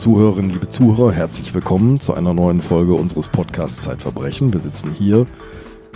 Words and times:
Liebe 0.00 0.14
Zuhörerinnen, 0.14 0.50
liebe 0.52 0.68
Zuhörer, 0.70 1.12
herzlich 1.12 1.52
willkommen 1.52 2.00
zu 2.00 2.14
einer 2.14 2.32
neuen 2.32 2.62
Folge 2.62 2.94
unseres 2.94 3.28
Podcasts 3.28 3.82
Zeitverbrechen. 3.82 4.50
Wir 4.50 4.60
sitzen 4.60 4.92
hier 4.92 5.26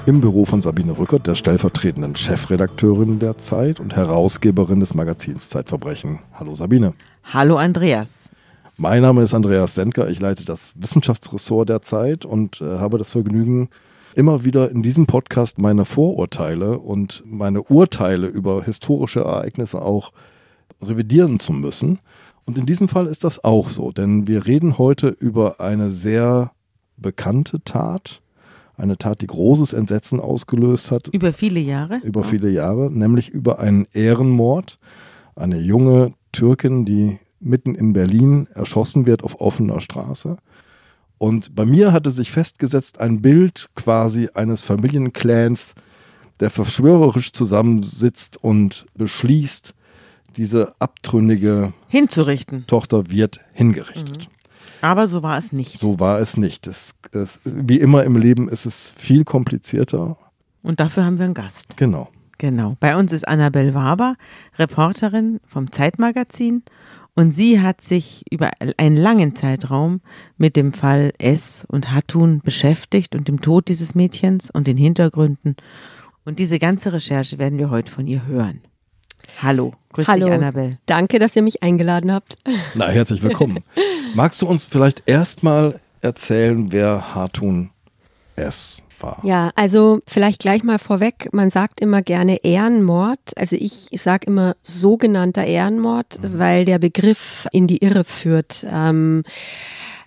im 0.05 0.21
Büro 0.21 0.45
von 0.45 0.61
Sabine 0.61 0.99
Rückert, 0.99 1.27
der 1.27 1.35
stellvertretenden 1.35 2.15
Chefredakteurin 2.15 3.19
der 3.19 3.39
Zeit 3.39 3.81
und 3.81 3.97
Herausgeberin 3.97 4.81
des 4.81 4.93
Magazins 4.93 5.49
Zeitverbrechen. 5.49 6.19
Hallo 6.35 6.55
Sabine. 6.55 6.93
Hallo 7.33 7.57
Andreas. 7.57 8.29
Mein 8.77 9.01
Name 9.01 9.23
ist 9.23 9.33
Andreas 9.33 9.75
Senker, 9.75 10.11
ich 10.11 10.21
leite 10.21 10.45
das 10.45 10.75
Wissenschaftsressort 10.77 11.71
der 11.71 11.81
Zeit 11.81 12.27
und 12.27 12.61
äh, 12.61 12.77
habe 12.77 12.99
das 12.99 13.11
Vergnügen, 13.11 13.71
immer 14.15 14.45
wieder 14.45 14.71
in 14.71 14.83
diesem 14.83 15.07
Podcast 15.07 15.57
meine 15.57 15.87
Vorurteile 15.87 16.79
und 16.79 17.23
meine 17.25 17.63
Urteile 17.63 18.27
über 18.27 18.65
historische 18.65 19.21
Ereignisse 19.21 19.81
auch 19.81 20.13
revidieren 20.83 21.41
zu 21.41 21.55
müssen. 21.55 22.01
Und 22.47 22.59
in 22.59 22.67
diesem 22.67 22.89
Fall 22.89 23.07
ist 23.07 23.25
das 23.25 23.43
auch 23.43 23.69
so, 23.69 23.91
denn 23.91 24.27
wir 24.27 24.47
reden 24.47 24.77
heute 24.79 25.09
über 25.09 25.61
eine 25.61 25.91
sehr 25.91 26.53
bekannte 26.97 27.63
Tat, 27.65 28.21
eine 28.77 28.99
Tat, 28.99 29.23
die 29.23 29.27
großes 29.27 29.73
Entsetzen 29.73 30.21
ausgelöst 30.21 30.91
hat. 30.91 31.09
Über 31.09 31.33
viele 31.33 31.61
Jahre? 31.61 31.99
Über 31.99 32.25
viele 32.25 32.51
Jahre, 32.51 32.91
nämlich 32.91 33.31
über 33.31 33.61
einen 33.61 33.87
Ehrenmord. 33.93 34.79
Eine 35.37 35.59
junge 35.59 36.13
Türkin, 36.33 36.85
die 36.85 37.19
mitten 37.41 37.75
in 37.75 37.93
Berlin 37.93 38.49
erschossen 38.55 39.07
wird 39.07 39.23
auf 39.23 39.41
offener 39.41 39.81
Straße. 39.81 40.37
Und 41.19 41.55
bei 41.55 41.65
mir 41.65 41.93
hatte 41.93 42.11
sich 42.11 42.33
festgesetzt 42.33 43.01
ein 43.01 43.23
Bild 43.23 43.71
quasi 43.75 44.29
eines 44.35 44.63
Familienclans, 44.63 45.75
der 46.41 46.51
verschwörerisch 46.51 47.33
zusammensitzt 47.33 48.43
und 48.43 48.87
beschließt, 48.95 49.75
diese 50.37 50.75
abtrünnige 50.79 51.73
hinzurichten. 51.89 52.67
Tochter 52.67 53.11
wird 53.11 53.41
hingerichtet. 53.53 54.29
Mhm. 54.29 54.35
Aber 54.81 55.07
so 55.07 55.23
war 55.23 55.39
es 55.39 55.53
nicht. 55.53 55.79
So 55.79 55.99
war 55.99 56.21
es 56.21 56.37
nicht. 56.37 56.67
Es, 56.67 56.97
es, 57.13 57.41
wie 57.45 57.81
immer 57.81 58.05
im 58.05 58.17
Leben 58.17 58.49
ist 58.49 58.67
es 58.67 58.93
viel 58.97 59.25
komplizierter. 59.25 60.19
Und 60.63 60.81
dafür 60.81 61.05
haben 61.05 61.19
wir 61.19 61.25
einen 61.25 61.35
Gast. 61.35 61.77
Genau. 61.77 62.09
Genau. 62.39 62.77
Bei 62.81 62.97
uns 62.97 63.13
ist 63.13 63.27
Annabel 63.27 63.75
Waber, 63.75 64.17
Reporterin 64.59 65.41
vom 65.47 65.71
Zeitmagazin 65.71 66.63
und 67.15 67.31
sie 67.31 67.61
hat 67.61 67.81
sich 67.81 68.25
über 68.31 68.51
einen 68.77 68.97
langen 68.97 69.37
Zeitraum 69.37 70.01
mit 70.37 70.57
dem 70.57 70.73
Fall 70.73 71.13
S 71.19 71.65
und 71.69 71.93
Hatun 71.93 72.41
beschäftigt 72.41 73.15
und 73.15 73.29
dem 73.29 73.41
Tod 73.41 73.69
dieses 73.69 73.95
Mädchens 73.95 74.51
und 74.51 74.67
den 74.67 74.77
Hintergründen. 74.77 75.57
Und 76.25 76.39
diese 76.39 76.59
ganze 76.59 76.93
Recherche 76.93 77.39
werden 77.39 77.59
wir 77.59 77.71
heute 77.71 77.93
von 77.93 78.07
ihr 78.07 78.27
hören. 78.27 78.63
Hallo, 79.43 79.75
grüß 79.93 80.09
Hallo. 80.09 80.27
dich, 80.27 80.35
Annabelle. 80.35 80.71
Danke, 80.87 81.19
dass 81.19 81.37
ihr 81.37 81.43
mich 81.43 81.63
eingeladen 81.63 82.13
habt. 82.13 82.37
Na, 82.75 82.89
herzlich 82.89 83.23
willkommen. 83.23 83.65
Magst 84.15 84.41
du 84.43 84.47
uns 84.47 84.67
vielleicht 84.67 85.03
erstmal 85.07 85.81
erzählen, 86.01 86.71
wer 86.73 87.15
Hatun 87.15 87.71
S 88.37 88.83
war. 89.01 89.21
Ja, 89.23 89.51
also 89.55 90.01
vielleicht 90.07 90.41
gleich 90.41 90.63
mal 90.63 90.79
vorweg, 90.79 91.29
man 91.33 91.51
sagt 91.51 91.81
immer 91.81 92.03
gerne 92.03 92.45
Ehrenmord. 92.45 93.19
Also 93.37 93.57
ich, 93.57 93.89
ich 93.91 94.03
sage 94.03 94.27
immer 94.27 94.57
sogenannter 94.63 95.45
Ehrenmord, 95.45 96.21
mhm. 96.23 96.39
weil 96.39 96.65
der 96.65 96.79
Begriff 96.79 97.47
in 97.53 97.67
die 97.67 97.79
Irre 97.79 98.05
führt. 98.05 98.67
Ähm, 98.71 99.25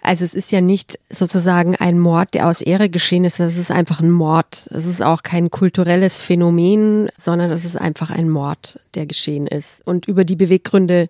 also 0.07 0.23
es 0.23 0.33
ist 0.33 0.53
ja 0.53 0.61
nicht 0.61 0.97
sozusagen 1.09 1.75
ein 1.75 1.99
Mord, 1.99 2.33
der 2.33 2.47
aus 2.47 2.61
Ehre 2.61 2.89
geschehen 2.89 3.25
ist, 3.25 3.41
es 3.41 3.57
ist 3.57 3.71
einfach 3.71 3.99
ein 3.99 4.09
Mord. 4.09 4.69
Es 4.71 4.85
ist 4.85 5.03
auch 5.03 5.21
kein 5.21 5.51
kulturelles 5.51 6.21
Phänomen, 6.21 7.09
sondern 7.21 7.51
es 7.51 7.65
ist 7.65 7.75
einfach 7.75 8.09
ein 8.09 8.29
Mord, 8.29 8.79
der 8.95 9.05
geschehen 9.05 9.47
ist. 9.47 9.81
Und 9.85 10.07
über 10.07 10.23
die 10.23 10.37
Beweggründe 10.37 11.09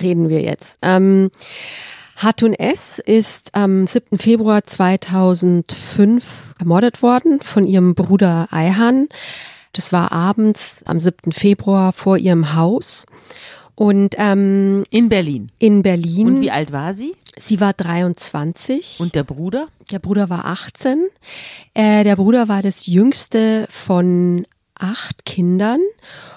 reden 0.00 0.30
wir 0.30 0.40
jetzt. 0.40 0.78
Ähm, 0.80 1.30
Hatun 2.16 2.54
S. 2.54 2.98
ist 3.00 3.54
am 3.54 3.86
7. 3.86 4.16
Februar 4.18 4.64
2005 4.64 6.54
ermordet 6.58 7.02
worden 7.02 7.40
von 7.42 7.66
ihrem 7.66 7.94
Bruder 7.94 8.48
Ayhan. 8.50 9.08
Das 9.74 9.92
war 9.92 10.10
abends 10.10 10.82
am 10.86 11.00
7. 11.00 11.32
Februar 11.32 11.92
vor 11.92 12.16
ihrem 12.16 12.54
Haus. 12.54 13.04
Und 13.74 14.14
ähm, 14.16 14.84
in 14.90 15.10
Berlin. 15.10 15.48
In 15.58 15.82
Berlin. 15.82 16.26
Und 16.26 16.40
wie 16.40 16.50
alt 16.50 16.72
war 16.72 16.94
sie? 16.94 17.12
Sie 17.38 17.60
war 17.60 17.72
23. 17.72 18.98
Und 19.00 19.14
der 19.14 19.24
Bruder? 19.24 19.68
Der 19.90 19.98
Bruder 19.98 20.28
war 20.28 20.46
18. 20.46 21.06
Äh, 21.74 22.04
der 22.04 22.16
Bruder 22.16 22.48
war 22.48 22.62
das 22.62 22.86
jüngste 22.86 23.66
von 23.70 24.46
acht 24.74 25.24
Kindern 25.24 25.80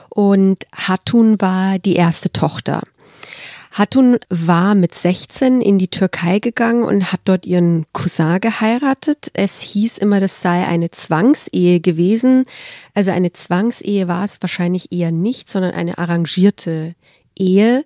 und 0.10 0.66
Hatun 0.74 1.40
war 1.42 1.80
die 1.80 1.96
erste 1.96 2.32
Tochter. 2.32 2.82
Hatun 3.72 4.18
war 4.30 4.76
mit 4.76 4.94
16 4.94 5.62
in 5.62 5.78
die 5.78 5.88
Türkei 5.88 6.40
gegangen 6.40 6.84
und 6.84 7.14
hat 7.14 7.22
dort 7.24 7.46
ihren 7.46 7.86
Cousin 7.94 8.42
geheiratet. 8.42 9.32
Es 9.34 9.62
hieß 9.62 9.98
immer, 9.98 10.20
das 10.20 10.42
sei 10.42 10.68
eine 10.68 10.92
Zwangsehe 10.92 11.80
gewesen. 11.80 12.46
Also 12.94 13.12
eine 13.12 13.32
Zwangsehe 13.32 14.10
war 14.10 14.26
es 14.26 14.42
wahrscheinlich 14.42 14.92
eher 14.92 15.12
nicht, 15.12 15.50
sondern 15.50 15.72
eine 15.72 15.98
arrangierte 15.98 16.96
Ehe. 17.42 17.84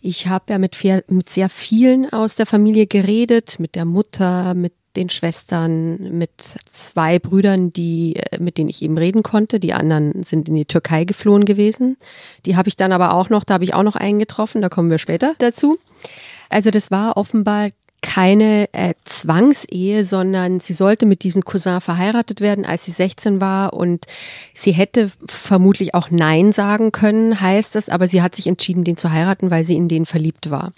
Ich 0.00 0.26
habe 0.26 0.44
ja 0.50 0.58
mit, 0.58 0.76
mit 1.08 1.28
sehr 1.28 1.48
vielen 1.48 2.12
aus 2.12 2.34
der 2.34 2.46
Familie 2.46 2.86
geredet, 2.86 3.58
mit 3.58 3.74
der 3.74 3.84
Mutter, 3.84 4.54
mit 4.54 4.72
den 4.96 5.10
Schwestern, 5.10 6.16
mit 6.16 6.30
zwei 6.66 7.18
Brüdern, 7.18 7.72
die, 7.72 8.16
äh, 8.16 8.38
mit 8.40 8.56
denen 8.56 8.70
ich 8.70 8.82
eben 8.82 8.96
reden 8.96 9.22
konnte. 9.22 9.60
Die 9.60 9.74
anderen 9.74 10.22
sind 10.22 10.48
in 10.48 10.54
die 10.54 10.64
Türkei 10.64 11.04
geflohen 11.04 11.44
gewesen. 11.44 11.96
Die 12.46 12.56
habe 12.56 12.68
ich 12.68 12.76
dann 12.76 12.92
aber 12.92 13.12
auch 13.12 13.28
noch, 13.28 13.44
da 13.44 13.54
habe 13.54 13.64
ich 13.64 13.74
auch 13.74 13.82
noch 13.82 13.96
einen 13.96 14.18
getroffen, 14.18 14.62
da 14.62 14.68
kommen 14.68 14.90
wir 14.90 14.98
später 14.98 15.34
dazu. 15.38 15.78
Also 16.48 16.70
das 16.70 16.90
war 16.90 17.16
offenbar 17.16 17.70
keine 18.06 18.72
äh, 18.72 18.94
Zwangsehe, 19.04 20.04
sondern 20.04 20.60
sie 20.60 20.72
sollte 20.72 21.06
mit 21.06 21.24
diesem 21.24 21.42
Cousin 21.44 21.80
verheiratet 21.80 22.40
werden, 22.40 22.64
als 22.64 22.84
sie 22.84 22.92
16 22.92 23.40
war 23.40 23.72
und 23.72 24.06
sie 24.54 24.72
hätte 24.72 25.10
vermutlich 25.26 25.94
auch 25.94 26.10
Nein 26.10 26.52
sagen 26.52 26.92
können, 26.92 27.40
heißt 27.40 27.76
es, 27.76 27.88
aber 27.88 28.08
sie 28.08 28.22
hat 28.22 28.36
sich 28.36 28.46
entschieden, 28.46 28.84
den 28.84 28.96
zu 28.96 29.10
heiraten, 29.10 29.50
weil 29.50 29.64
sie 29.64 29.76
in 29.76 29.88
den 29.88 30.06
verliebt 30.06 30.50
war. 30.50 30.72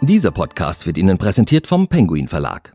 Dieser 0.00 0.30
Podcast 0.30 0.86
wird 0.86 0.96
Ihnen 0.96 1.18
präsentiert 1.18 1.66
vom 1.66 1.88
Penguin 1.88 2.28
Verlag. 2.28 2.74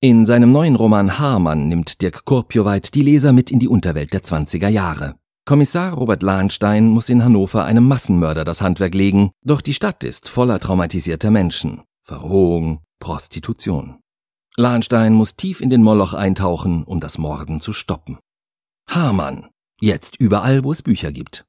In 0.00 0.26
seinem 0.26 0.52
neuen 0.52 0.76
Roman 0.76 1.18
Hamann 1.18 1.68
nimmt 1.68 2.02
Dirk 2.02 2.24
Kurpioweit 2.26 2.94
die 2.94 3.02
Leser 3.02 3.32
mit 3.32 3.50
in 3.50 3.58
die 3.58 3.68
Unterwelt 3.68 4.12
der 4.12 4.22
20er 4.22 4.68
Jahre. 4.68 5.14
Kommissar 5.46 5.92
Robert 5.92 6.22
Lahnstein 6.22 6.88
muss 6.88 7.10
in 7.10 7.22
Hannover 7.22 7.66
einem 7.66 7.86
Massenmörder 7.86 8.44
das 8.44 8.62
Handwerk 8.62 8.94
legen, 8.94 9.32
doch 9.44 9.60
die 9.60 9.74
Stadt 9.74 10.02
ist 10.02 10.26
voller 10.26 10.58
traumatisierter 10.58 11.30
Menschen. 11.30 11.82
Verrohung, 12.02 12.80
Prostitution. 12.98 13.98
Lahnstein 14.56 15.12
muss 15.12 15.36
tief 15.36 15.60
in 15.60 15.68
den 15.68 15.82
Moloch 15.82 16.14
eintauchen, 16.14 16.82
um 16.84 16.98
das 16.98 17.18
Morden 17.18 17.60
zu 17.60 17.74
stoppen. 17.74 18.16
Hamann. 18.88 19.50
Jetzt 19.82 20.16
überall, 20.18 20.64
wo 20.64 20.72
es 20.72 20.80
Bücher 20.80 21.12
gibt. 21.12 21.44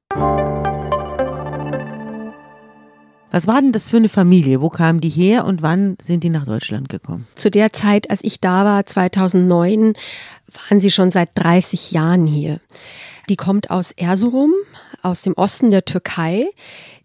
Was 3.30 3.46
war 3.46 3.62
denn 3.62 3.72
das 3.72 3.88
für 3.88 3.96
eine 3.96 4.10
Familie? 4.10 4.60
Wo 4.60 4.68
kamen 4.68 5.00
die 5.00 5.08
her 5.08 5.46
und 5.46 5.62
wann 5.62 5.96
sind 6.02 6.22
die 6.22 6.30
nach 6.30 6.44
Deutschland 6.44 6.90
gekommen? 6.90 7.26
Zu 7.34 7.50
der 7.50 7.72
Zeit, 7.72 8.10
als 8.10 8.22
ich 8.22 8.40
da 8.40 8.66
war, 8.66 8.84
2009, 8.84 9.94
waren 10.68 10.80
sie 10.80 10.90
schon 10.90 11.10
seit 11.10 11.30
30 11.34 11.92
Jahren 11.92 12.26
hier. 12.26 12.60
Die 13.28 13.36
kommt 13.36 13.70
aus 13.70 13.92
Erzurum, 13.92 14.52
aus 15.02 15.22
dem 15.22 15.34
Osten 15.34 15.70
der 15.70 15.84
Türkei, 15.84 16.46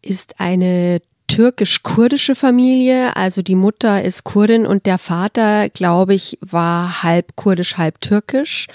ist 0.01 0.39
eine 0.39 1.01
türkisch-kurdische 1.27 2.35
Familie. 2.35 3.15
Also 3.15 3.41
die 3.41 3.55
Mutter 3.55 4.03
ist 4.03 4.23
Kurdin 4.23 4.65
und 4.65 4.85
der 4.85 4.97
Vater, 4.97 5.69
glaube 5.69 6.13
ich, 6.13 6.37
war 6.41 7.03
halb 7.03 7.35
kurdisch, 7.35 7.77
halb 7.77 8.01
türkisch, 8.01 8.67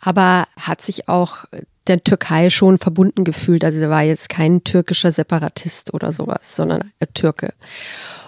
aber 0.00 0.46
hat 0.58 0.82
sich 0.82 1.08
auch 1.08 1.44
der 1.86 2.02
Türkei 2.02 2.50
schon 2.50 2.78
verbunden 2.78 3.24
gefühlt. 3.24 3.64
Also 3.64 3.80
er 3.80 3.90
war 3.90 4.02
jetzt 4.02 4.28
kein 4.28 4.64
türkischer 4.64 5.12
Separatist 5.12 5.94
oder 5.94 6.12
sowas, 6.12 6.56
sondern 6.56 6.92
Türke. 7.14 7.54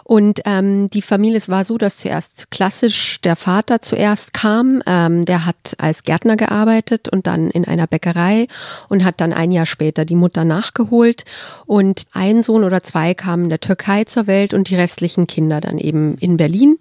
Und 0.08 0.40
ähm, 0.46 0.88
die 0.88 1.02
Familie, 1.02 1.36
es 1.36 1.50
war 1.50 1.66
so, 1.66 1.76
dass 1.76 1.98
zuerst 1.98 2.50
klassisch 2.50 3.20
der 3.20 3.36
Vater 3.36 3.82
zuerst 3.82 4.32
kam. 4.32 4.82
Ähm, 4.86 5.26
der 5.26 5.44
hat 5.44 5.74
als 5.76 6.02
Gärtner 6.02 6.38
gearbeitet 6.38 7.10
und 7.10 7.26
dann 7.26 7.50
in 7.50 7.66
einer 7.66 7.86
Bäckerei 7.86 8.46
und 8.88 9.04
hat 9.04 9.20
dann 9.20 9.34
ein 9.34 9.52
Jahr 9.52 9.66
später 9.66 10.06
die 10.06 10.14
Mutter 10.14 10.46
nachgeholt. 10.46 11.26
Und 11.66 12.06
ein 12.14 12.42
Sohn 12.42 12.64
oder 12.64 12.82
zwei 12.82 13.12
kamen 13.12 13.44
in 13.44 13.48
der 13.50 13.60
Türkei 13.60 14.04
zur 14.04 14.26
Welt 14.26 14.54
und 14.54 14.70
die 14.70 14.76
restlichen 14.76 15.26
Kinder 15.26 15.60
dann 15.60 15.76
eben 15.76 16.16
in 16.16 16.38
Berlin. 16.38 16.78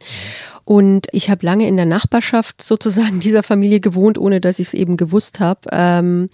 Und 0.64 1.08
ich 1.12 1.30
habe 1.30 1.46
lange 1.46 1.68
in 1.68 1.76
der 1.76 1.86
Nachbarschaft 1.86 2.62
sozusagen 2.62 3.20
dieser 3.20 3.44
Familie 3.44 3.82
gewohnt, 3.82 4.18
ohne 4.18 4.40
dass 4.40 4.60
ich 4.60 4.68
es 4.68 4.74
eben 4.74 4.96
gewusst 4.96 5.42
habe. 5.42 5.68
Ähm, 5.74 6.30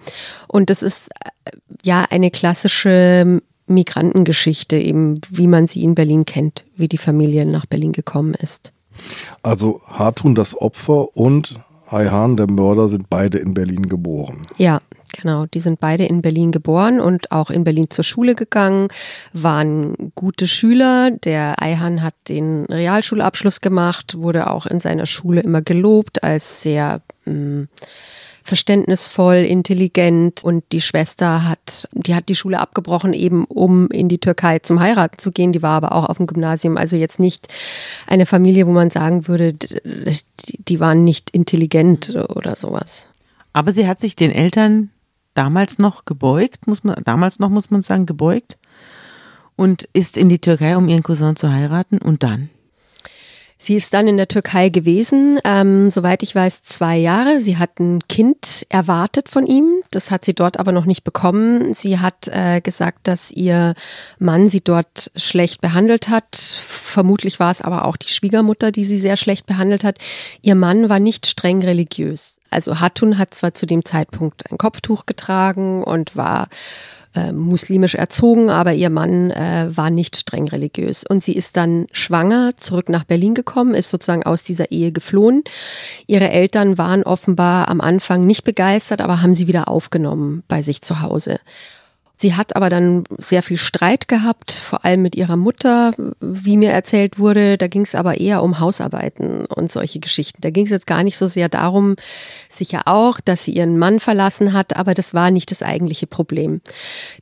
und 0.47 0.69
das 0.69 0.83
ist 0.83 1.09
äh, 1.09 1.49
ja 1.83 2.05
eine 2.11 2.29
klassische 2.29 3.41
Migrantengeschichte, 3.73 4.77
eben 4.77 5.19
wie 5.29 5.47
man 5.47 5.67
sie 5.67 5.83
in 5.83 5.95
Berlin 5.95 6.25
kennt, 6.25 6.65
wie 6.75 6.87
die 6.87 6.97
Familie 6.97 7.45
nach 7.45 7.65
Berlin 7.65 7.91
gekommen 7.91 8.33
ist. 8.33 8.71
Also 9.41 9.81
Hartun, 9.87 10.35
das 10.35 10.59
Opfer 10.59 11.15
und 11.17 11.59
Ayhan, 11.89 12.37
der 12.37 12.49
Mörder, 12.49 12.89
sind 12.89 13.09
beide 13.09 13.37
in 13.37 13.53
Berlin 13.53 13.89
geboren. 13.89 14.41
Ja, 14.57 14.81
Genau, 15.21 15.45
die 15.45 15.59
sind 15.59 15.79
beide 15.79 16.05
in 16.05 16.21
Berlin 16.21 16.51
geboren 16.51 16.99
und 16.99 17.31
auch 17.31 17.49
in 17.49 17.63
Berlin 17.63 17.89
zur 17.89 18.03
Schule 18.03 18.35
gegangen, 18.35 18.87
waren 19.31 20.11
gute 20.15 20.47
Schüler. 20.47 21.11
Der 21.11 21.61
Eihan 21.61 22.01
hat 22.01 22.15
den 22.27 22.65
Realschulabschluss 22.65 23.61
gemacht, 23.61 24.17
wurde 24.17 24.49
auch 24.49 24.65
in 24.65 24.79
seiner 24.79 25.05
Schule 25.05 25.41
immer 25.41 25.61
gelobt 25.61 26.23
als 26.23 26.63
sehr 26.63 27.01
mh, 27.25 27.33
mm, 27.33 27.67
verständnisvoll, 28.43 29.37
intelligent 29.37 30.43
und 30.43 30.63
die 30.71 30.81
Schwester 30.81 31.47
hat, 31.47 31.87
die 31.93 32.13
hat 32.13 32.29
die 32.29 32.35
Schule 32.35 32.59
abgebrochen, 32.59 33.13
eben 33.13 33.45
um 33.45 33.87
in 33.89 34.09
die 34.09 34.19
Türkei 34.19 34.59
zum 34.59 34.79
Heiraten 34.79 35.19
zu 35.19 35.31
gehen. 35.31 35.53
Die 35.53 35.61
war 35.61 35.77
aber 35.77 35.93
auch 35.93 36.09
auf 36.09 36.17
dem 36.17 36.27
Gymnasium, 36.27 36.77
also 36.77 36.95
jetzt 36.95 37.19
nicht 37.19 37.47
eine 38.05 38.25
Familie, 38.25 38.67
wo 38.67 38.71
man 38.71 38.89
sagen 38.89 39.27
würde, 39.27 39.53
die 39.53 40.79
waren 40.79 41.03
nicht 41.03 41.29
intelligent 41.29 42.15
oder 42.15 42.55
sowas. 42.55 43.07
Aber 43.53 43.71
sie 43.71 43.87
hat 43.87 43.99
sich 43.99 44.15
den 44.15 44.31
Eltern 44.31 44.89
damals 45.33 45.79
noch 45.79 46.05
gebeugt, 46.05 46.67
muss 46.67 46.83
man, 46.83 47.01
damals 47.05 47.39
noch 47.39 47.49
muss 47.49 47.71
man 47.71 47.81
sagen, 47.81 48.05
gebeugt 48.05 48.57
und 49.55 49.87
ist 49.93 50.17
in 50.17 50.29
die 50.29 50.39
Türkei, 50.39 50.75
um 50.75 50.89
ihren 50.89 51.03
Cousin 51.03 51.35
zu 51.35 51.51
heiraten 51.51 51.99
und 51.99 52.23
dann? 52.23 52.49
Sie 53.63 53.75
ist 53.75 53.93
dann 53.93 54.09
in 54.09 54.17
der 54.17 54.27
Türkei 54.27 54.67
gewesen, 54.67 55.39
ähm, 55.45 55.89
soweit 55.89 56.21
ich 56.21 56.35
weiß, 56.35 56.63
zwei 56.63 56.97
Jahre. 56.97 57.39
Sie 57.39 57.55
hat 57.55 57.79
ein 57.79 58.05
Kind 58.09 58.65
erwartet 58.67 59.29
von 59.29 59.47
ihm. 59.47 59.83
Das 59.89 60.11
hat 60.11 60.25
sie 60.25 60.33
dort 60.33 60.59
aber 60.59 60.73
noch 60.73 60.83
nicht 60.83 61.05
bekommen. 61.05 61.73
Sie 61.73 61.97
hat 61.97 62.27
äh, 62.27 62.59
gesagt, 62.59 63.07
dass 63.07 63.31
ihr 63.31 63.73
Mann 64.19 64.49
sie 64.49 64.59
dort 64.59 65.11
schlecht 65.15 65.61
behandelt 65.61 66.09
hat. 66.09 66.35
Vermutlich 66.35 67.39
war 67.39 67.53
es 67.53 67.61
aber 67.61 67.85
auch 67.85 67.95
die 67.95 68.09
Schwiegermutter, 68.09 68.73
die 68.73 68.83
sie 68.83 68.97
sehr 68.97 69.15
schlecht 69.15 69.45
behandelt 69.45 69.85
hat. 69.85 69.97
Ihr 70.41 70.55
Mann 70.55 70.89
war 70.89 70.99
nicht 70.99 71.25
streng 71.25 71.63
religiös. 71.63 72.33
Also 72.49 72.81
Hatun 72.81 73.17
hat 73.17 73.33
zwar 73.33 73.53
zu 73.53 73.65
dem 73.65 73.85
Zeitpunkt 73.85 74.51
ein 74.51 74.57
Kopftuch 74.57 75.05
getragen 75.05 75.85
und 75.85 76.17
war 76.17 76.49
äh, 77.15 77.31
muslimisch 77.31 77.95
erzogen, 77.95 78.49
aber 78.49 78.73
ihr 78.73 78.89
Mann 78.89 79.31
äh, 79.31 79.67
war 79.69 79.89
nicht 79.89 80.17
streng 80.17 80.47
religiös. 80.47 81.03
Und 81.07 81.23
sie 81.23 81.33
ist 81.33 81.57
dann 81.57 81.87
schwanger 81.91 82.57
zurück 82.57 82.89
nach 82.89 83.03
Berlin 83.03 83.33
gekommen, 83.33 83.73
ist 83.73 83.89
sozusagen 83.89 84.23
aus 84.23 84.43
dieser 84.43 84.71
Ehe 84.71 84.91
geflohen. 84.91 85.43
Ihre 86.07 86.29
Eltern 86.29 86.77
waren 86.77 87.03
offenbar 87.03 87.67
am 87.67 87.81
Anfang 87.81 88.25
nicht 88.25 88.43
begeistert, 88.43 89.01
aber 89.01 89.21
haben 89.21 89.35
sie 89.35 89.47
wieder 89.47 89.67
aufgenommen 89.67 90.43
bei 90.47 90.61
sich 90.61 90.81
zu 90.81 91.01
Hause. 91.01 91.39
Sie 92.23 92.35
hat 92.35 92.55
aber 92.55 92.69
dann 92.69 93.03
sehr 93.17 93.43
viel 93.43 93.57
Streit 93.57 94.07
gehabt, 94.07 94.53
vor 94.53 94.85
allem 94.85 95.01
mit 95.01 95.15
ihrer 95.15 95.35
Mutter, 95.35 95.93
wie 96.21 96.55
mir 96.55 96.71
erzählt 96.71 97.19
wurde. 97.19 97.57
Da 97.57 97.67
ging 97.67 97.81
es 97.81 97.95
aber 97.95 98.17
eher 98.17 98.43
um 98.43 98.61
Hausarbeiten 98.61 99.45
und 99.45 99.73
solche 99.73 99.99
Geschichten. 99.99 100.39
Da 100.39 100.49
ging 100.49 100.63
es 100.63 100.71
jetzt 100.71 100.87
gar 100.87 101.03
nicht 101.03 101.17
so 101.17 101.27
sehr 101.27 101.49
darum, 101.49 101.95
sicher 102.57 102.83
auch, 102.85 103.19
dass 103.19 103.43
sie 103.43 103.53
ihren 103.53 103.77
Mann 103.77 103.99
verlassen 103.99 104.53
hat, 104.53 104.75
aber 104.75 104.93
das 104.93 105.13
war 105.13 105.31
nicht 105.31 105.51
das 105.51 105.61
eigentliche 105.61 106.07
Problem. 106.07 106.61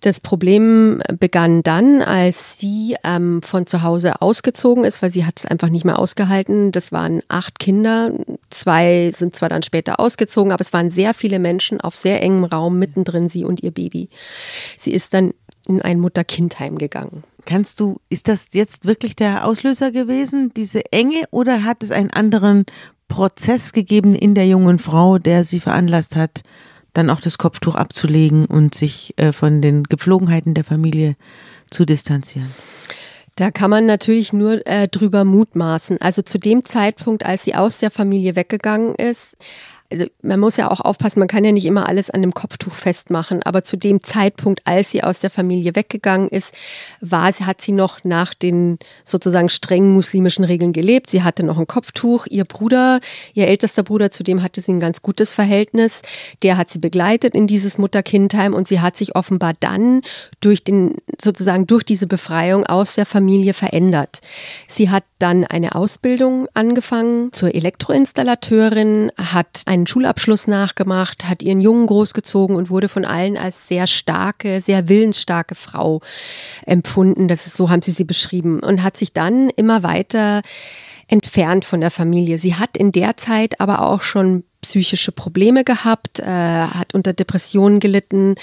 Das 0.02 0.20
Problem 0.20 1.02
begann 1.20 1.64
dann, 1.64 2.02
als 2.02 2.60
sie 2.60 2.96
ähm, 3.04 3.42
von 3.42 3.66
zu 3.66 3.84
Hause 3.84 4.22
ausgezogen 4.22 4.84
ist, 4.84 5.02
weil 5.02 5.12
sie 5.12 5.26
hat 5.26 5.40
es 5.40 5.46
einfach 5.46 5.70
nicht 5.70 5.86
mehr 5.86 6.00
ausgehalten. 6.00 6.72
Das 6.72 6.92
waren 6.92 7.22
acht 7.28 7.60
Kinder, 7.60 8.12
zwei 8.50 9.12
sind 9.16 9.36
zwar 9.36 9.50
dann 9.50 9.64
später 9.64 10.00
ausgezogen, 10.00 10.52
aber 10.52 10.62
es 10.62 10.74
waren 10.74 10.90
sehr 10.90 11.14
viele 11.14 11.40
Menschen 11.40 11.82
auf 11.82 11.96
sehr 11.96 12.22
engem 12.22 12.46
Raum, 12.46 12.80
mittendrin 12.80 13.30
sie 13.30 13.46
und 13.46 13.64
ihr 13.64 13.72
Baby. 13.72 14.10
Sie 14.78 14.92
ist 14.92 15.14
dann 15.14 15.34
in 15.68 15.82
ein 15.82 16.00
Mutter-Kind-Heim 16.00 16.78
gegangen. 16.78 17.24
Kannst 17.46 17.80
du, 17.80 18.00
ist 18.10 18.28
das 18.28 18.50
jetzt 18.52 18.86
wirklich 18.86 19.16
der 19.16 19.46
Auslöser 19.46 19.92
gewesen, 19.92 20.54
diese 20.56 20.92
Enge, 20.92 21.24
oder 21.32 21.64
hat 21.64 21.82
es 21.82 21.92
einen 21.92 22.12
anderen 22.12 22.66
Prozess 23.12 23.74
gegeben 23.74 24.16
in 24.16 24.36
der 24.36 24.48
jungen 24.48 24.80
Frau, 24.80 25.18
der 25.18 25.44
sie 25.44 25.60
veranlasst 25.60 26.16
hat, 26.16 26.44
dann 26.94 27.10
auch 27.10 27.20
das 27.20 27.38
Kopftuch 27.38 27.76
abzulegen 27.76 28.46
und 28.46 28.74
sich 28.74 29.14
äh, 29.18 29.34
von 29.34 29.62
den 29.62 29.84
Gepflogenheiten 29.84 30.54
der 30.54 30.64
Familie 30.64 31.18
zu 31.70 31.84
distanzieren? 31.84 32.50
Da 33.36 33.52
kann 33.52 33.70
man 33.70 33.86
natürlich 33.86 34.32
nur 34.32 34.66
äh, 34.66 34.88
drüber 34.88 35.26
mutmaßen. 35.26 36.00
Also 36.00 36.22
zu 36.22 36.40
dem 36.40 36.64
Zeitpunkt, 36.64 37.26
als 37.26 37.44
sie 37.44 37.54
aus 37.54 37.80
der 37.80 37.92
Familie 37.92 38.38
weggegangen 38.38 38.96
ist, 38.96 39.36
also 39.92 40.06
man 40.22 40.40
muss 40.40 40.58
ja 40.58 40.72
auch 40.72 40.80
aufpassen, 40.80 41.20
man 41.20 41.28
kann 41.28 41.44
ja 41.44 41.52
nicht 41.52 41.66
immer 41.66 41.88
alles 41.88 42.10
an 42.10 42.22
dem 42.22 42.34
Kopftuch 42.34 42.74
festmachen, 42.74 43.44
aber 43.44 43.64
zu 43.64 43.78
dem 43.78 44.02
Zeitpunkt, 44.02 44.62
als 44.66 44.92
sie 44.92 45.04
aus 45.04 45.20
der 45.20 45.30
Familie 45.30 45.76
weggegangen 45.76 46.30
ist, 46.30 46.54
war 47.02 47.32
sie, 47.34 47.46
hat 47.46 47.62
sie 47.62 47.74
noch 47.74 48.04
nach 48.04 48.34
den 48.34 48.80
sozusagen 49.04 49.50
strengen 49.50 49.94
muslimischen 49.94 50.46
Regeln 50.46 50.74
gelebt. 50.74 51.10
Sie 51.10 51.24
hatte 51.24 51.44
noch 51.44 51.58
ein 51.58 51.68
Kopftuch. 51.68 52.26
Ihr 52.28 52.46
Bruder, 52.46 53.00
ihr 53.34 53.48
ältester 53.48 53.84
Bruder, 53.84 54.12
zu 54.12 54.24
dem 54.24 54.42
hatte 54.42 54.62
sie 54.62 54.72
ein 54.72 54.80
ganz 54.80 55.02
gutes 55.02 55.34
Verhältnis. 55.34 56.02
Der 56.44 56.58
hat 56.58 56.70
sie 56.70 56.80
begleitet 56.80 57.36
in 57.36 57.48
dieses 57.48 57.78
Mutter-Kind-Heim 57.78 58.54
und 58.54 58.68
sie 58.68 58.80
hat 58.80 58.98
sich 58.98 59.16
offenbar 59.16 59.54
dann 59.60 60.02
durch 60.40 60.64
den, 60.64 60.96
sozusagen 61.22 61.68
durch 61.68 61.84
diese 61.84 62.08
Befreiung 62.08 62.66
aus 62.66 62.96
der 62.96 63.06
Familie 63.06 63.54
verändert. 63.54 64.22
Sie 64.68 64.90
hat 64.90 65.04
dann 65.20 65.44
eine 65.46 65.76
Ausbildung 65.76 66.48
angefangen 66.54 67.34
zur 67.34 67.54
Elektroinstallateurin, 67.54 69.12
hat 69.18 69.64
ein 69.66 69.81
einen 69.82 69.88
Schulabschluss 69.88 70.48
nachgemacht, 70.48 71.28
hat 71.28 71.42
ihren 71.42 71.60
Jungen 71.60 71.88
großgezogen 71.88 72.56
und 72.56 72.70
wurde 72.70 72.88
von 72.88 73.04
allen 73.04 73.38
als 73.38 73.68
sehr 73.68 73.88
starke, 73.88 74.62
sehr 74.62 74.88
willensstarke 74.88 75.56
Frau 75.56 76.02
empfunden. 76.66 77.28
Das 77.28 77.48
ist, 77.48 77.58
so 77.58 77.70
haben 77.70 77.82
sie 77.82 77.92
sie 77.92 78.04
beschrieben 78.04 78.60
und 78.60 78.84
hat 78.84 78.96
sich 78.96 79.12
dann 79.14 79.50
immer 79.50 79.84
weiter 79.84 80.42
entfernt 81.08 81.66
von 81.66 81.82
der 81.82 81.92
Familie. 81.92 82.38
Sie 82.38 82.56
hat 82.56 82.78
in 82.78 82.92
der 82.92 83.18
Zeit 83.18 83.60
aber 83.60 83.82
auch 83.82 84.02
schon 84.02 84.44
psychische 84.62 85.12
Probleme 85.12 85.64
gehabt, 85.64 86.20
äh, 86.20 86.26
hat 86.26 86.94
unter 86.94 87.14
Depressionen 87.14 87.80
gelitten. 87.80 88.36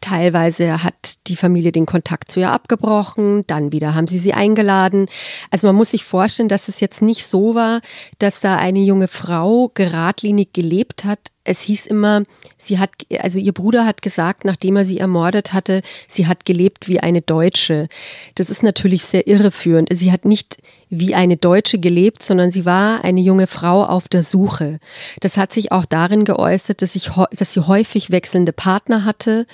Teilweise 0.00 0.82
hat 0.82 1.26
die 1.28 1.36
Familie 1.36 1.72
den 1.72 1.86
Kontakt 1.86 2.30
zu 2.30 2.40
ihr 2.40 2.52
abgebrochen, 2.52 3.46
dann 3.46 3.72
wieder 3.72 3.94
haben 3.94 4.08
sie 4.08 4.18
sie 4.18 4.34
eingeladen. 4.34 5.06
Also 5.50 5.66
man 5.66 5.76
muss 5.76 5.92
sich 5.92 6.04
vorstellen, 6.04 6.48
dass 6.48 6.68
es 6.68 6.80
jetzt 6.80 7.02
nicht 7.02 7.26
so 7.26 7.54
war, 7.54 7.80
dass 8.18 8.40
da 8.40 8.56
eine 8.56 8.80
junge 8.80 9.08
Frau 9.08 9.70
geradlinig 9.74 10.52
gelebt 10.52 11.04
hat. 11.04 11.20
Es 11.44 11.62
hieß 11.62 11.86
immer, 11.86 12.22
sie 12.58 12.78
hat, 12.78 12.90
also 13.18 13.38
ihr 13.38 13.52
Bruder 13.52 13.86
hat 13.86 14.02
gesagt, 14.02 14.44
nachdem 14.44 14.76
er 14.76 14.84
sie 14.84 14.98
ermordet 14.98 15.52
hatte, 15.52 15.82
sie 16.06 16.26
hat 16.26 16.44
gelebt 16.44 16.88
wie 16.88 17.00
eine 17.00 17.22
Deutsche. 17.22 17.88
Das 18.34 18.50
ist 18.50 18.62
natürlich 18.62 19.04
sehr 19.04 19.26
irreführend. 19.26 19.88
Sie 19.92 20.12
hat 20.12 20.24
nicht 20.24 20.58
wie 20.90 21.14
eine 21.14 21.36
Deutsche 21.36 21.78
gelebt, 21.78 22.22
sondern 22.22 22.50
sie 22.50 22.64
war 22.64 23.04
eine 23.04 23.20
junge 23.20 23.46
Frau 23.46 23.84
auf 23.84 24.08
der 24.08 24.24
Suche. 24.24 24.80
Das 25.20 25.36
hat 25.36 25.52
sich 25.52 25.70
auch 25.70 25.84
darin 25.84 26.24
geäußert, 26.24 26.82
dass, 26.82 26.96
ich, 26.96 27.10
dass 27.30 27.52
sie 27.52 27.60
häufig 27.60 28.10
wechselnde 28.10 28.52
Partner 28.52 29.04
hatte. 29.04 29.46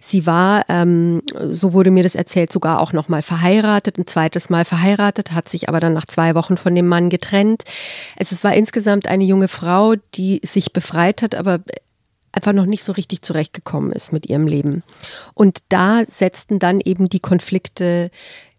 Sie 0.00 0.26
war, 0.26 0.66
ähm, 0.68 1.22
so 1.40 1.72
wurde 1.72 1.90
mir 1.90 2.02
das 2.02 2.14
erzählt, 2.14 2.52
sogar 2.52 2.80
auch 2.80 2.92
noch 2.92 3.08
mal 3.08 3.22
verheiratet, 3.22 3.98
ein 3.98 4.06
zweites 4.06 4.50
Mal 4.50 4.66
verheiratet, 4.66 5.32
hat 5.32 5.48
sich 5.48 5.70
aber 5.70 5.80
dann 5.80 5.94
nach 5.94 6.06
zwei 6.06 6.34
Wochen 6.34 6.58
von 6.58 6.74
dem 6.74 6.86
Mann 6.86 7.08
getrennt. 7.08 7.64
Es 8.16 8.44
war 8.44 8.52
insgesamt 8.52 9.06
eine 9.08 9.24
junge 9.24 9.48
Frau, 9.48 9.94
die 10.14 10.40
sich 10.44 10.74
befreit 10.74 11.22
hat, 11.22 11.34
aber 11.34 11.60
einfach 12.32 12.52
noch 12.52 12.66
nicht 12.66 12.82
so 12.82 12.92
richtig 12.92 13.22
zurechtgekommen 13.22 13.92
ist 13.92 14.12
mit 14.12 14.26
ihrem 14.26 14.46
Leben. 14.46 14.82
Und 15.34 15.58
da 15.68 16.02
setzten 16.06 16.58
dann 16.58 16.80
eben 16.80 17.08
die 17.08 17.20
Konflikte 17.20 18.10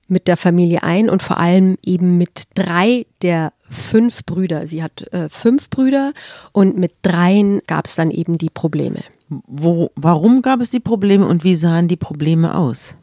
mit 0.08 0.28
der 0.28 0.38
Familie 0.38 0.84
ein 0.84 1.10
und 1.10 1.24
vor 1.24 1.40
allem 1.40 1.78
eben 1.84 2.18
mit 2.18 2.44
drei 2.56 3.06
der 3.22 3.54
fünf 3.70 4.26
Brüder. 4.26 4.68
Sie 4.68 4.84
hat 4.84 5.12
äh, 5.14 5.30
fünf 5.30 5.70
Brüder 5.70 6.14
und 6.52 6.78
mit 6.78 6.94
dreien 7.02 7.62
gab 7.68 7.86
es 7.86 7.96
dann 7.96 8.12
eben 8.12 8.38
die 8.38 8.50
Probleme. 8.50 9.02
Wo, 9.30 9.92
warum 9.96 10.42
gab 10.42 10.60
es 10.60 10.70
die 10.70 10.80
Probleme 10.80 11.26
und 11.26 11.44
wie 11.44 11.56
sahen 11.56 11.88
die 11.88 11.96
Probleme 11.96 12.56
aus? 12.56 12.96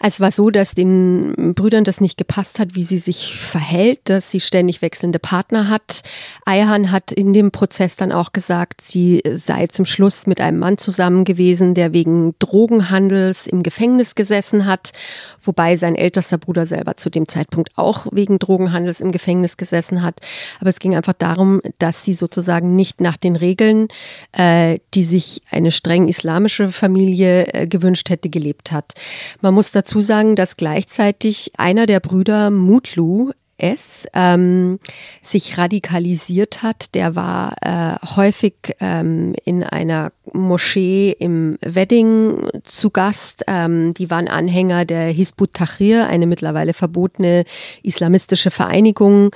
Es 0.00 0.20
war 0.20 0.30
so, 0.30 0.50
dass 0.50 0.74
den 0.74 1.54
Brüdern 1.56 1.82
das 1.82 2.00
nicht 2.00 2.16
gepasst 2.16 2.60
hat, 2.60 2.76
wie 2.76 2.84
sie 2.84 2.98
sich 2.98 3.36
verhält, 3.36 3.98
dass 4.04 4.30
sie 4.30 4.40
ständig 4.40 4.80
wechselnde 4.80 5.18
Partner 5.18 5.68
hat. 5.68 6.02
Ayhan 6.44 6.92
hat 6.92 7.10
in 7.10 7.32
dem 7.32 7.50
Prozess 7.50 7.96
dann 7.96 8.12
auch 8.12 8.32
gesagt, 8.32 8.80
sie 8.80 9.22
sei 9.34 9.66
zum 9.66 9.86
Schluss 9.86 10.26
mit 10.26 10.40
einem 10.40 10.60
Mann 10.60 10.78
zusammen 10.78 11.24
gewesen, 11.24 11.74
der 11.74 11.92
wegen 11.92 12.36
Drogenhandels 12.38 13.48
im 13.48 13.64
Gefängnis 13.64 14.14
gesessen 14.14 14.66
hat, 14.66 14.92
wobei 15.40 15.74
sein 15.74 15.96
ältester 15.96 16.38
Bruder 16.38 16.64
selber 16.64 16.96
zu 16.96 17.10
dem 17.10 17.26
Zeitpunkt 17.26 17.70
auch 17.76 18.06
wegen 18.12 18.38
Drogenhandels 18.38 19.00
im 19.00 19.10
Gefängnis 19.10 19.56
gesessen 19.56 20.02
hat. 20.02 20.20
Aber 20.60 20.70
es 20.70 20.78
ging 20.78 20.94
einfach 20.94 21.14
darum, 21.14 21.60
dass 21.80 22.04
sie 22.04 22.12
sozusagen 22.12 22.76
nicht 22.76 23.00
nach 23.00 23.16
den 23.16 23.34
Regeln, 23.34 23.88
äh, 24.30 24.78
die 24.94 25.02
sich 25.02 25.42
eine 25.50 25.72
streng 25.72 26.06
islamische 26.06 26.70
Familie 26.70 27.52
äh, 27.52 27.66
gewünscht 27.66 28.10
hätte, 28.10 28.28
gelebt 28.28 28.70
hat. 28.70 28.94
Man 29.40 29.54
muss 29.54 29.72
dazu 29.72 29.87
dazu 29.88 30.02
sagen, 30.02 30.36
dass 30.36 30.58
gleichzeitig 30.58 31.52
einer 31.56 31.86
der 31.86 32.00
Brüder 32.00 32.50
Mutlu 32.50 33.30
S 33.56 34.06
ähm, 34.12 34.78
sich 35.22 35.56
radikalisiert 35.56 36.62
hat. 36.62 36.94
Der 36.94 37.16
war 37.16 37.56
äh, 37.62 37.96
häufig 38.14 38.54
ähm, 38.80 39.34
in 39.46 39.64
einer 39.64 40.12
Moschee 40.34 41.16
im 41.18 41.56
Wedding 41.62 42.50
zu 42.64 42.90
Gast. 42.90 43.44
Ähm, 43.48 43.94
die 43.94 44.10
waren 44.10 44.28
Anhänger 44.28 44.84
der 44.84 45.06
Hisbut 45.08 45.54
Tahrir, 45.54 46.06
eine 46.06 46.26
mittlerweile 46.26 46.74
verbotene 46.74 47.44
islamistische 47.82 48.50
Vereinigung. 48.50 49.30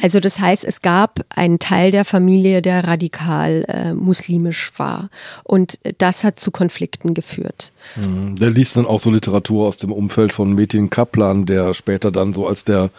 Also 0.00 0.20
das 0.20 0.38
heißt, 0.38 0.64
es 0.64 0.82
gab 0.82 1.24
einen 1.30 1.58
Teil 1.58 1.90
der 1.90 2.04
Familie, 2.04 2.60
der 2.60 2.84
radikal 2.84 3.64
äh, 3.68 3.94
muslimisch 3.94 4.72
war. 4.76 5.08
Und 5.42 5.78
das 5.98 6.22
hat 6.22 6.38
zu 6.38 6.50
Konflikten 6.50 7.14
geführt. 7.14 7.72
Mhm. 7.96 8.36
Der 8.36 8.50
liest 8.50 8.76
dann 8.76 8.86
auch 8.86 9.00
so 9.00 9.10
Literatur 9.10 9.66
aus 9.66 9.78
dem 9.78 9.92
Umfeld 9.92 10.32
von 10.32 10.54
Metin 10.54 10.90
Kaplan, 10.90 11.46
der 11.46 11.72
später 11.72 12.12
dann 12.12 12.34
so 12.34 12.46
als 12.46 12.64
der 12.64 12.90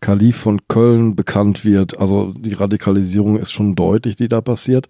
Kalif 0.00 0.36
von 0.36 0.60
Köln 0.68 1.16
bekannt 1.16 1.64
wird. 1.64 1.98
Also 1.98 2.32
die 2.32 2.54
Radikalisierung 2.54 3.36
ist 3.36 3.50
schon 3.50 3.74
deutlich, 3.74 4.14
die 4.14 4.28
da 4.28 4.40
passiert. 4.40 4.88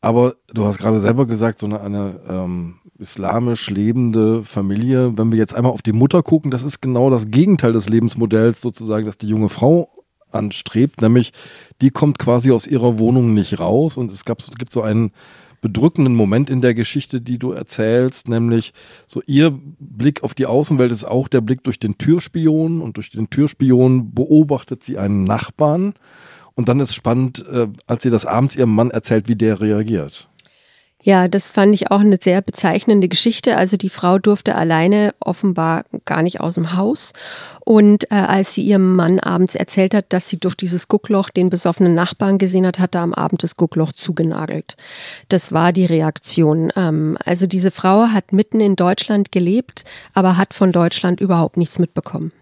Aber 0.00 0.36
du 0.54 0.64
hast 0.64 0.78
gerade 0.78 1.00
selber 1.00 1.26
gesagt, 1.26 1.58
so 1.58 1.66
eine, 1.66 1.80
eine 1.80 2.20
ähm, 2.28 2.76
islamisch 2.98 3.68
lebende 3.68 4.44
Familie, 4.44 5.18
wenn 5.18 5.32
wir 5.32 5.38
jetzt 5.38 5.54
einmal 5.54 5.72
auf 5.72 5.82
die 5.82 5.92
Mutter 5.92 6.22
gucken, 6.22 6.50
das 6.50 6.62
ist 6.62 6.80
genau 6.80 7.10
das 7.10 7.30
Gegenteil 7.30 7.72
des 7.72 7.88
Lebensmodells 7.88 8.60
sozusagen, 8.60 9.06
dass 9.06 9.18
die 9.18 9.28
junge 9.28 9.48
Frau 9.48 9.90
anstrebt, 10.32 11.02
nämlich 11.02 11.32
die 11.80 11.90
kommt 11.90 12.18
quasi 12.18 12.50
aus 12.50 12.66
ihrer 12.66 12.98
Wohnung 12.98 13.34
nicht 13.34 13.60
raus. 13.60 13.96
Und 13.96 14.12
es, 14.12 14.24
gab, 14.24 14.38
gibt 14.58 14.72
so 14.72 14.82
einen 14.82 15.12
bedrückenden 15.60 16.14
Moment 16.14 16.48
in 16.48 16.60
der 16.60 16.74
Geschichte, 16.74 17.20
die 17.20 17.38
du 17.38 17.52
erzählst, 17.52 18.28
nämlich 18.28 18.72
so 19.06 19.22
ihr 19.26 19.58
Blick 19.78 20.22
auf 20.22 20.34
die 20.34 20.46
Außenwelt 20.46 20.90
ist 20.90 21.04
auch 21.04 21.28
der 21.28 21.42
Blick 21.42 21.62
durch 21.64 21.78
den 21.78 21.98
Türspion. 21.98 22.80
Und 22.80 22.96
durch 22.96 23.10
den 23.10 23.30
Türspion 23.30 24.14
beobachtet 24.14 24.84
sie 24.84 24.98
einen 24.98 25.24
Nachbarn. 25.24 25.94
Und 26.54 26.68
dann 26.68 26.80
ist 26.80 26.94
spannend, 26.94 27.44
äh, 27.50 27.68
als 27.86 28.02
sie 28.02 28.10
das 28.10 28.26
abends 28.26 28.56
ihrem 28.56 28.74
Mann 28.74 28.90
erzählt, 28.90 29.28
wie 29.28 29.36
der 29.36 29.60
reagiert. 29.60 30.29
Ja, 31.02 31.28
das 31.28 31.50
fand 31.50 31.74
ich 31.74 31.90
auch 31.90 32.00
eine 32.00 32.18
sehr 32.20 32.42
bezeichnende 32.42 33.08
Geschichte. 33.08 33.56
Also 33.56 33.76
die 33.76 33.88
Frau 33.88 34.18
durfte 34.18 34.54
alleine 34.54 35.14
offenbar 35.20 35.84
gar 36.04 36.22
nicht 36.22 36.40
aus 36.40 36.54
dem 36.54 36.76
Haus. 36.76 37.12
Und 37.64 38.10
äh, 38.10 38.16
als 38.16 38.54
sie 38.54 38.62
ihrem 38.62 38.96
Mann 38.96 39.18
abends 39.18 39.54
erzählt 39.54 39.94
hat, 39.94 40.06
dass 40.10 40.28
sie 40.28 40.38
durch 40.38 40.56
dieses 40.56 40.88
Guckloch 40.88 41.30
den 41.30 41.48
besoffenen 41.48 41.94
Nachbarn 41.94 42.36
gesehen 42.36 42.66
hat, 42.66 42.78
hat 42.78 42.94
er 42.94 43.00
am 43.00 43.14
Abend 43.14 43.42
das 43.42 43.56
Guckloch 43.56 43.92
zugenagelt. 43.92 44.76
Das 45.28 45.52
war 45.52 45.72
die 45.72 45.86
Reaktion. 45.86 46.70
Ähm, 46.76 47.16
also 47.24 47.46
diese 47.46 47.70
Frau 47.70 48.08
hat 48.08 48.32
mitten 48.32 48.60
in 48.60 48.76
Deutschland 48.76 49.32
gelebt, 49.32 49.84
aber 50.12 50.36
hat 50.36 50.52
von 50.52 50.70
Deutschland 50.70 51.20
überhaupt 51.20 51.56
nichts 51.56 51.78
mitbekommen. 51.78 52.32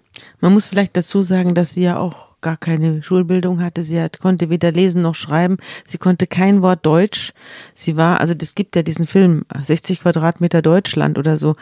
Man 0.41 0.53
muss 0.53 0.67
vielleicht 0.67 0.97
dazu 0.97 1.23
sagen, 1.23 1.55
dass 1.55 1.75
sie 1.75 1.85
ja 1.85 1.99
auch 1.99 2.28
gar 2.41 2.57
keine 2.57 3.03
Schulbildung 3.03 3.63
hatte. 3.63 3.83
Sie 3.83 4.01
hat, 4.01 4.21
konnte 4.21 4.51
weder 4.51 4.73
lesen 4.73 5.03
noch 5.03 5.15
schreiben. 5.15 5.57
Sie 5.85 5.99
konnte 5.99 6.27
kein 6.27 6.63
Wort 6.63 6.85
Deutsch. 6.87 7.33
Sie 7.75 7.97
war, 7.97 8.21
also 8.21 8.35
das 8.35 8.55
gibt 8.55 8.77
ja 8.77 8.83
diesen 8.83 9.07
Film 9.07 9.45
60 9.61 10.01
Quadratmeter 10.01 10.63
Deutschland 10.63 11.19
oder 11.19 11.37
so. 11.37 11.55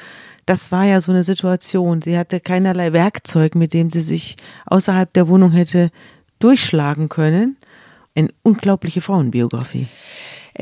Das 0.45 0.71
war 0.71 0.85
ja 0.85 1.01
so 1.01 1.13
eine 1.13 1.23
Situation. 1.23 2.03
Sie 2.03 2.17
hatte 2.17 2.41
keinerlei 2.41 2.93
Werkzeug, 2.93 3.55
mit 3.55 3.73
dem 3.75 3.91
sie 3.91 4.03
sich 4.03 4.37
außerhalb 4.67 5.13
der 5.13 5.29
Wohnung 5.29 5.51
hätte 5.51 5.91
durchschlagen 6.39 7.09
können. 7.09 7.57
Eine 8.15 8.29
unglaubliche 8.43 9.01
Frauenbiografie. 9.01 9.89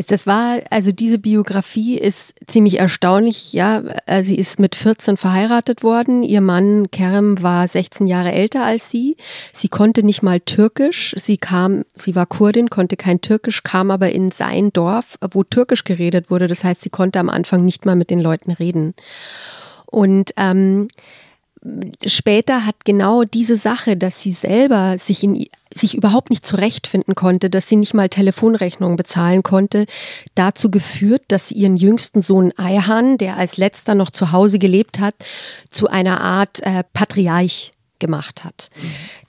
Das 0.08 0.26
war, 0.26 0.60
also 0.70 0.90
diese 0.90 1.18
Biografie 1.18 1.96
ist 1.96 2.34
ziemlich 2.46 2.78
erstaunlich. 2.78 3.52
Ja, 3.52 3.82
äh, 4.06 4.24
sie 4.24 4.36
ist 4.36 4.58
mit 4.58 4.74
14 4.74 5.16
verheiratet 5.16 5.82
worden. 5.82 6.22
Ihr 6.22 6.40
Mann 6.40 6.90
Kerem 6.90 7.42
war 7.42 7.66
16 7.68 8.06
Jahre 8.06 8.32
älter 8.32 8.64
als 8.64 8.90
sie. 8.90 9.16
Sie 9.52 9.68
konnte 9.68 10.02
nicht 10.02 10.22
mal 10.22 10.40
Türkisch. 10.40 11.14
Sie 11.16 11.36
kam, 11.36 11.84
sie 11.96 12.14
war 12.14 12.26
Kurdin, 12.26 12.70
konnte 12.70 12.96
kein 12.96 13.20
Türkisch, 13.20 13.62
kam 13.62 13.90
aber 13.90 14.10
in 14.10 14.30
sein 14.32 14.72
Dorf, 14.72 15.18
wo 15.30 15.44
Türkisch 15.44 15.84
geredet 15.84 16.30
wurde. 16.30 16.48
Das 16.48 16.64
heißt, 16.64 16.82
sie 16.82 16.90
konnte 16.90 17.20
am 17.20 17.28
Anfang 17.28 17.64
nicht 17.64 17.86
mal 17.86 17.96
mit 17.96 18.10
den 18.10 18.20
Leuten 18.20 18.50
reden. 18.50 18.94
Und 19.86 20.32
ähm, 20.36 20.88
später 22.04 22.66
hat 22.66 22.84
genau 22.84 23.24
diese 23.24 23.56
Sache, 23.56 23.96
dass 23.96 24.22
sie 24.22 24.32
selber 24.32 24.98
sich 24.98 25.22
in 25.22 25.46
sich 25.76 25.96
überhaupt 25.96 26.30
nicht 26.30 26.46
zurechtfinden 26.46 27.16
konnte, 27.16 27.50
dass 27.50 27.68
sie 27.68 27.74
nicht 27.74 27.94
mal 27.94 28.08
Telefonrechnungen 28.08 28.96
bezahlen 28.96 29.42
konnte, 29.42 29.86
dazu 30.36 30.70
geführt, 30.70 31.24
dass 31.28 31.48
sie 31.48 31.56
ihren 31.56 31.76
jüngsten 31.76 32.22
Sohn 32.22 32.52
Ayhan, 32.56 33.18
der 33.18 33.36
als 33.36 33.56
letzter 33.56 33.96
noch 33.96 34.10
zu 34.10 34.30
Hause 34.30 34.60
gelebt 34.60 35.00
hat, 35.00 35.16
zu 35.70 35.88
einer 35.88 36.20
Art 36.20 36.60
äh, 36.62 36.84
Patriarch 36.92 37.72
gemacht 37.98 38.44
hat. 38.44 38.70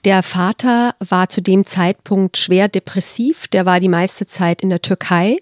Der 0.06 0.22
Vater 0.22 0.94
war 1.00 1.28
zu 1.30 1.42
dem 1.42 1.64
Zeitpunkt 1.64 2.36
schwer 2.36 2.68
depressiv, 2.68 3.48
der 3.48 3.66
war 3.66 3.80
die 3.80 3.88
meiste 3.88 4.24
Zeit 4.24 4.62
in 4.62 4.70
der 4.70 4.80
Türkei. 4.80 5.36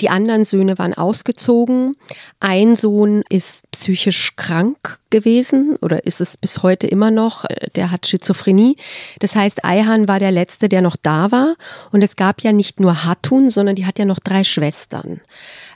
Die 0.00 0.08
anderen 0.08 0.44
Söhne 0.44 0.78
waren 0.78 0.94
ausgezogen. 0.94 1.96
Ein 2.38 2.76
Sohn 2.76 3.24
ist 3.28 3.68
psychisch 3.72 4.36
krank 4.36 5.00
gewesen 5.10 5.74
oder 5.80 6.06
ist 6.06 6.20
es 6.20 6.36
bis 6.36 6.62
heute 6.62 6.86
immer 6.86 7.10
noch, 7.10 7.44
der 7.74 7.90
hat 7.90 8.06
Schizophrenie. 8.06 8.76
Das 9.18 9.34
heißt, 9.34 9.64
Ayhan 9.64 10.06
war 10.06 10.20
der 10.20 10.30
letzte, 10.30 10.68
der 10.68 10.80
noch 10.80 10.94
da 10.94 11.32
war 11.32 11.56
und 11.90 12.00
es 12.04 12.14
gab 12.14 12.40
ja 12.40 12.52
nicht 12.52 12.78
nur 12.78 13.04
Hatun, 13.04 13.50
sondern 13.50 13.74
die 13.74 13.84
hat 13.84 13.98
ja 13.98 14.04
noch 14.04 14.20
drei 14.20 14.44
Schwestern 14.44 15.22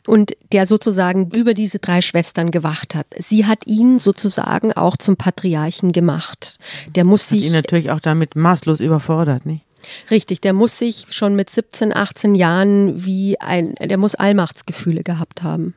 und 0.08 0.32
der 0.52 0.66
sozusagen 0.66 1.30
über 1.32 1.52
diese 1.52 1.78
drei 1.78 2.00
Schwestern 2.00 2.50
gewacht 2.50 2.94
hat. 2.94 3.06
Sie 3.18 3.44
hat 3.44 3.66
ihn 3.66 3.98
sozusagen 3.98 4.72
auch 4.72 4.96
zum 4.96 5.16
Patriarchen 5.16 5.92
gemacht. 5.92 6.58
Der 6.96 7.04
muss 7.04 7.24
hat 7.24 7.28
sich 7.28 7.44
ihn 7.44 7.52
natürlich 7.52 7.90
auch 7.90 8.00
damit 8.00 8.34
maßlos 8.34 8.80
überfordert, 8.80 9.44
nicht? 9.44 9.64
Richtig, 10.10 10.40
der 10.40 10.54
muss 10.54 10.78
sich 10.78 11.06
schon 11.10 11.36
mit 11.36 11.50
17, 11.50 11.94
18 11.94 12.34
Jahren 12.34 13.04
wie 13.04 13.38
ein, 13.40 13.74
der 13.74 13.98
muss 13.98 14.14
Allmachtsgefühle 14.14 15.02
gehabt 15.02 15.42
haben. 15.42 15.74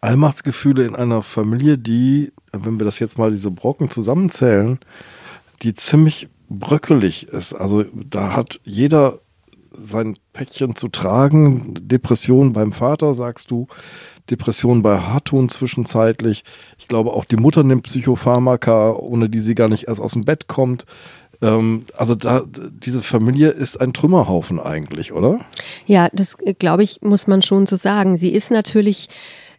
Allmachtsgefühle 0.00 0.84
in 0.84 0.96
einer 0.96 1.22
Familie, 1.22 1.76
die, 1.76 2.32
wenn 2.52 2.80
wir 2.80 2.86
das 2.86 2.98
jetzt 2.98 3.18
mal 3.18 3.30
diese 3.30 3.50
Brocken 3.50 3.90
zusammenzählen, 3.90 4.78
die 5.62 5.74
ziemlich 5.74 6.28
bröckelig 6.48 7.28
ist. 7.28 7.52
Also 7.52 7.84
da 7.92 8.34
hat 8.34 8.58
jeder 8.64 9.20
sein 9.82 10.16
Päckchen 10.32 10.76
zu 10.76 10.88
tragen. 10.88 11.74
Depression 11.80 12.52
beim 12.52 12.72
Vater, 12.72 13.14
sagst 13.14 13.50
du. 13.50 13.66
Depression 14.30 14.82
bei 14.82 14.98
Hartun 14.98 15.48
zwischenzeitlich. 15.48 16.44
Ich 16.78 16.88
glaube, 16.88 17.12
auch 17.12 17.24
die 17.24 17.36
Mutter 17.36 17.62
nimmt 17.62 17.84
Psychopharmaka, 17.84 18.92
ohne 18.92 19.28
die 19.28 19.40
sie 19.40 19.54
gar 19.54 19.68
nicht 19.68 19.88
erst 19.88 20.00
aus 20.00 20.12
dem 20.12 20.24
Bett 20.24 20.46
kommt. 20.46 20.86
Ähm, 21.42 21.84
also 21.96 22.14
da, 22.14 22.42
diese 22.46 23.02
Familie 23.02 23.50
ist 23.50 23.80
ein 23.80 23.92
Trümmerhaufen 23.92 24.60
eigentlich, 24.60 25.12
oder? 25.12 25.40
Ja, 25.86 26.08
das 26.12 26.36
äh, 26.44 26.54
glaube 26.54 26.82
ich, 26.82 27.00
muss 27.02 27.26
man 27.26 27.42
schon 27.42 27.66
so 27.66 27.76
sagen. 27.76 28.16
Sie 28.16 28.30
ist 28.30 28.50
natürlich 28.50 29.08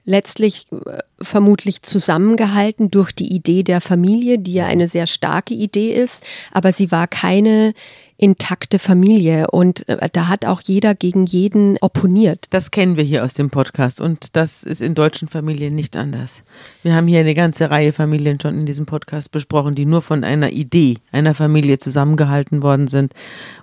letztlich 0.04 0.68
äh, 0.72 1.00
vermutlich 1.20 1.84
zusammengehalten 1.84 2.92
durch 2.92 3.12
die 3.12 3.34
Idee 3.34 3.64
der 3.64 3.82
Familie, 3.82 4.40
die 4.40 4.54
ja 4.54 4.66
eine 4.66 4.88
sehr 4.88 5.08
starke 5.08 5.54
Idee 5.54 5.94
ist, 5.94 6.24
aber 6.52 6.72
sie 6.72 6.92
war 6.92 7.08
keine 7.08 7.74
intakte 8.22 8.78
Familie 8.78 9.50
und 9.50 9.90
äh, 9.90 10.08
da 10.14 10.28
hat 10.28 10.46
auch 10.46 10.62
jeder 10.62 10.94
gegen 10.94 11.26
jeden 11.26 11.78
opponiert. 11.82 12.46
Das 12.52 12.70
kennen 12.70 12.96
wir 12.96 13.04
hier 13.04 13.26
aus 13.26 13.34
dem 13.34 13.50
Podcast 13.50 14.00
und 14.00 14.36
das 14.36 14.62
ist 14.62 14.82
in 14.82 14.94
deutschen 14.94 15.28
Familien 15.28 15.74
nicht 15.74 15.98
anders. 15.98 16.44
Wir 16.84 16.94
haben 16.94 17.08
hier 17.08 17.20
eine 17.20 17.34
ganze 17.34 17.72
Reihe 17.72 17.92
Familien 17.92 18.40
schon 18.40 18.60
in 18.60 18.68
diesem 18.68 18.86
Podcast 18.86 19.32
besprochen, 19.32 19.74
die 19.74 19.86
nur 19.86 20.04
von 20.04 20.24
einer 20.24 20.52
Idee 20.52 21.00
einer 21.12 21.34
Familie 21.34 21.80
zusammengehalten 21.80 22.62
worden 22.62 22.88
sind 22.88 23.14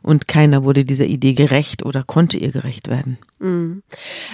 und 0.03 0.27
keiner 0.27 0.65
wurde 0.65 0.85
dieser 0.85 1.07
Idee 1.07 1.35
gerecht 1.35 1.87
oder 1.87 2.03
konnte 2.03 2.37
ihr 2.37 2.51
gerecht 2.51 2.89
werden. 2.89 3.17
Mhm. 3.39 3.85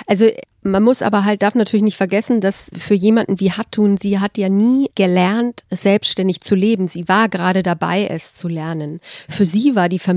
Also 0.06 0.30
man 0.66 0.82
muss 0.82 1.02
aber 1.02 1.26
halt, 1.26 1.42
darf 1.42 1.54
natürlich 1.54 1.84
nicht 1.84 1.98
vergessen, 1.98 2.40
dass 2.40 2.70
für 2.76 2.94
jemanden 2.94 3.38
wie 3.38 3.52
Hatun, 3.52 3.98
sie 3.98 4.18
hat 4.18 4.38
ja 4.38 4.48
nie 4.48 4.90
gelernt, 4.94 5.62
selbstständig 5.70 6.40
zu 6.40 6.54
leben. 6.54 6.88
Sie 6.88 7.06
war 7.06 7.28
gerade 7.28 7.62
dabei, 7.62 8.06
es 8.06 8.32
zu 8.34 8.48
lernen. 8.48 9.00
Für 9.28 9.44
sie 9.44 9.76
war 9.76 9.90
die 9.90 9.98
Familie, 9.98 10.13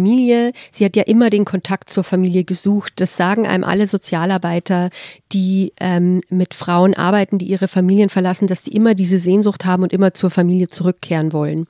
sie 0.71 0.85
hat 0.85 0.95
ja 0.95 1.03
immer 1.03 1.29
den 1.29 1.45
Kontakt 1.45 1.89
zur 1.89 2.03
Familie 2.03 2.43
gesucht. 2.43 2.93
Das 2.97 3.17
sagen 3.17 3.47
einem 3.47 3.63
alle 3.63 3.87
Sozialarbeiter, 3.87 4.89
die 5.31 5.73
ähm, 5.79 6.21
mit 6.29 6.53
Frauen 6.53 6.93
arbeiten, 6.93 7.37
die 7.37 7.47
ihre 7.47 7.67
Familien 7.67 8.09
verlassen, 8.09 8.47
dass 8.47 8.63
sie 8.63 8.71
immer 8.71 8.95
diese 8.95 9.17
Sehnsucht 9.17 9.65
haben 9.65 9.83
und 9.83 9.93
immer 9.93 10.13
zur 10.13 10.31
Familie 10.31 10.69
zurückkehren 10.69 11.33
wollen. 11.33 11.67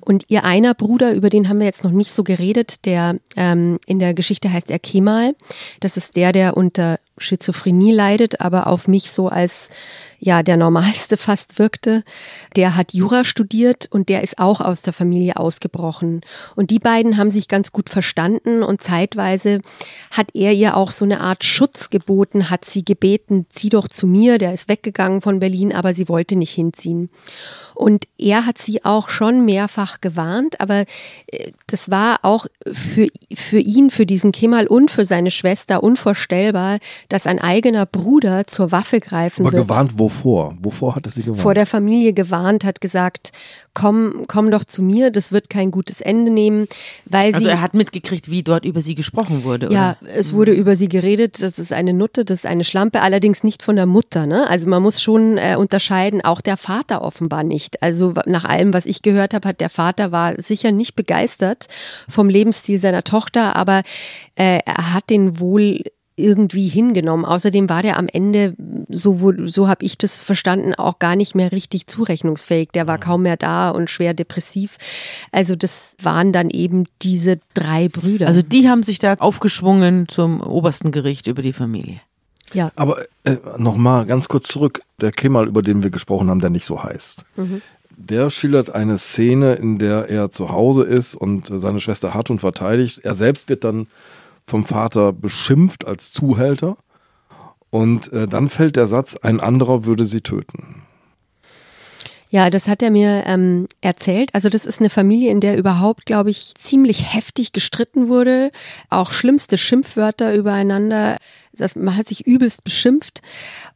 Und 0.00 0.24
ihr 0.28 0.44
einer 0.44 0.74
Bruder, 0.74 1.14
über 1.14 1.30
den 1.30 1.48
haben 1.48 1.58
wir 1.58 1.66
jetzt 1.66 1.84
noch 1.84 1.90
nicht 1.90 2.12
so 2.12 2.24
geredet, 2.24 2.84
der 2.84 3.16
ähm, 3.36 3.78
in 3.86 3.98
der 3.98 4.14
Geschichte 4.14 4.52
heißt 4.52 4.70
er 4.70 4.78
Kemal. 4.78 5.34
Das 5.80 5.96
ist 5.96 6.16
der, 6.16 6.32
der 6.32 6.56
unter 6.56 6.98
Schizophrenie 7.18 7.92
leidet, 7.92 8.40
aber 8.40 8.66
auf 8.66 8.88
mich 8.88 9.10
so 9.10 9.28
als 9.28 9.68
ja 10.26 10.42
der 10.42 10.58
normalste 10.58 11.16
fast 11.16 11.58
wirkte. 11.58 12.04
Der 12.56 12.76
hat 12.76 12.92
Jura 12.92 13.24
studiert 13.24 13.88
und 13.90 14.10
der 14.10 14.22
ist 14.22 14.38
auch 14.38 14.60
aus 14.60 14.82
der 14.82 14.92
Familie 14.92 15.36
ausgebrochen. 15.36 16.20
Und 16.54 16.70
die 16.70 16.78
beiden 16.78 17.16
haben 17.16 17.30
sich 17.30 17.48
ganz 17.48 17.72
gut 17.72 17.88
verstanden 17.88 18.62
und 18.62 18.82
zeitweise 18.82 19.60
hat 20.10 20.34
er 20.34 20.52
ihr 20.52 20.76
auch 20.76 20.90
so 20.90 21.04
eine 21.04 21.20
Art 21.20 21.44
Schutz 21.44 21.88
geboten, 21.88 22.50
hat 22.50 22.64
sie 22.64 22.84
gebeten, 22.84 23.46
zieh 23.48 23.70
doch 23.70 23.88
zu 23.88 24.06
mir. 24.06 24.38
Der 24.38 24.52
ist 24.52 24.68
weggegangen 24.68 25.22
von 25.22 25.38
Berlin, 25.38 25.72
aber 25.72 25.94
sie 25.94 26.08
wollte 26.08 26.36
nicht 26.36 26.52
hinziehen. 26.52 27.08
Und 27.74 28.08
er 28.18 28.46
hat 28.46 28.58
sie 28.58 28.84
auch 28.84 29.10
schon 29.10 29.44
mehrfach 29.44 30.00
gewarnt, 30.00 30.60
aber 30.60 30.86
äh, 31.26 31.52
das 31.66 31.90
war 31.90 32.20
auch 32.22 32.46
für, 32.72 33.08
für 33.34 33.58
ihn, 33.58 33.90
für 33.90 34.06
diesen 34.06 34.32
Kemal 34.32 34.66
und 34.66 34.90
für 34.90 35.04
seine 35.04 35.30
Schwester 35.30 35.82
unvorstellbar, 35.82 36.78
dass 37.10 37.26
ein 37.26 37.38
eigener 37.38 37.84
Bruder 37.84 38.46
zur 38.46 38.72
Waffe 38.72 38.98
greifen 38.98 39.42
aber 39.46 39.52
wird. 39.52 39.68
gewarnt 39.68 39.98
wovor? 40.18 40.50
wovor? 40.50 40.56
Wovor 40.60 40.96
hatte 40.96 41.10
sie 41.10 41.22
gewarnt? 41.22 41.40
Vor 41.40 41.54
der 41.54 41.66
Familie 41.66 42.12
gewarnt, 42.12 42.64
hat 42.64 42.80
gesagt, 42.80 43.32
komm, 43.74 44.24
komm 44.26 44.50
doch 44.50 44.64
zu 44.64 44.82
mir, 44.82 45.10
das 45.10 45.32
wird 45.32 45.50
kein 45.50 45.70
gutes 45.70 46.00
Ende 46.00 46.30
nehmen, 46.30 46.66
weil 47.04 47.34
Also 47.34 47.40
sie 47.46 47.48
er 47.48 47.60
hat 47.60 47.74
mitgekriegt, 47.74 48.30
wie 48.30 48.42
dort 48.42 48.64
über 48.64 48.80
sie 48.80 48.94
gesprochen 48.94 49.44
wurde, 49.44 49.70
Ja, 49.72 49.96
oder? 50.00 50.10
es 50.14 50.32
wurde 50.32 50.52
über 50.52 50.76
sie 50.76 50.88
geredet, 50.88 51.42
das 51.42 51.58
ist 51.58 51.72
eine 51.72 51.92
Nutte, 51.92 52.24
das 52.24 52.40
ist 52.40 52.46
eine 52.46 52.64
Schlampe, 52.64 53.02
allerdings 53.02 53.44
nicht 53.44 53.62
von 53.62 53.76
der 53.76 53.86
Mutter. 53.86 54.26
Ne? 54.26 54.48
Also 54.48 54.68
man 54.68 54.82
muss 54.82 55.02
schon 55.02 55.38
äh, 55.38 55.56
unterscheiden, 55.58 56.24
auch 56.24 56.40
der 56.40 56.56
Vater 56.56 57.02
offenbar 57.02 57.44
nicht. 57.44 57.82
Also 57.82 58.14
nach 58.26 58.44
allem, 58.44 58.72
was 58.72 58.86
ich 58.86 59.02
gehört 59.02 59.34
habe, 59.34 59.48
hat 59.48 59.60
der 59.60 59.70
Vater 59.70 60.12
war 60.12 60.40
sicher 60.40 60.72
nicht 60.72 60.96
begeistert 60.96 61.66
vom 62.08 62.28
Lebensstil 62.28 62.78
seiner 62.78 63.04
Tochter, 63.04 63.56
aber 63.56 63.82
äh, 64.36 64.60
er 64.64 64.94
hat 64.94 65.10
den 65.10 65.38
wohl 65.38 65.82
irgendwie 66.16 66.68
hingenommen. 66.68 67.24
Außerdem 67.26 67.68
war 67.68 67.82
der 67.82 67.98
am 67.98 68.08
Ende, 68.10 68.54
so, 68.88 69.20
wo- 69.20 69.44
so 69.46 69.68
habe 69.68 69.84
ich 69.84 69.98
das 69.98 70.18
verstanden, 70.18 70.74
auch 70.74 70.98
gar 70.98 71.14
nicht 71.14 71.34
mehr 71.34 71.52
richtig 71.52 71.86
zurechnungsfähig. 71.86 72.70
Der 72.72 72.86
war 72.86 72.98
kaum 72.98 73.22
mehr 73.22 73.36
da 73.36 73.68
und 73.70 73.90
schwer 73.90 74.14
depressiv. 74.14 74.78
Also 75.30 75.56
das 75.56 75.72
waren 76.00 76.32
dann 76.32 76.48
eben 76.50 76.84
diese 77.02 77.38
drei 77.54 77.88
Brüder. 77.88 78.26
Also 78.28 78.40
die 78.42 78.68
haben 78.68 78.82
sich 78.82 78.98
da 78.98 79.14
aufgeschwungen 79.14 80.08
zum 80.08 80.40
obersten 80.40 80.90
Gericht 80.90 81.26
über 81.26 81.42
die 81.42 81.52
Familie. 81.52 82.00
ja. 82.54 82.70
Aber 82.76 82.96
äh, 83.24 83.36
nochmal 83.58 84.06
ganz 84.06 84.28
kurz 84.28 84.48
zurück. 84.48 84.82
Der 85.00 85.12
Kemal, 85.12 85.46
über 85.46 85.60
den 85.60 85.82
wir 85.82 85.90
gesprochen 85.90 86.30
haben, 86.30 86.40
der 86.40 86.48
nicht 86.50 86.64
so 86.64 86.82
heißt. 86.82 87.26
Der 87.98 88.30
schildert 88.30 88.74
eine 88.74 88.96
Szene, 88.98 89.54
in 89.54 89.78
der 89.78 90.08
er 90.08 90.30
zu 90.30 90.50
Hause 90.50 90.82
ist 90.82 91.14
und 91.14 91.50
äh, 91.50 91.58
seine 91.58 91.80
Schwester 91.80 92.14
Hatun 92.14 92.38
verteidigt. 92.38 93.00
Er 93.04 93.14
selbst 93.14 93.48
wird 93.50 93.64
dann 93.64 93.86
vom 94.46 94.64
Vater 94.64 95.12
beschimpft 95.12 95.86
als 95.86 96.12
Zuhälter. 96.12 96.76
Und 97.70 98.12
äh, 98.12 98.26
dann 98.28 98.48
fällt 98.48 98.76
der 98.76 98.86
Satz, 98.86 99.16
ein 99.16 99.40
anderer 99.40 99.84
würde 99.84 100.04
sie 100.04 100.20
töten. 100.20 100.85
Ja, 102.28 102.50
das 102.50 102.66
hat 102.66 102.82
er 102.82 102.90
mir 102.90 103.22
ähm, 103.26 103.68
erzählt. 103.80 104.30
Also 104.34 104.48
das 104.48 104.66
ist 104.66 104.80
eine 104.80 104.90
Familie, 104.90 105.30
in 105.30 105.40
der 105.40 105.56
überhaupt, 105.56 106.06
glaube 106.06 106.30
ich, 106.30 106.54
ziemlich 106.56 107.14
heftig 107.14 107.52
gestritten 107.52 108.08
wurde. 108.08 108.50
Auch 108.90 109.10
schlimmste 109.10 109.58
Schimpfwörter 109.58 110.34
übereinander. 110.34 111.18
Das, 111.52 111.76
man 111.76 111.96
hat 111.96 112.08
sich 112.08 112.26
übelst 112.26 112.64
beschimpft. 112.64 113.22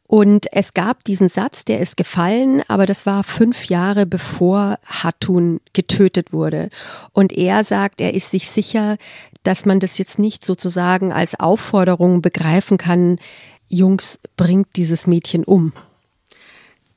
Und 0.09 0.53
es 0.53 0.75
gab 0.75 1.05
diesen 1.05 1.29
Satz, 1.29 1.65
der 1.65 1.79
ist 1.79 1.97
gefallen, 1.97 2.65
aber 2.67 2.85
das 2.85 3.07
war 3.07 3.23
fünf 3.23 3.67
Jahre 3.67 4.07
bevor 4.07 4.81
Hatun 4.85 5.61
getötet 5.73 6.33
wurde. 6.33 6.69
Und 7.13 7.33
er 7.33 7.63
sagt, 7.63 8.01
er 8.01 8.13
ist 8.13 8.33
sich 8.33 8.51
sicher, 8.51 8.97
dass 9.45 9.67
man 9.67 9.79
das 9.79 9.99
jetzt 9.99 10.19
nicht 10.19 10.45
sozusagen 10.45 11.13
als 11.13 11.39
Aufforderung 11.39 12.23
begreifen 12.23 12.77
kann, 12.77 13.21
Jungs, 13.69 14.19
bringt 14.37 14.75
dieses 14.75 15.07
Mädchen 15.07 15.45
um. 15.45 15.73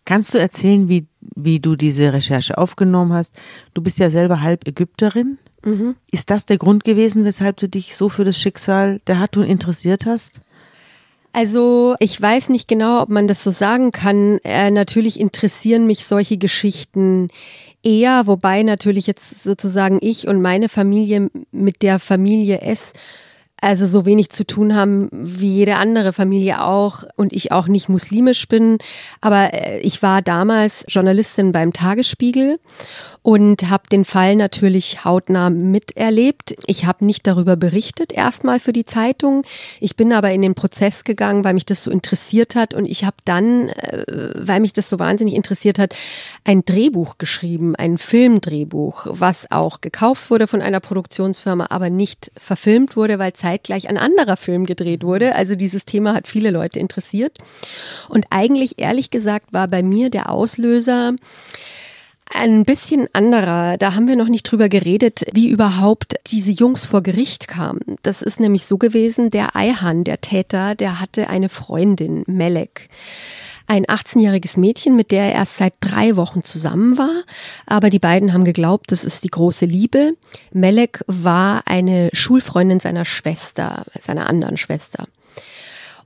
Kannst 0.05 0.33
du 0.33 0.37
erzählen, 0.37 0.89
wie, 0.89 1.05
wie 1.35 1.59
du 1.59 1.75
diese 1.75 2.11
Recherche 2.11 2.57
aufgenommen 2.57 3.13
hast? 3.13 3.33
Du 3.73 3.81
bist 3.81 3.99
ja 3.99 4.09
selber 4.09 4.41
halb 4.41 4.67
Ägypterin. 4.67 5.37
Ist 6.11 6.29
das 6.29 6.45
der 6.45 6.57
Grund 6.57 6.83
gewesen, 6.83 7.23
weshalb 7.23 7.57
du 7.57 7.69
dich 7.69 7.95
so 7.95 8.09
für 8.09 8.25
das 8.25 8.37
Schicksal 8.37 8.99
der 9.07 9.19
Hatun 9.19 9.45
interessiert 9.45 10.05
hast? 10.05 10.41
Also 11.31 11.95
ich 11.99 12.21
weiß 12.21 12.49
nicht 12.49 12.67
genau, 12.67 13.01
ob 13.01 13.09
man 13.09 13.27
das 13.27 13.43
so 13.43 13.49
sagen 13.49 13.91
kann. 13.91 14.39
Äh, 14.43 14.69
natürlich 14.71 15.19
interessieren 15.19 15.87
mich 15.87 16.05
solche 16.05 16.37
Geschichten 16.37 17.29
eher, 17.81 18.27
wobei 18.27 18.61
natürlich 18.61 19.07
jetzt 19.07 19.43
sozusagen 19.43 19.97
ich 20.01 20.27
und 20.27 20.41
meine 20.41 20.69
Familie 20.69 21.31
mit 21.51 21.81
der 21.81 21.99
Familie 21.99 22.61
S 22.61 22.93
also 23.63 23.87
so 23.87 24.05
wenig 24.05 24.29
zu 24.29 24.45
tun 24.45 24.75
haben 24.75 25.07
wie 25.11 25.47
jede 25.47 25.77
andere 25.77 26.11
Familie 26.11 26.63
auch 26.63 27.05
und 27.15 27.31
ich 27.31 27.53
auch 27.53 27.67
nicht 27.67 27.87
muslimisch 27.87 28.47
bin. 28.49 28.77
Aber 29.21 29.53
äh, 29.53 29.79
ich 29.79 30.01
war 30.01 30.21
damals 30.21 30.83
Journalistin 30.89 31.53
beim 31.53 31.71
Tagesspiegel 31.71 32.59
und 33.23 33.69
habe 33.69 33.83
den 33.89 34.03
Fall 34.03 34.35
natürlich 34.35 35.05
hautnah 35.05 35.49
miterlebt. 35.49 36.55
Ich 36.67 36.85
habe 36.85 37.05
nicht 37.05 37.25
darüber 37.25 37.55
berichtet, 37.55 38.11
erstmal 38.11 38.59
für 38.59 38.73
die 38.73 38.85
Zeitung. 38.85 39.43
Ich 39.79 39.95
bin 39.95 40.11
aber 40.11 40.31
in 40.31 40.41
den 40.41 40.55
Prozess 40.55 41.05
gegangen, 41.05 41.45
weil 41.45 41.53
mich 41.53 41.65
das 41.65 41.85
so 41.85 41.89
interessiert 41.89 42.55
hat 42.55 42.73
und 42.73 42.85
ich 42.85 43.05
habe 43.05 43.15
dann, 43.23 43.69
äh, 43.69 44.03
weil 44.35 44.59
mich 44.59 44.73
das 44.73 44.89
so 44.89 44.99
wahnsinnig 44.99 45.35
interessiert 45.35 45.79
hat, 45.79 45.95
ein 46.43 46.65
Drehbuch 46.65 47.17
geschrieben, 47.17 47.77
ein 47.77 47.97
Filmdrehbuch, 47.97 49.07
was 49.09 49.49
auch 49.51 49.79
gekauft 49.79 50.29
wurde 50.29 50.47
von 50.47 50.61
einer 50.61 50.81
Produktionsfirma, 50.81 51.67
aber 51.69 51.89
nicht 51.89 52.29
verfilmt 52.37 52.97
wurde, 52.97 53.19
weil 53.19 53.31
zeitgleich 53.53 53.87
ein 53.87 53.97
anderer 53.97 54.37
Film 54.37 54.65
gedreht 54.65 55.03
wurde. 55.03 55.35
Also 55.35 55.55
dieses 55.55 55.85
Thema 55.85 56.13
hat 56.13 56.27
viele 56.27 56.49
Leute 56.49 56.79
interessiert. 56.79 57.37
Und 58.09 58.25
eigentlich, 58.29 58.79
ehrlich 58.79 59.11
gesagt, 59.11 59.53
war 59.53 59.67
bei 59.67 59.83
mir 59.83 60.09
der 60.09 60.29
Auslöser, 60.29 61.13
ein 62.33 62.63
bisschen 62.63 63.07
anderer. 63.13 63.77
Da 63.77 63.93
haben 63.93 64.07
wir 64.07 64.15
noch 64.15 64.29
nicht 64.29 64.43
drüber 64.43 64.67
geredet, 64.69 65.23
wie 65.33 65.49
überhaupt 65.49 66.15
diese 66.27 66.51
Jungs 66.51 66.83
vor 66.83 67.03
Gericht 67.03 67.47
kamen. 67.47 67.81
Das 68.01 68.23
ist 68.23 68.39
nämlich 68.39 68.65
so 68.65 68.77
gewesen, 68.77 69.29
der 69.29 69.55
Eihan, 69.55 70.03
der 70.03 70.19
Täter, 70.19 70.73
der 70.73 70.99
hatte 70.99 71.29
eine 71.29 71.49
Freundin, 71.49 72.23
Melek. 72.25 72.89
Ein 73.67 73.85
18-jähriges 73.85 74.59
Mädchen, 74.59 74.95
mit 74.95 75.11
der 75.11 75.25
er 75.25 75.33
erst 75.33 75.57
seit 75.57 75.73
drei 75.79 76.15
Wochen 76.15 76.43
zusammen 76.43 76.97
war. 76.97 77.23
Aber 77.65 77.89
die 77.89 77.99
beiden 77.99 78.33
haben 78.33 78.43
geglaubt, 78.43 78.91
das 78.91 79.03
ist 79.03 79.23
die 79.23 79.29
große 79.29 79.65
Liebe. 79.65 80.13
Melek 80.51 81.03
war 81.07 81.63
eine 81.65 82.09
Schulfreundin 82.13 82.79
seiner 82.79 83.05
Schwester, 83.05 83.85
seiner 83.99 84.29
anderen 84.29 84.57
Schwester. 84.57 85.07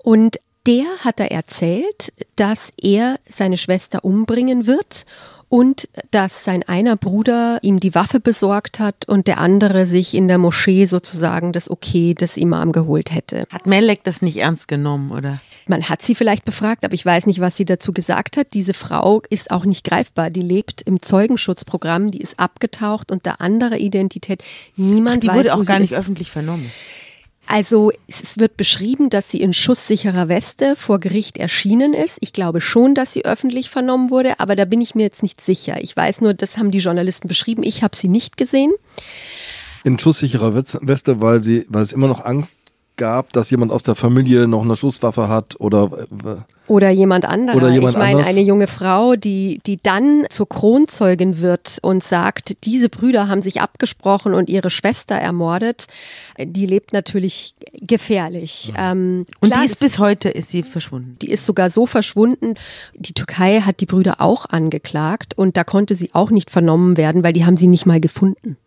Und 0.04 0.40
der 0.68 0.86
hat 1.00 1.20
er 1.20 1.32
erzählt, 1.32 2.14
dass 2.36 2.72
er 2.78 3.20
seine 3.28 3.58
Schwester 3.58 4.04
umbringen 4.04 4.68
wird 4.68 5.06
und 5.50 5.88
dass 6.12 6.44
sein 6.44 6.64
einer 6.64 6.98
Bruder 6.98 7.60
ihm 7.62 7.80
die 7.80 7.96
Waffe 7.96 8.20
besorgt 8.20 8.80
hat 8.80 9.08
und 9.08 9.28
der 9.28 9.40
andere 9.40 9.86
sich 9.86 10.14
in 10.14 10.28
der 10.28 10.38
Moschee 10.38 10.86
sozusagen 10.86 11.54
das 11.54 11.72
Okay 11.72 12.14
des 12.14 12.38
Imam 12.38 12.72
geholt 12.72 13.14
hätte. 13.14 13.44
Hat 13.50 13.66
Melek 13.66 14.04
das 14.04 14.22
nicht 14.22 14.38
ernst 14.38 14.68
genommen, 14.68 15.12
oder? 15.12 15.40
Man 15.68 15.90
hat 15.90 16.02
sie 16.02 16.16
vielleicht 16.16 16.46
befragt, 16.46 16.86
aber 16.86 16.94
ich 16.94 17.06
weiß 17.06 17.26
nicht, 17.26 17.40
was 17.42 17.58
sie 17.58 17.66
dazu 17.66 17.92
gesagt 17.94 18.38
hat. 18.38 18.54
Diese 18.54 18.74
Frau 18.74 19.22
ist 19.30 19.52
auch 19.52 19.66
nicht 19.66 19.84
greifbar. 19.84 20.30
Die 20.30 20.42
lebt 20.42 20.82
im 20.82 21.02
Zeugenschutzprogramm, 21.02 22.10
die 22.12 22.20
ist 22.20 22.40
abgetaucht 22.40 23.12
unter 23.12 23.42
anderer 23.42 23.78
Identität. 23.78 24.44
Niemand 24.76 25.24
Die 25.24 25.28
weiß, 25.28 25.36
wurde 25.36 25.50
wo 25.50 25.54
auch 25.54 25.60
sie 25.60 25.66
gar 25.66 25.80
nicht 25.80 25.92
ist. 25.92 25.98
öffentlich 25.98 26.32
vernommen. 26.32 26.72
Also 27.50 27.92
es 28.08 28.38
wird 28.38 28.58
beschrieben, 28.58 29.10
dass 29.10 29.30
sie 29.32 29.40
in 29.40 29.54
schusssicherer 29.54 30.28
Weste 30.28 30.76
vor 30.76 31.00
Gericht 31.00 31.38
erschienen 31.38 31.94
ist. 31.94 32.18
Ich 32.20 32.34
glaube 32.34 32.60
schon, 32.60 32.94
dass 32.94 33.14
sie 33.14 33.24
öffentlich 33.24 33.70
vernommen 33.70 34.10
wurde, 34.10 34.42
aber 34.42 34.58
da 34.58 34.66
bin 34.66 34.82
ich 34.82 34.96
mir 34.96 35.04
jetzt 35.04 35.24
nicht 35.24 35.40
sicher. 35.40 35.82
Ich 35.82 35.96
weiß 35.96 36.20
nur, 36.20 36.34
das 36.34 36.58
haben 36.58 36.72
die 36.72 36.80
Journalisten 36.80 37.30
beschrieben. 37.30 37.64
Ich 37.64 37.84
habe 37.84 37.96
sie 37.96 38.10
nicht 38.10 38.36
gesehen. 38.36 38.74
In 39.86 39.98
schusssicherer 39.98 40.56
Weste, 40.56 41.22
weil, 41.22 41.42
sie, 41.42 41.66
weil 41.70 41.84
es 41.84 41.94
immer 41.94 42.08
noch 42.10 42.26
Angst 42.26 42.58
gab, 42.98 43.32
dass 43.34 43.50
jemand 43.50 43.72
aus 43.72 43.84
der 43.84 43.96
Familie 43.96 44.48
noch 44.48 44.64
eine 44.64 44.76
Schusswaffe 44.76 45.30
hat 45.30 45.60
oder 45.60 45.90
äh, 46.26 46.36
Oder 46.68 46.90
jemand 46.90 47.26
anderer. 47.26 47.56
Oder 47.56 47.70
jemand 47.70 47.94
ich 47.94 47.98
meine, 48.00 48.18
anders. 48.18 48.28
eine 48.28 48.42
junge 48.42 48.68
Frau, 48.68 49.16
die, 49.16 49.62
die 49.66 49.80
dann 49.82 50.26
zur 50.30 50.50
Kronzeugin 50.50 51.40
wird 51.40 51.78
und 51.82 52.04
sagt, 52.04 52.58
diese 52.66 52.90
Brüder 52.90 53.30
haben 53.30 53.42
sich 53.42 53.62
abgesprochen 53.62 54.34
und 54.34 54.50
ihre 54.50 54.70
Schwester 54.70 55.16
ermordet, 55.16 55.88
die 56.38 56.66
lebt 56.66 56.92
natürlich 56.92 57.56
gefährlich. 57.74 58.74
Ähm, 58.78 59.26
Und 59.40 59.50
klar, 59.52 59.62
die 59.62 59.68
ist 59.68 59.80
bis 59.80 60.00
heute 60.00 60.30
ist 60.30 60.50
sie 60.50 60.64
verschwunden. 60.64 61.18
Die 61.22 61.30
ist 61.30 61.46
sogar 61.46 61.70
so 61.70 61.86
verschwunden. 61.86 62.56
Die 62.96 63.14
Türkei 63.14 63.62
hat 63.62 63.80
die 63.80 63.86
Brüder 63.86 64.16
auch 64.20 64.48
angeklagt 64.48 65.38
und 65.38 65.56
da 65.56 65.64
konnte 65.64 65.96
sie 65.96 66.10
auch 66.14 66.32
nicht 66.32 66.52
vernommen 66.52 66.98
werden, 66.98 67.24
weil 67.24 67.34
die 67.34 67.46
haben 67.46 67.58
sie 67.58 67.68
nicht 67.68 67.86
mal 67.86 68.02
gefunden. 68.02 68.58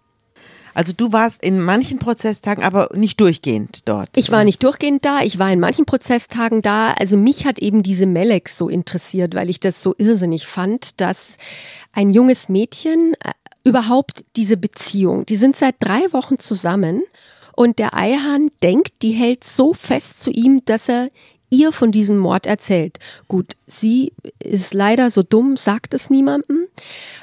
Also 0.80 0.94
du 0.96 1.12
warst 1.12 1.44
in 1.44 1.60
manchen 1.60 1.98
Prozesstagen, 1.98 2.64
aber 2.64 2.88
nicht 2.94 3.20
durchgehend 3.20 3.86
dort. 3.86 4.08
Ich 4.16 4.30
war 4.30 4.44
nicht 4.44 4.62
durchgehend 4.62 5.04
da, 5.04 5.20
ich 5.20 5.38
war 5.38 5.52
in 5.52 5.60
manchen 5.60 5.84
Prozesstagen 5.84 6.62
da. 6.62 6.94
Also 6.94 7.18
mich 7.18 7.44
hat 7.44 7.58
eben 7.58 7.82
diese 7.82 8.06
Melek 8.06 8.48
so 8.48 8.70
interessiert, 8.70 9.34
weil 9.34 9.50
ich 9.50 9.60
das 9.60 9.82
so 9.82 9.94
irrsinnig 9.98 10.46
fand, 10.46 10.98
dass 11.02 11.36
ein 11.92 12.08
junges 12.08 12.48
Mädchen 12.48 13.12
äh, 13.22 13.32
überhaupt 13.62 14.24
diese 14.36 14.56
Beziehung, 14.56 15.26
die 15.26 15.36
sind 15.36 15.54
seit 15.54 15.74
drei 15.80 16.10
Wochen 16.14 16.38
zusammen 16.38 17.02
und 17.54 17.78
der 17.78 17.92
Eihan 17.92 18.48
denkt, 18.62 19.02
die 19.02 19.12
hält 19.12 19.44
so 19.44 19.74
fest 19.74 20.18
zu 20.18 20.30
ihm, 20.30 20.62
dass 20.64 20.88
er 20.88 21.10
ihr 21.50 21.72
von 21.72 21.92
diesem 21.92 22.16
Mord 22.16 22.46
erzählt. 22.46 22.98
Gut, 23.28 23.52
sie 23.66 24.14
ist 24.38 24.72
leider 24.72 25.10
so 25.10 25.22
dumm, 25.22 25.58
sagt 25.58 25.92
es 25.92 26.08
niemandem. 26.08 26.68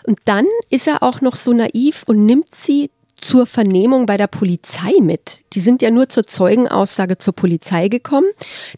Und 0.03 0.19
dann 0.25 0.45
ist 0.69 0.85
er 0.87 1.01
auch 1.01 1.21
noch 1.21 1.35
so 1.35 1.53
naiv 1.53 2.03
und 2.05 2.23
nimmt 2.23 2.53
sie 2.53 2.91
zur 3.27 3.45
Vernehmung 3.45 4.05
bei 4.05 4.15
der 4.15 4.27
Polizei 4.27 4.93
mit. 5.01 5.41
Die 5.51 5.59
sind 5.59 5.81
ja 5.81 5.91
nur 5.91 6.07
zur 6.07 6.23
Zeugenaussage 6.23 7.17
zur 7.17 7.35
Polizei 7.35 7.89
gekommen. 7.89 8.27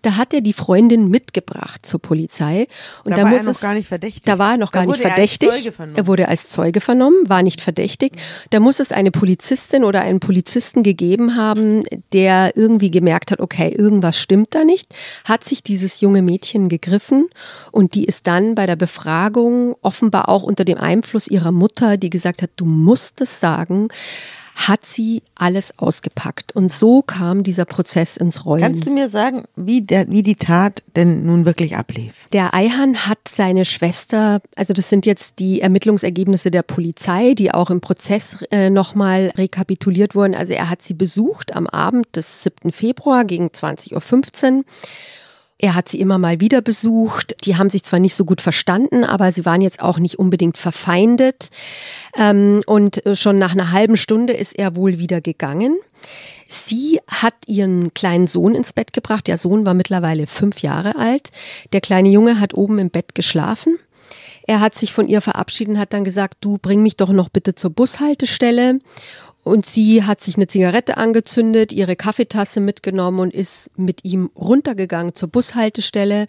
Da 0.02 0.16
hat 0.16 0.34
er 0.34 0.42
die 0.42 0.54
Freundin 0.54 1.08
mitgebracht 1.08 1.86
zur 1.86 2.02
Polizei. 2.02 2.68
Und 3.04 3.12
da, 3.12 3.18
da 3.18 3.24
war 3.26 3.30
muss 3.30 3.40
er 3.42 3.44
noch 3.44 3.52
es, 3.52 3.60
gar 3.60 3.74
nicht 3.76 3.88
verdächtig. 3.88 4.24
Da 4.24 4.40
war 4.40 4.54
er 4.54 4.58
noch 4.58 4.72
Da 4.72 4.80
gar 4.80 4.88
nicht 4.88 4.98
wurde 4.98 5.04
er 5.04 5.12
als 5.12 5.14
verdächtig. 5.14 5.50
Zeuge 5.52 5.72
vernommen. 5.72 5.98
er 5.98 6.08
wurde 6.08 6.28
als 6.28 6.50
Zeuge 6.50 6.82
vernommen, 6.82 7.30
war 7.30 7.44
nicht 7.44 7.62
verdächtig. 7.62 8.14
Da 8.50 8.60
muss 8.60 8.80
es 8.80 8.92
eine 8.92 9.12
Polizistin 9.12 9.84
oder 9.84 10.02
einen 10.02 10.20
Polizisten 10.20 10.82
gegeben 10.82 11.36
haben, 11.36 11.84
der 12.12 12.58
irgendwie 12.58 12.90
gemerkt 12.90 13.30
hat, 13.30 13.42
okay, 13.42 13.70
irgendwas 13.70 14.18
stimmt 14.18 14.56
da 14.56 14.64
nicht, 14.64 14.96
hat 15.26 15.44
sich 15.44 15.62
dieses 15.62 16.02
junge 16.02 16.24
Mädchen 16.24 16.70
gegriffen 16.70 17.30
und 17.72 17.94
die 17.94 18.06
ist 18.06 18.26
dann 18.26 18.56
bei 18.56 18.66
der 18.66 18.78
Befragung 18.78 19.76
offenbar 19.84 20.28
auch 20.28 20.42
unter 20.42 20.66
dem 20.66 20.80
Einfluss 20.80 21.28
ihrer 21.28 21.52
Mutter, 21.52 21.98
die 21.98 22.10
gesagt 22.10 22.42
hat, 22.42 22.50
du 22.56 22.66
musst 22.66 23.22
es 23.22 23.40
sagen, 23.40 23.90
hat 24.67 24.86
sie 24.86 25.24
alles 25.36 25.74
ausgepackt. 25.78 26.54
Und 26.54 26.72
so 26.72 27.02
kam 27.02 27.43
dieser 27.43 27.65
Prozess 27.65 28.17
ins 28.17 28.45
Rollen. 28.45 28.62
Kannst 28.62 28.86
du 28.86 28.91
mir 28.91 29.08
sagen, 29.08 29.43
wie, 29.56 29.82
der, 29.82 30.10
wie 30.10 30.22
die 30.22 30.36
Tat 30.36 30.84
denn 30.95 31.26
nun 31.26 31.45
wirklich 31.45 31.78
ablief? 31.78 32.28
Der 32.34 32.54
Eihan 32.54 33.08
hat 33.08 33.19
seine 33.28 33.63
Schwester, 33.63 34.41
also 34.56 34.74
das 34.74 34.89
sind 34.89 35.06
jetzt 35.06 35.39
die 35.39 35.62
Ermittlungsergebnisse 35.62 36.52
der 36.52 36.63
Polizei, 36.63 37.36
die 37.36 37.54
auch 37.54 37.69
im 37.69 37.80
Prozess 37.80 38.43
äh, 38.52 38.69
nochmal 38.69 39.32
rekapituliert 39.38 40.13
wurden. 40.13 40.36
Also 40.36 40.54
er 40.54 40.69
hat 40.69 40.82
sie 40.82 40.93
besucht 40.93 41.56
am 41.56 41.65
Abend 41.65 42.08
des 42.15 42.43
7. 42.43 42.72
Februar 42.74 43.24
gegen 43.24 43.48
20.15 43.48 44.58
Uhr. 44.58 44.63
Er 45.62 45.76
hat 45.76 45.89
sie 45.89 46.00
immer 46.00 46.17
mal 46.17 46.39
wieder 46.39 46.62
besucht. 46.62 47.36
Die 47.45 47.58
haben 47.58 47.69
sich 47.69 47.84
zwar 47.84 48.00
nicht 48.00 48.15
so 48.15 48.24
gut 48.24 48.39
verstanden, 48.39 49.04
aber 49.04 49.34
sie 49.34 49.43
waren 49.43 49.60
jetzt 49.60 49.82
auch 49.82 50.00
nicht 50.00 50.17
unbedingt 50.17 50.58
verfeindet. 50.58 51.50
Ähm, 52.17 52.62
und 52.65 53.06
äh, 53.06 53.13
schon 53.15 53.38
nach 53.38 53.52
einer 53.52 53.74
halben 53.74 53.98
Stunde 53.98 54.34
ist 54.34 54.58
er 54.58 54.78
wohl 54.78 55.00
wieder 55.00 55.19
gegangen. 55.19 55.78
Sie 56.48 57.02
hat 57.10 57.36
ihren 57.45 57.93
kleinen 57.93 58.26
Sohn 58.26 58.56
ins 58.56 58.72
Bett 58.72 58.93
gebracht. 58.93 59.28
Der 59.28 59.38
Sohn 59.38 59.65
war 59.65 59.74
mittlerweile 59.74 60.28
fünf 60.28 60.62
Jahre 60.62 60.95
alt. 60.95 61.30
Der 61.74 61.82
kleine 61.82 62.10
Junge 62.10 62.39
hat 62.39 62.54
oben 62.54 62.80
im 62.80 62.89
Bett 62.89 63.13
geschlafen. 63.13 63.78
Er 64.48 64.62
hat 64.62 64.76
sich 64.76 64.93
von 64.93 65.08
ihr 65.08 65.22
verabschiedet 65.22 65.74
und 65.76 65.80
hat 65.80 65.91
dann 65.93 66.06
gesagt, 66.06 66.38
du 66.39 66.58
bring 66.58 66.82
mich 66.82 66.95
doch 66.95 67.10
noch 67.10 67.28
bitte 67.30 67.54
zur 67.54 67.69
Bushaltestelle. 67.69 68.80
Und 69.50 69.66
sie 69.66 70.04
hat 70.04 70.22
sich 70.22 70.36
eine 70.36 70.46
Zigarette 70.46 70.98
angezündet, 70.98 71.74
ihre 71.74 71.96
Kaffeetasse 71.96 72.60
mitgenommen 72.60 73.20
und 73.20 73.34
ist 73.34 73.72
mit 73.76 74.06
ihm 74.06 74.30
runtergegangen 74.36 75.16
zur 75.16 75.30
Bushaltestelle. 75.30 76.28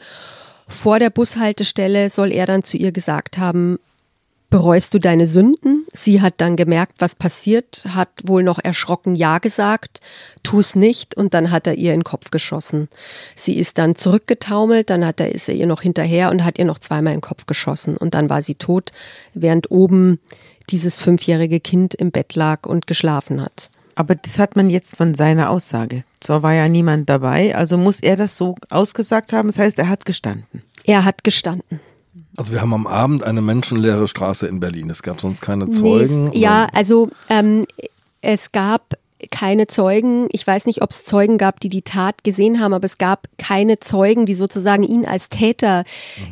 Vor 0.66 0.98
der 0.98 1.11
Bushaltestelle 1.11 2.09
soll 2.09 2.33
er 2.33 2.46
dann 2.46 2.64
zu 2.64 2.78
ihr 2.78 2.92
gesagt 2.92 3.37
haben, 3.37 3.78
bereust 4.48 4.94
du 4.94 4.98
deine 4.98 5.26
Sünden? 5.26 5.87
Sie 5.92 6.22
hat 6.22 6.35
dann 6.38 6.56
gemerkt, 6.56 6.94
was 6.98 7.14
passiert, 7.14 7.85
hat 7.88 8.09
wohl 8.24 8.42
noch 8.42 8.59
erschrocken 8.59 9.14
Ja 9.14 9.37
gesagt, 9.37 10.00
tu 10.42 10.61
es 10.61 10.74
nicht 10.74 11.14
und 11.14 11.35
dann 11.35 11.50
hat 11.50 11.66
er 11.66 11.74
ihr 11.74 11.92
in 11.92 12.00
den 12.00 12.04
Kopf 12.04 12.30
geschossen. 12.30 12.88
Sie 13.35 13.59
ist 13.59 13.76
dann 13.76 13.96
zurückgetaumelt, 13.96 14.88
dann 14.88 15.04
hat 15.04 15.20
er, 15.20 15.35
ist 15.35 15.46
er 15.48 15.54
ihr 15.54 15.66
noch 15.66 15.83
hinterher 15.83 16.30
und 16.30 16.42
hat 16.42 16.59
ihr 16.59 16.64
noch 16.64 16.78
zweimal 16.78 17.12
in 17.12 17.18
den 17.18 17.28
Kopf 17.28 17.44
geschossen 17.44 17.98
und 17.98 18.14
dann 18.14 18.30
war 18.30 18.40
sie 18.40 18.54
tot, 18.54 18.92
während 19.35 19.70
oben 19.70 20.20
dieses 20.70 20.98
fünfjährige 21.00 21.61
Kind 21.61 21.94
im 21.94 22.11
Bett 22.11 22.35
lag 22.35 22.66
und 22.66 22.87
geschlafen 22.87 23.40
hat. 23.42 23.70
Aber 23.94 24.14
das 24.14 24.38
hat 24.38 24.56
man 24.56 24.70
jetzt 24.70 24.96
von 24.96 25.14
seiner 25.14 25.50
Aussage. 25.50 26.04
So 26.22 26.42
war 26.42 26.54
ja 26.54 26.68
niemand 26.68 27.11
dabei, 27.11 27.54
also 27.54 27.76
muss 27.76 28.00
er 28.00 28.16
das 28.16 28.37
so 28.37 28.54
ausgesagt 28.70 29.33
haben. 29.33 29.48
Das 29.48 29.59
heißt, 29.59 29.78
er 29.78 29.88
hat 29.88 30.04
gestanden. 30.06 30.62
Er 30.85 31.04
hat 31.04 31.22
gestanden. 31.24 31.80
Also 32.37 32.52
wir 32.52 32.61
haben 32.62 32.72
am 32.72 32.87
Abend 32.87 33.22
eine 33.24 33.42
menschenleere 33.42 34.09
Straße 34.09 34.46
in 34.46 34.61
Berlin. 34.61 34.88
Es 34.88 35.02
gab 35.02 35.20
sonst 35.20 35.42
keine 35.42 35.68
Zeugen. 35.70 36.24
Nee, 36.24 36.30
es- 36.35 36.40
ja, 36.40 36.68
also 36.72 37.11
ähm, 37.28 37.66
es 38.22 38.52
gab 38.52 38.96
keine 39.30 39.66
Zeugen. 39.66 40.28
Ich 40.33 40.46
weiß 40.46 40.66
nicht, 40.66 40.83
ob 40.83 40.90
es 40.90 41.04
Zeugen 41.04 41.38
gab, 41.38 41.61
die 41.61 41.68
die 41.68 41.83
Tat 41.83 42.24
gesehen 42.24 42.61
haben, 42.61 42.74
aber 42.74 42.85
es 42.85 42.98
gab 42.98 43.28
keine 43.38 43.80
Zeugen, 43.80 44.26
die 44.26 44.35
sozusagen 44.35 44.83
ihn 44.83 45.04
als 45.04 45.28
Täter 45.28 45.85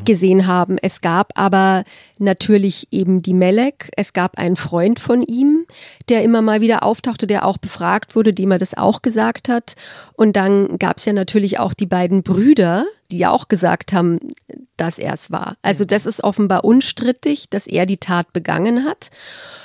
gesehen 0.05 0.47
haben. 0.47 0.79
Es 0.81 1.01
gab 1.01 1.33
aber 1.35 1.85
natürlich 2.19 2.89
eben 2.91 3.23
die 3.23 3.35
Melek. 3.35 3.91
Es 3.97 4.13
gab 4.13 4.39
einen 4.39 4.57
Freund 4.57 5.01
von 5.01 5.23
ihm, 5.23 5.67
der 6.09 6.23
immer 6.23 6.43
mal 6.43 6.61
wieder 6.61 6.83
auftauchte, 6.83 7.27
der 7.27 7.45
auch 7.45 7.59
befragt 7.59 8.17
wurde, 8.17 8.33
dem 8.33 8.51
er 8.51 8.59
das 8.59 8.77
auch 8.77 9.03
gesagt 9.03 9.49
hat. 9.49 9.75
Und 10.15 10.37
dann 10.37 10.79
gab 10.79 10.99
es 10.99 11.05
ja 11.05 11.13
natürlich 11.13 11.59
auch 11.59 11.75
die 11.75 11.87
beiden 11.87 12.23
Brüder, 12.23 12.87
die 13.11 13.19
ja 13.19 13.31
auch 13.31 13.49
gesagt 13.49 13.93
haben, 13.93 14.19
dass 14.77 14.99
er 14.99 15.15
es 15.15 15.31
war. 15.31 15.57
Also 15.63 15.85
das 15.85 16.07
ist 16.07 16.23
offenbar 16.23 16.65
unstrittig, 16.65 17.51
dass 17.51 17.67
er 17.67 17.87
die 17.87 17.97
Tat 17.97 18.33
begangen 18.33 18.85
hat. 18.85 19.11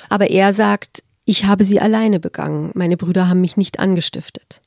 Aber 0.08 0.30
er 0.30 0.52
sagt, 0.52 1.02
ich 1.24 1.44
habe 1.46 1.64
sie 1.64 1.80
alleine 1.80 2.20
begangen. 2.20 2.70
Meine 2.74 2.96
Brüder 2.96 3.28
haben 3.28 3.40
mich 3.40 3.56
nicht 3.56 3.78
angestiftet. 3.78 4.60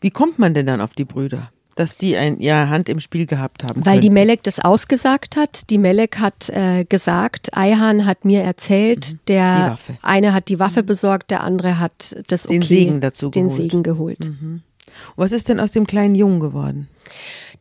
Wie 0.00 0.10
kommt 0.10 0.38
man 0.38 0.54
denn 0.54 0.66
dann 0.66 0.80
auf 0.80 0.94
die 0.94 1.04
Brüder? 1.04 1.50
Dass 1.76 1.96
die 1.96 2.16
ein, 2.16 2.38
ihre 2.38 2.68
Hand 2.68 2.88
im 2.88 3.00
Spiel 3.00 3.26
gehabt 3.26 3.64
haben. 3.64 3.84
Weil 3.84 3.98
die 3.98 4.06
könnten? 4.06 4.14
Melek 4.14 4.42
das 4.44 4.60
ausgesagt 4.60 5.36
hat. 5.36 5.70
Die 5.70 5.78
Melek 5.78 6.20
hat 6.20 6.48
äh, 6.50 6.84
gesagt, 6.84 7.56
Ayhan 7.56 8.06
hat 8.06 8.24
mir 8.24 8.42
erzählt, 8.42 9.12
Die 9.12 9.18
der 9.28 9.76
eine 10.02 10.32
hat 10.32 10.48
die 10.48 10.60
Waffe 10.60 10.84
besorgt, 10.84 11.32
der 11.32 11.42
andere 11.42 11.80
hat 11.80 12.14
das 12.28 12.46
okay, 12.46 12.60
Den 12.60 12.62
Segen 12.62 13.00
dazu 13.00 13.28
den 13.28 13.48
geholt. 13.48 13.58
Mhm. 13.58 13.62
Segen 13.62 13.82
geholt. 13.82 14.30
Was 15.16 15.32
ist 15.32 15.48
denn 15.48 15.58
aus 15.58 15.72
dem 15.72 15.86
kleinen 15.86 16.14
Jungen 16.14 16.38
geworden? 16.38 16.88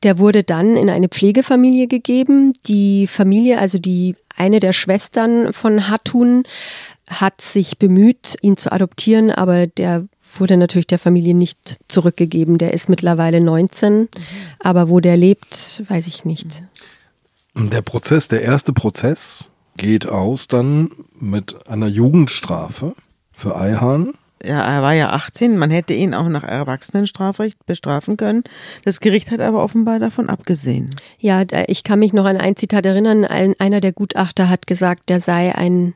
Der 0.03 0.19
wurde 0.19 0.43
dann 0.43 0.77
in 0.77 0.89
eine 0.89 1.07
Pflegefamilie 1.07 1.87
gegeben. 1.87 2.53
Die 2.67 3.07
Familie, 3.07 3.57
also 3.57 3.79
die 3.79 4.15
eine 4.35 4.59
der 4.59 4.73
Schwestern 4.73 5.53
von 5.53 5.89
Hatun, 5.89 6.43
hat 7.09 7.41
sich 7.41 7.77
bemüht, 7.77 8.35
ihn 8.41 8.57
zu 8.57 8.71
adoptieren, 8.71 9.29
aber 9.29 9.67
der 9.67 10.07
wurde 10.39 10.57
natürlich 10.57 10.87
der 10.87 10.99
Familie 10.99 11.35
nicht 11.35 11.77
zurückgegeben. 11.87 12.57
Der 12.57 12.73
ist 12.73 12.89
mittlerweile 12.89 13.41
19, 13.41 14.09
aber 14.59 14.89
wo 14.89 14.99
der 14.99 15.17
lebt, 15.17 15.83
weiß 15.87 16.07
ich 16.07 16.25
nicht. 16.25 16.63
Der 17.55 17.81
Prozess, 17.81 18.27
der 18.27 18.41
erste 18.41 18.73
Prozess 18.73 19.51
geht 19.77 20.07
aus 20.07 20.47
dann 20.47 20.91
mit 21.19 21.67
einer 21.67 21.87
Jugendstrafe 21.87 22.95
für 23.31 23.55
Eihan. 23.55 24.13
Ja, 24.43 24.61
er 24.61 24.81
war 24.81 24.93
ja 24.93 25.11
18, 25.11 25.57
man 25.57 25.71
hätte 25.71 25.93
ihn 25.93 26.13
auch 26.13 26.27
nach 26.27 26.43
Erwachsenenstrafrecht 26.43 27.65
bestrafen 27.65 28.17
können. 28.17 28.43
Das 28.83 28.99
Gericht 28.99 29.31
hat 29.31 29.39
aber 29.39 29.63
offenbar 29.63 29.99
davon 29.99 30.29
abgesehen. 30.29 30.93
Ja, 31.17 31.43
ich 31.67 31.85
kann 31.85 31.99
mich 31.99 32.11
noch 32.11 32.25
an 32.25 32.37
ein 32.37 32.57
Zitat 32.57 32.85
erinnern. 32.85 33.23
Ein, 33.23 33.55
einer 33.59 33.79
der 33.79 33.93
Gutachter 33.93 34.49
hat 34.49 34.67
gesagt, 34.67 35.07
der 35.07 35.21
sei 35.21 35.55
ein, 35.55 35.93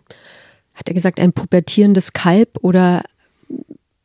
hat 0.77 0.87
er 0.87 0.93
gesagt, 0.93 1.19
ein 1.19 1.33
pubertierendes 1.33 2.13
Kalb 2.13 2.57
oder 2.61 3.03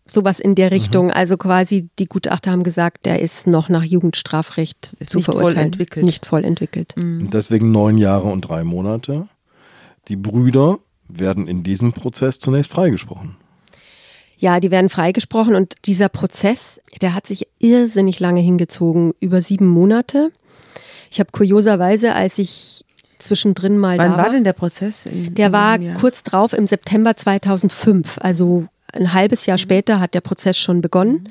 sowas 0.07 0.41
in 0.41 0.55
der 0.55 0.71
Richtung. 0.71 1.11
Also 1.11 1.37
quasi 1.37 1.89
die 1.99 2.07
Gutachter 2.07 2.51
haben 2.51 2.65
gesagt, 2.65 3.07
der 3.07 3.21
ist 3.21 3.47
noch 3.47 3.69
nach 3.69 3.85
Jugendstrafrecht 3.85 4.97
Ist 4.99 5.13
zu 5.13 5.19
nicht 5.19 5.27
voll 5.27 5.35
verurteilen. 5.37 5.67
entwickelt. 5.67 6.05
Nicht 6.05 6.27
voll 6.27 6.45
entwickelt. 6.45 6.95
Und 6.97 7.31
deswegen 7.31 7.71
neun 7.71 7.99
Jahre 7.99 8.29
und 8.29 8.43
drei 8.43 8.65
Monate. 8.65 9.29
Die 10.09 10.17
Brüder 10.17 10.79
werden 11.09 11.47
in 11.47 11.63
diesem 11.63 11.93
Prozess 11.93 12.39
zunächst 12.39 12.73
freigesprochen. 12.73 13.37
Ja, 14.39 14.59
die 14.59 14.73
werden 14.73 14.89
freigesprochen 14.89 15.55
und 15.55 15.75
dieser 15.85 16.09
Prozess, 16.09 16.81
der 17.01 17.15
hat 17.15 17.29
sich 17.29 17.47
irrsinnig 17.61 18.19
lange 18.19 18.41
hingezogen, 18.41 19.13
über 19.21 19.41
sieben 19.41 19.69
Monate. 19.69 20.33
Ich 21.13 21.21
habe 21.21 21.31
kurioserweise, 21.31 22.15
als 22.15 22.39
ich 22.39 22.85
zwischendrin 23.23 23.79
mal 23.79 23.99
Wann 23.99 24.13
da 24.13 24.19
war 24.19 24.31
denn 24.31 24.45
der 24.45 24.53
Prozess? 24.53 25.07
In, 25.07 25.35
Der 25.35 25.47
in 25.47 25.53
war 25.53 25.79
kurz 26.01 26.23
drauf 26.23 26.53
im 26.53 26.67
September 26.67 27.17
2005, 27.17 28.19
also 28.21 28.67
ein 28.93 29.13
halbes 29.13 29.47
Jahr 29.47 29.59
später 29.59 30.01
hat 30.01 30.15
der 30.15 30.21
Prozess 30.21 30.59
schon 30.59 30.81
begonnen. 30.81 31.29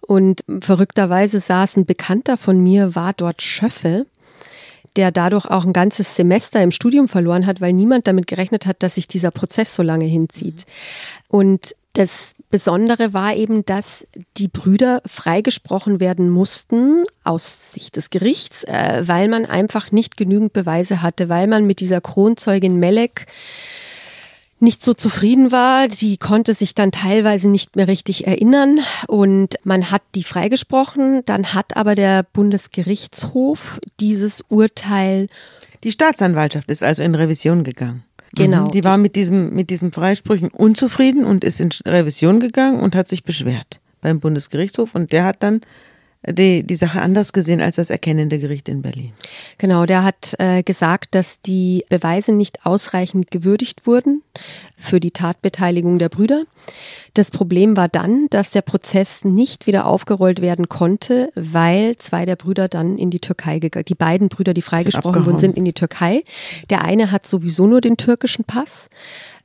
Und 0.00 0.40
verrückterweise 0.60 1.40
saß 1.40 1.76
ein 1.76 1.86
Bekannter 1.86 2.36
von 2.36 2.60
mir, 2.62 2.94
war 2.94 3.12
dort 3.12 3.42
Schöffe, 3.42 4.06
der 4.96 5.12
dadurch 5.12 5.46
auch 5.46 5.64
ein 5.64 5.72
ganzes 5.72 6.16
Semester 6.16 6.62
im 6.62 6.72
Studium 6.72 7.08
verloren 7.08 7.46
hat, 7.46 7.60
weil 7.60 7.72
niemand 7.72 8.06
damit 8.06 8.26
gerechnet 8.26 8.66
hat, 8.66 8.82
dass 8.82 8.96
sich 8.96 9.08
dieser 9.08 9.30
Prozess 9.30 9.74
so 9.74 9.82
lange 9.82 10.06
hinzieht. 10.06 10.66
Und 11.28 11.74
das 11.92 12.34
Besondere 12.50 13.14
war 13.14 13.36
eben, 13.36 13.64
dass 13.64 14.04
die 14.36 14.48
Brüder 14.48 15.02
freigesprochen 15.06 16.00
werden 16.00 16.28
mussten 16.28 17.04
aus 17.22 17.72
Sicht 17.72 17.94
des 17.96 18.10
Gerichts, 18.10 18.64
äh, 18.64 19.02
weil 19.06 19.28
man 19.28 19.46
einfach 19.46 19.92
nicht 19.92 20.16
genügend 20.16 20.52
Beweise 20.52 21.00
hatte, 21.00 21.28
weil 21.28 21.46
man 21.46 21.66
mit 21.66 21.78
dieser 21.78 22.00
Kronzeugin 22.00 22.80
Melek 22.80 23.26
nicht 24.58 24.84
so 24.84 24.94
zufrieden 24.94 25.52
war. 25.52 25.86
Die 25.86 26.16
konnte 26.18 26.54
sich 26.54 26.74
dann 26.74 26.90
teilweise 26.90 27.48
nicht 27.48 27.76
mehr 27.76 27.86
richtig 27.86 28.26
erinnern 28.26 28.80
und 29.06 29.54
man 29.64 29.90
hat 29.92 30.02
die 30.14 30.24
freigesprochen. 30.24 31.22
Dann 31.26 31.54
hat 31.54 31.76
aber 31.76 31.94
der 31.94 32.24
Bundesgerichtshof 32.32 33.80
dieses 34.00 34.42
Urteil 34.48 35.28
Die 35.82 35.92
Staatsanwaltschaft 35.92 36.70
ist 36.70 36.82
also 36.82 37.02
in 37.02 37.14
Revision 37.14 37.64
gegangen. 37.64 38.04
Genau. 38.34 38.68
Die 38.68 38.84
war 38.84 38.98
mit 38.98 39.16
diesem, 39.16 39.54
mit 39.54 39.70
diesem 39.70 39.92
Freisprüchen 39.92 40.50
unzufrieden 40.50 41.24
und 41.24 41.44
ist 41.44 41.60
in 41.60 41.70
Revision 41.86 42.40
gegangen 42.40 42.80
und 42.80 42.94
hat 42.94 43.08
sich 43.08 43.24
beschwert 43.24 43.80
beim 44.00 44.20
Bundesgerichtshof 44.20 44.94
und 44.94 45.12
der 45.12 45.24
hat 45.24 45.42
dann 45.42 45.60
die, 46.26 46.62
die 46.62 46.74
Sache 46.74 47.00
anders 47.00 47.32
gesehen 47.32 47.62
als 47.62 47.76
das 47.76 47.88
erkennende 47.88 48.38
Gericht 48.38 48.68
in 48.68 48.82
Berlin. 48.82 49.12
Genau, 49.56 49.86
der 49.86 50.04
hat 50.04 50.34
äh, 50.38 50.62
gesagt, 50.62 51.14
dass 51.14 51.40
die 51.40 51.84
Beweise 51.88 52.32
nicht 52.32 52.66
ausreichend 52.66 53.30
gewürdigt 53.30 53.86
wurden 53.86 54.22
für 54.76 55.00
die 55.00 55.12
Tatbeteiligung 55.12 55.98
der 55.98 56.10
Brüder. 56.10 56.44
Das 57.14 57.30
Problem 57.30 57.76
war 57.76 57.88
dann, 57.88 58.28
dass 58.28 58.50
der 58.50 58.62
Prozess 58.62 59.24
nicht 59.24 59.66
wieder 59.66 59.86
aufgerollt 59.86 60.42
werden 60.42 60.68
konnte, 60.68 61.32
weil 61.34 61.96
zwei 61.96 62.26
der 62.26 62.36
Brüder 62.36 62.68
dann 62.68 62.98
in 62.98 63.10
die 63.10 63.20
Türkei 63.20 63.58
gegangen, 63.58 63.86
die 63.86 63.94
beiden 63.94 64.28
Brüder, 64.28 64.52
die 64.52 64.62
freigesprochen 64.62 65.24
wurden, 65.24 65.38
sind 65.38 65.56
in 65.56 65.64
die 65.64 65.72
Türkei. 65.72 66.22
Der 66.68 66.82
eine 66.84 67.10
hat 67.10 67.26
sowieso 67.26 67.66
nur 67.66 67.80
den 67.80 67.96
türkischen 67.96 68.44
Pass 68.44 68.88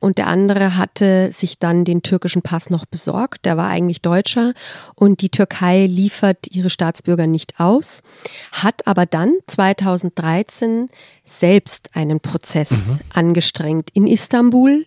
und 0.05 0.19
der 0.19 0.27
andere 0.27 0.77
hatte 0.77 1.31
sich 1.31 1.57
dann 1.57 1.83
den 1.83 2.03
türkischen 2.03 2.43
Pass 2.43 2.69
noch 2.69 2.85
besorgt. 2.85 3.43
Der 3.43 3.57
war 3.57 3.69
eigentlich 3.69 4.03
Deutscher 4.03 4.53
und 4.93 5.21
die 5.21 5.29
Türkei 5.29 5.87
liefert 5.87 6.45
ihre 6.51 6.69
Staatsbürger 6.69 7.25
nicht 7.25 7.59
aus, 7.59 8.03
hat 8.51 8.85
aber 8.85 9.07
dann 9.07 9.33
2013 9.47 10.89
selbst 11.23 11.89
einen 11.95 12.19
Prozess 12.19 12.69
mhm. 12.69 12.99
angestrengt 13.15 13.89
in 13.95 14.05
Istanbul, 14.05 14.85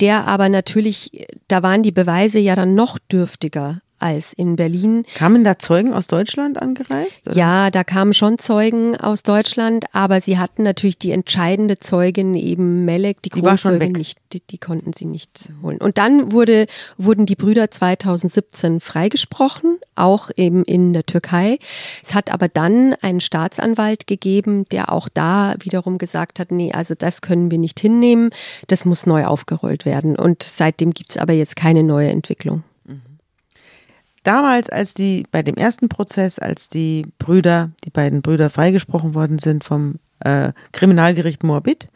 der 0.00 0.26
aber 0.26 0.48
natürlich, 0.48 1.28
da 1.46 1.62
waren 1.62 1.84
die 1.84 1.92
Beweise 1.92 2.40
ja 2.40 2.56
dann 2.56 2.74
noch 2.74 2.98
dürftiger 2.98 3.80
als 3.98 4.32
in 4.32 4.56
Berlin. 4.56 5.04
Kamen 5.14 5.44
da 5.44 5.58
Zeugen 5.58 5.92
aus 5.92 6.06
Deutschland 6.06 6.60
angereist? 6.60 7.28
Oder? 7.28 7.36
Ja, 7.36 7.70
da 7.70 7.84
kamen 7.84 8.14
schon 8.14 8.38
Zeugen 8.38 8.96
aus 8.96 9.22
Deutschland, 9.22 9.86
aber 9.92 10.20
sie 10.20 10.38
hatten 10.38 10.62
natürlich 10.62 10.98
die 10.98 11.10
entscheidende 11.10 11.78
Zeugin 11.78 12.34
eben 12.34 12.84
Melek, 12.84 13.22
die, 13.22 13.30
die 13.30 13.42
weg. 13.42 13.96
nicht, 13.96 14.18
die, 14.32 14.40
die, 14.40 14.58
konnten 14.58 14.92
sie 14.92 15.04
nicht 15.04 15.50
holen. 15.62 15.78
Und 15.78 15.98
dann 15.98 16.32
wurde, 16.32 16.66
wurden 16.96 17.26
die 17.26 17.36
Brüder 17.36 17.70
2017 17.70 18.80
freigesprochen, 18.80 19.78
auch 19.94 20.30
eben 20.36 20.64
in 20.64 20.92
der 20.92 21.06
Türkei. 21.06 21.58
Es 22.04 22.14
hat 22.14 22.32
aber 22.32 22.48
dann 22.48 22.94
einen 23.00 23.20
Staatsanwalt 23.20 24.06
gegeben, 24.06 24.66
der 24.70 24.92
auch 24.92 25.08
da 25.08 25.54
wiederum 25.60 25.98
gesagt 25.98 26.38
hat, 26.38 26.52
nee, 26.52 26.72
also 26.72 26.94
das 26.94 27.20
können 27.20 27.50
wir 27.50 27.58
nicht 27.58 27.80
hinnehmen, 27.80 28.30
das 28.68 28.84
muss 28.84 29.06
neu 29.06 29.24
aufgerollt 29.24 29.84
werden. 29.84 30.16
Und 30.16 30.42
seitdem 30.42 30.92
gibt 30.92 31.10
es 31.10 31.16
aber 31.16 31.32
jetzt 31.32 31.56
keine 31.56 31.82
neue 31.82 32.08
Entwicklung 32.08 32.62
damals, 34.22 34.68
als 34.68 34.94
die 34.94 35.24
bei 35.30 35.42
dem 35.42 35.56
ersten 35.56 35.88
Prozess, 35.88 36.38
als 36.38 36.68
die 36.68 37.06
Brüder, 37.18 37.70
die 37.84 37.90
beiden 37.90 38.22
Brüder 38.22 38.50
freigesprochen 38.50 39.14
worden 39.14 39.38
sind 39.38 39.64
vom 39.64 39.96
äh, 40.20 40.52
Kriminalgericht 40.72 41.44
Moabit, 41.44 41.88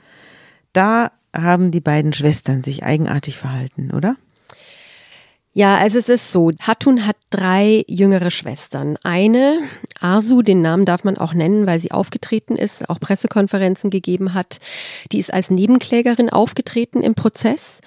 da 0.72 1.12
haben 1.34 1.70
die 1.70 1.80
beiden 1.80 2.12
Schwestern 2.12 2.62
sich 2.62 2.84
eigenartig 2.84 3.36
verhalten, 3.38 3.90
oder? 3.92 4.16
Ja, 5.54 5.76
also 5.76 5.98
es 5.98 6.08
ist 6.08 6.32
so, 6.32 6.50
Hatun 6.60 7.06
hat 7.06 7.16
drei 7.28 7.84
jüngere 7.86 8.30
Schwestern. 8.30 8.96
Eine, 9.02 9.60
Arsu, 10.00 10.40
den 10.40 10.62
Namen 10.62 10.86
darf 10.86 11.04
man 11.04 11.18
auch 11.18 11.34
nennen, 11.34 11.66
weil 11.66 11.78
sie 11.78 11.90
aufgetreten 11.90 12.56
ist, 12.56 12.88
auch 12.88 12.98
Pressekonferenzen 12.98 13.90
gegeben 13.90 14.32
hat. 14.32 14.60
Die 15.12 15.18
ist 15.18 15.32
als 15.32 15.50
Nebenklägerin 15.50 16.30
aufgetreten 16.30 17.02
im 17.02 17.14
Prozess. 17.14 17.80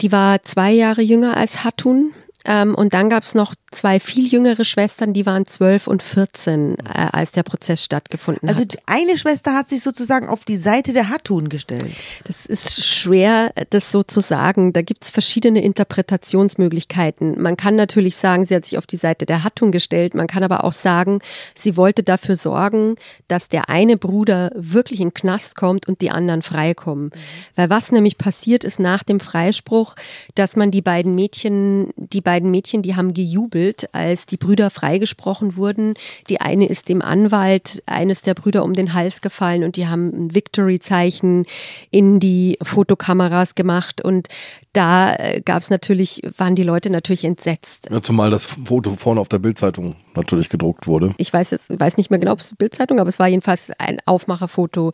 Die 0.00 0.12
war 0.12 0.44
zwei 0.44 0.70
Jahre 0.70 1.02
jünger 1.02 1.36
als 1.36 1.64
Hatun. 1.64 2.12
Ähm, 2.44 2.76
und 2.76 2.94
dann 2.94 3.10
gab 3.10 3.24
es 3.24 3.34
noch 3.34 3.54
zwei 3.72 4.00
viel 4.00 4.26
jüngere 4.26 4.64
Schwestern, 4.64 5.12
die 5.12 5.26
waren 5.26 5.46
zwölf 5.46 5.86
und 5.86 6.02
vierzehn, 6.02 6.76
äh, 6.78 7.08
als 7.12 7.32
der 7.32 7.42
Prozess 7.42 7.82
stattgefunden 7.82 8.48
also 8.48 8.62
hat. 8.62 8.76
Also 8.88 9.02
eine 9.02 9.18
Schwester 9.18 9.54
hat 9.54 9.68
sich 9.68 9.82
sozusagen 9.82 10.28
auf 10.28 10.44
die 10.44 10.56
Seite 10.56 10.92
der 10.92 11.08
Hatun 11.08 11.48
gestellt. 11.48 11.92
Das 12.24 12.46
ist 12.46 12.84
schwer, 12.84 13.52
das 13.70 13.90
so 13.90 14.02
zu 14.02 14.20
sagen. 14.20 14.72
Da 14.72 14.82
gibt 14.82 15.04
es 15.04 15.10
verschiedene 15.10 15.62
Interpretationsmöglichkeiten. 15.62 17.40
Man 17.40 17.56
kann 17.56 17.76
natürlich 17.76 18.16
sagen, 18.16 18.46
sie 18.46 18.54
hat 18.54 18.66
sich 18.66 18.78
auf 18.78 18.86
die 18.86 18.96
Seite 18.96 19.26
der 19.26 19.44
Hatun 19.44 19.72
gestellt. 19.72 20.14
Man 20.14 20.26
kann 20.26 20.42
aber 20.42 20.64
auch 20.64 20.72
sagen, 20.72 21.20
sie 21.54 21.76
wollte 21.76 22.02
dafür 22.02 22.36
sorgen, 22.36 22.96
dass 23.28 23.48
der 23.48 23.68
eine 23.68 23.96
Bruder 23.96 24.50
wirklich 24.54 25.00
in 25.00 25.08
den 25.08 25.14
Knast 25.14 25.56
kommt 25.56 25.88
und 25.88 26.00
die 26.00 26.10
anderen 26.10 26.42
freikommen. 26.42 27.06
Mhm. 27.06 27.10
Weil 27.56 27.70
was 27.70 27.90
nämlich 27.90 28.18
passiert 28.18 28.64
ist 28.64 28.78
nach 28.78 29.02
dem 29.02 29.20
Freispruch, 29.20 29.94
dass 30.34 30.56
man 30.56 30.70
die 30.70 30.82
beiden 30.82 31.14
Mädchen, 31.14 31.90
die 31.96 32.20
beiden 32.20 32.50
Mädchen, 32.50 32.82
die 32.82 32.96
haben 32.96 33.14
gejubelt 33.14 33.61
Bild, 33.62 33.88
als 33.94 34.26
die 34.26 34.36
Brüder 34.36 34.70
freigesprochen 34.70 35.54
wurden. 35.54 35.94
Die 36.28 36.40
eine 36.40 36.66
ist 36.66 36.88
dem 36.88 37.00
Anwalt 37.00 37.80
eines 37.86 38.20
der 38.20 38.34
Brüder 38.34 38.64
um 38.64 38.72
den 38.72 38.92
Hals 38.92 39.20
gefallen 39.20 39.62
und 39.62 39.76
die 39.76 39.86
haben 39.86 40.08
ein 40.08 40.34
Victory-Zeichen 40.34 41.46
in 41.92 42.18
die 42.18 42.58
Fotokameras 42.60 43.54
gemacht 43.54 44.02
und 44.02 44.26
da 44.72 45.14
äh, 45.14 45.40
gab 45.42 45.62
es 45.62 45.70
natürlich, 45.70 46.22
waren 46.38 46.56
die 46.56 46.64
Leute 46.64 46.90
natürlich 46.90 47.24
entsetzt. 47.24 47.88
Ja, 47.88 48.02
zumal 48.02 48.30
das 48.30 48.46
Foto 48.46 48.96
vorne 48.96 49.20
auf 49.20 49.28
der 49.28 49.38
Bildzeitung 49.38 49.94
natürlich 50.14 50.48
gedruckt 50.48 50.88
wurde. 50.88 51.14
Ich 51.18 51.32
weiß 51.32 51.52
jetzt, 51.52 51.78
weiß 51.78 51.98
nicht 51.98 52.10
mehr 52.10 52.18
genau, 52.18 52.32
ob 52.32 52.40
es 52.40 52.54
Bildzeitung, 52.56 52.98
aber 52.98 53.08
es 53.08 53.20
war 53.20 53.28
jedenfalls 53.28 53.70
ein 53.78 53.98
Aufmacherfoto 54.06 54.92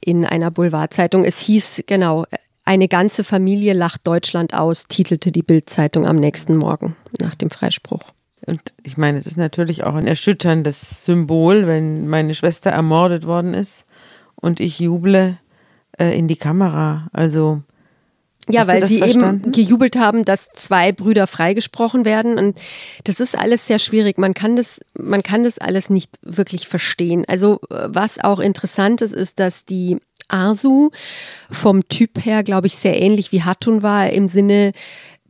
in 0.00 0.24
einer 0.24 0.50
Boulevardzeitung. 0.50 1.24
Es 1.24 1.38
hieß 1.38 1.84
genau 1.86 2.24
eine 2.64 2.88
ganze 2.88 3.24
Familie 3.24 3.74
lacht 3.74 4.06
Deutschland 4.06 4.54
aus, 4.54 4.86
titelte 4.86 5.32
die 5.32 5.42
Bildzeitung 5.42 6.06
am 6.06 6.16
nächsten 6.16 6.56
Morgen 6.56 6.96
nach 7.20 7.34
dem 7.34 7.50
Freispruch. 7.50 8.02
Und 8.46 8.74
ich 8.82 8.96
meine, 8.96 9.18
es 9.18 9.26
ist 9.26 9.36
natürlich 9.36 9.84
auch 9.84 9.94
ein 9.94 10.06
erschütterndes 10.06 11.04
Symbol, 11.04 11.66
wenn 11.66 12.08
meine 12.08 12.34
Schwester 12.34 12.70
ermordet 12.70 13.26
worden 13.26 13.54
ist 13.54 13.86
und 14.36 14.60
ich 14.60 14.78
juble 14.80 15.38
äh, 15.98 16.16
in 16.18 16.28
die 16.28 16.36
Kamera. 16.36 17.08
Also 17.12 17.62
ja, 18.48 18.66
weil 18.66 18.86
sie 18.86 18.98
verstanden? 18.98 19.44
eben 19.44 19.52
gejubelt 19.52 19.96
haben, 19.96 20.24
dass 20.24 20.48
zwei 20.54 20.92
Brüder 20.92 21.26
freigesprochen 21.26 22.04
werden. 22.04 22.38
Und 22.38 22.58
das 23.04 23.20
ist 23.20 23.36
alles 23.36 23.66
sehr 23.66 23.78
schwierig. 23.78 24.18
Man 24.18 24.34
kann 24.34 24.56
das, 24.56 24.80
man 24.98 25.22
kann 25.22 25.44
das 25.44 25.58
alles 25.58 25.88
nicht 25.88 26.18
wirklich 26.22 26.68
verstehen. 26.68 27.24
Also, 27.26 27.60
was 27.70 28.22
auch 28.22 28.40
interessant 28.40 29.00
ist, 29.00 29.14
ist, 29.14 29.40
dass 29.40 29.64
die 29.64 29.98
Arsu 30.28 30.90
vom 31.50 31.88
Typ 31.88 32.24
her, 32.24 32.42
glaube 32.42 32.66
ich, 32.66 32.76
sehr 32.76 33.00
ähnlich 33.00 33.32
wie 33.32 33.42
Hatun 33.42 33.82
war, 33.82 34.10
im 34.10 34.28
Sinne, 34.28 34.72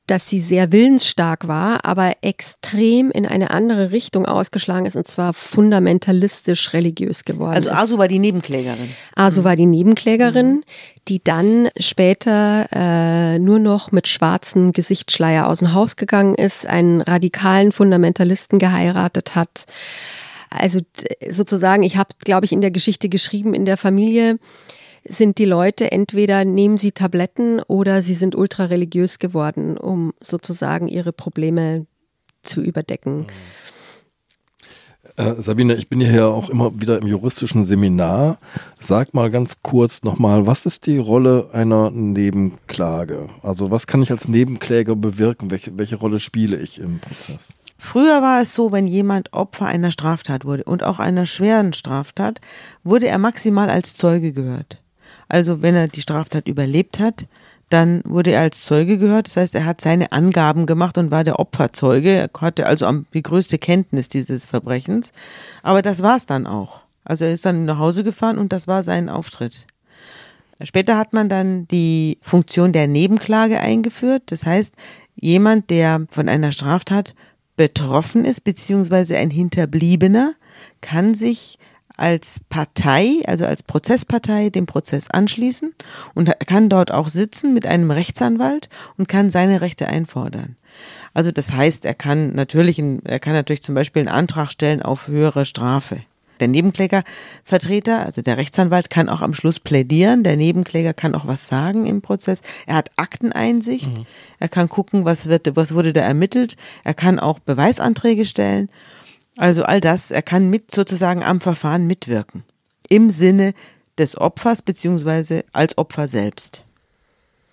dass 0.06 0.28
sie 0.28 0.38
sehr 0.38 0.70
willensstark 0.70 1.48
war, 1.48 1.84
aber 1.86 2.16
extrem 2.20 3.10
in 3.10 3.24
eine 3.24 3.50
andere 3.50 3.90
Richtung 3.90 4.26
ausgeschlagen 4.26 4.84
ist 4.84 4.96
und 4.96 5.08
zwar 5.08 5.32
fundamentalistisch 5.32 6.74
religiös 6.74 7.24
geworden 7.24 7.54
also 7.54 7.70
ist. 7.70 7.74
Also 7.74 7.94
Asu 7.94 7.98
war 7.98 8.08
die 8.08 8.18
Nebenklägerin. 8.18 8.90
Asu 9.14 9.40
mhm. 9.40 9.44
war 9.44 9.56
die 9.56 9.66
Nebenklägerin, 9.66 10.56
mhm. 10.56 10.64
die 11.08 11.24
dann 11.24 11.70
später 11.78 12.68
äh, 12.70 13.38
nur 13.38 13.58
noch 13.58 13.92
mit 13.92 14.06
schwarzen 14.06 14.74
Gesichtsschleier 14.74 15.48
aus 15.48 15.60
dem 15.60 15.72
Haus 15.72 15.96
gegangen 15.96 16.34
ist, 16.34 16.66
einen 16.66 17.00
radikalen 17.00 17.72
Fundamentalisten 17.72 18.58
geheiratet 18.58 19.34
hat. 19.34 19.64
Also 20.50 20.80
sozusagen, 21.30 21.82
ich 21.82 21.96
habe, 21.96 22.10
glaube 22.22 22.44
ich, 22.44 22.52
in 22.52 22.60
der 22.60 22.70
Geschichte 22.70 23.08
geschrieben, 23.08 23.54
in 23.54 23.64
der 23.64 23.78
Familie 23.78 24.38
sind 25.06 25.38
die 25.38 25.44
Leute 25.44 25.92
entweder 25.92 26.44
nehmen 26.44 26.76
sie 26.76 26.92
Tabletten 26.92 27.60
oder 27.60 28.02
sie 28.02 28.14
sind 28.14 28.34
ultra 28.34 28.64
religiös 28.64 29.18
geworden, 29.18 29.76
um 29.76 30.14
sozusagen 30.20 30.88
ihre 30.88 31.12
Probleme 31.12 31.86
zu 32.42 32.60
überdecken. 32.60 33.26
Äh, 35.16 35.34
Sabine, 35.38 35.74
ich 35.74 35.88
bin 35.88 36.00
hier 36.00 36.26
auch 36.26 36.50
immer 36.50 36.80
wieder 36.80 36.98
im 37.00 37.06
juristischen 37.06 37.64
Seminar. 37.64 38.38
Sag 38.80 39.14
mal 39.14 39.30
ganz 39.30 39.58
kurz 39.62 40.02
nochmal, 40.02 40.46
was 40.46 40.66
ist 40.66 40.86
die 40.86 40.98
Rolle 40.98 41.50
einer 41.52 41.90
Nebenklage? 41.90 43.28
Also 43.42 43.70
was 43.70 43.86
kann 43.86 44.02
ich 44.02 44.10
als 44.10 44.26
Nebenkläger 44.26 44.96
bewirken? 44.96 45.50
Welche, 45.50 45.78
welche 45.78 45.96
Rolle 45.96 46.18
spiele 46.18 46.56
ich 46.56 46.80
im 46.80 46.98
Prozess? 46.98 47.52
Früher 47.78 48.22
war 48.22 48.40
es 48.40 48.54
so, 48.54 48.72
wenn 48.72 48.86
jemand 48.86 49.32
Opfer 49.32 49.66
einer 49.66 49.90
Straftat 49.90 50.44
wurde 50.44 50.64
und 50.64 50.82
auch 50.82 50.98
einer 50.98 51.26
schweren 51.26 51.74
Straftat, 51.74 52.40
wurde 52.82 53.06
er 53.06 53.18
maximal 53.18 53.68
als 53.68 53.96
Zeuge 53.96 54.32
gehört. 54.32 54.78
Also 55.34 55.62
wenn 55.62 55.74
er 55.74 55.88
die 55.88 56.00
Straftat 56.00 56.46
überlebt 56.46 57.00
hat, 57.00 57.26
dann 57.68 58.02
wurde 58.04 58.30
er 58.30 58.42
als 58.42 58.62
Zeuge 58.62 58.98
gehört. 58.98 59.26
Das 59.26 59.36
heißt, 59.36 59.56
er 59.56 59.66
hat 59.66 59.80
seine 59.80 60.12
Angaben 60.12 60.64
gemacht 60.64 60.96
und 60.96 61.10
war 61.10 61.24
der 61.24 61.40
Opferzeuge. 61.40 62.10
Er 62.10 62.30
hatte 62.40 62.66
also 62.66 62.88
die 63.12 63.22
größte 63.24 63.58
Kenntnis 63.58 64.08
dieses 64.08 64.46
Verbrechens. 64.46 65.10
Aber 65.64 65.82
das 65.82 66.02
war 66.02 66.16
es 66.16 66.26
dann 66.26 66.46
auch. 66.46 66.82
Also 67.02 67.24
er 67.24 67.32
ist 67.32 67.44
dann 67.44 67.64
nach 67.64 67.78
Hause 67.78 68.04
gefahren 68.04 68.38
und 68.38 68.52
das 68.52 68.68
war 68.68 68.84
sein 68.84 69.08
Auftritt. 69.08 69.66
Später 70.62 70.96
hat 70.96 71.12
man 71.12 71.28
dann 71.28 71.66
die 71.66 72.18
Funktion 72.22 72.70
der 72.70 72.86
Nebenklage 72.86 73.58
eingeführt. 73.58 74.22
Das 74.26 74.46
heißt, 74.46 74.76
jemand, 75.16 75.68
der 75.68 76.06
von 76.10 76.28
einer 76.28 76.52
Straftat 76.52 77.16
betroffen 77.56 78.24
ist, 78.24 78.42
beziehungsweise 78.42 79.16
ein 79.16 79.30
Hinterbliebener, 79.30 80.34
kann 80.80 81.12
sich 81.14 81.58
als 81.96 82.40
Partei, 82.48 83.20
also 83.26 83.46
als 83.46 83.62
Prozesspartei, 83.62 84.50
dem 84.50 84.66
Prozess 84.66 85.10
anschließen 85.10 85.74
und 86.14 86.30
kann 86.46 86.68
dort 86.68 86.90
auch 86.90 87.08
sitzen 87.08 87.54
mit 87.54 87.66
einem 87.66 87.90
Rechtsanwalt 87.90 88.68
und 88.96 89.08
kann 89.08 89.30
seine 89.30 89.60
Rechte 89.60 89.86
einfordern. 89.86 90.56
Also 91.12 91.30
das 91.30 91.52
heißt, 91.52 91.84
er 91.84 91.94
kann 91.94 92.34
natürlich, 92.34 92.82
er 93.04 93.20
kann 93.20 93.34
natürlich 93.34 93.62
zum 93.62 93.74
Beispiel 93.74 94.00
einen 94.00 94.08
Antrag 94.08 94.50
stellen 94.50 94.82
auf 94.82 95.06
höhere 95.06 95.44
Strafe. 95.44 96.00
Der 96.40 96.48
Nebenklägervertreter, 96.48 98.04
also 98.04 98.20
der 98.20 98.36
Rechtsanwalt, 98.36 98.90
kann 98.90 99.08
auch 99.08 99.20
am 99.20 99.34
Schluss 99.34 99.60
plädieren. 99.60 100.24
Der 100.24 100.36
Nebenkläger 100.36 100.92
kann 100.92 101.14
auch 101.14 101.28
was 101.28 101.46
sagen 101.46 101.86
im 101.86 102.02
Prozess. 102.02 102.42
Er 102.66 102.74
hat 102.74 102.90
Akteneinsicht. 102.96 103.96
Mhm. 103.96 104.06
Er 104.40 104.48
kann 104.48 104.68
gucken, 104.68 105.04
was 105.04 105.26
wird, 105.26 105.54
was 105.54 105.74
wurde 105.74 105.92
da 105.92 106.00
ermittelt. 106.00 106.56
Er 106.82 106.94
kann 106.94 107.20
auch 107.20 107.38
Beweisanträge 107.38 108.24
stellen. 108.24 108.68
Also 109.36 109.64
all 109.64 109.80
das, 109.80 110.10
er 110.10 110.22
kann 110.22 110.48
mit 110.48 110.70
sozusagen 110.70 111.22
am 111.22 111.40
Verfahren 111.40 111.86
mitwirken. 111.86 112.44
Im 112.88 113.10
Sinne 113.10 113.54
des 113.98 114.16
Opfers 114.16 114.62
beziehungsweise 114.62 115.44
als 115.52 115.76
Opfer 115.78 116.08
selbst. 116.08 116.64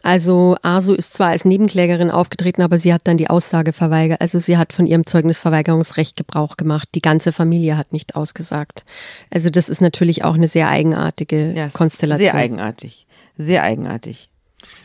Also 0.04 0.58
Asu 0.64 0.94
ist 0.94 1.14
zwar 1.14 1.30
als 1.30 1.46
Nebenklägerin 1.46 2.10
aufgetreten, 2.10 2.64
aber 2.64 2.80
sie 2.80 2.92
hat 2.92 3.02
dann 3.04 3.18
die 3.18 3.30
Aussage 3.30 3.72
verweigert. 3.72 4.20
Also 4.20 4.40
sie 4.40 4.58
hat 4.58 4.74
von 4.74 4.88
ihrem 4.88 5.06
Zeugnisverweigerungsrecht 5.06 6.16
Gebrauch 6.16 6.58
gemacht. 6.58 6.90
Die 6.96 7.02
ganze 7.02 7.32
Familie 7.32 7.78
hat 7.78 7.94
nicht 7.94 8.16
ausgesagt. 8.16 8.84
Also 9.30 9.52
das 9.52 9.70
ist 9.70 9.80
natürlich 9.80 10.24
auch 10.24 10.34
eine 10.34 10.48
sehr 10.48 10.70
eigenartige 10.70 11.54
ja, 11.54 11.70
Konstellation. 11.70 12.26
Sehr 12.26 12.36
eigenartig. 12.36 13.06
Sehr 13.38 13.64
eigenartig. 13.64 14.30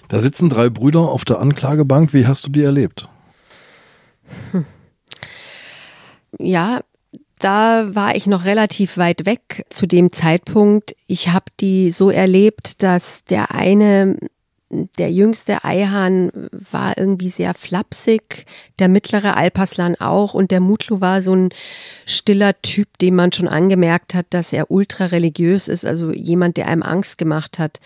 Da 0.08 0.18
sitzen 0.18 0.50
drei 0.50 0.68
Brüder 0.68 1.00
auf 1.00 1.24
der 1.24 1.40
Anklagebank. 1.40 2.12
Wie 2.12 2.26
hast 2.26 2.46
du 2.46 2.50
die 2.50 2.62
erlebt? 2.62 3.08
Hm. 4.52 4.66
Ja, 6.38 6.80
da 7.38 7.94
war 7.94 8.16
ich 8.16 8.26
noch 8.26 8.44
relativ 8.44 8.96
weit 8.96 9.26
weg 9.26 9.66
zu 9.68 9.86
dem 9.86 10.10
Zeitpunkt. 10.12 10.96
Ich 11.06 11.28
habe 11.28 11.46
die 11.60 11.90
so 11.90 12.10
erlebt, 12.10 12.82
dass 12.82 13.24
der 13.24 13.54
eine 13.54 14.16
der 14.68 15.12
jüngste 15.12 15.64
Eihahn 15.64 16.30
war 16.72 16.98
irgendwie 16.98 17.28
sehr 17.28 17.54
flapsig, 17.54 18.46
der 18.80 18.88
mittlere 18.88 19.36
Alpaslan 19.36 19.94
auch 19.96 20.34
und 20.34 20.50
der 20.50 20.60
Mutlu 20.60 21.00
war 21.00 21.22
so 21.22 21.34
ein 21.34 21.50
stiller 22.04 22.60
Typ, 22.62 22.98
dem 22.98 23.14
man 23.14 23.32
schon 23.32 23.46
angemerkt 23.46 24.14
hat, 24.14 24.26
dass 24.30 24.52
er 24.52 24.70
ultra 24.70 25.06
religiös 25.06 25.68
ist, 25.68 25.84
also 25.84 26.10
jemand, 26.10 26.56
der 26.56 26.66
einem 26.66 26.82
Angst 26.82 27.16
gemacht 27.16 27.60
hat. 27.60 27.78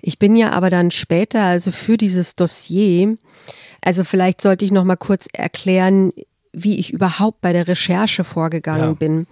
Ich 0.00 0.18
bin 0.18 0.36
ja 0.36 0.50
aber 0.50 0.70
dann 0.70 0.92
später, 0.92 1.42
also 1.42 1.72
für 1.72 1.96
dieses 1.96 2.34
Dossier, 2.36 3.16
also 3.80 4.04
vielleicht 4.04 4.42
sollte 4.42 4.64
ich 4.64 4.70
noch 4.70 4.84
mal 4.84 4.96
kurz 4.96 5.26
erklären, 5.32 6.12
wie 6.52 6.78
ich 6.78 6.92
überhaupt 6.92 7.40
bei 7.40 7.52
der 7.52 7.66
Recherche 7.66 8.24
vorgegangen 8.24 8.90
ja. 8.90 8.92
bin. 8.92 9.26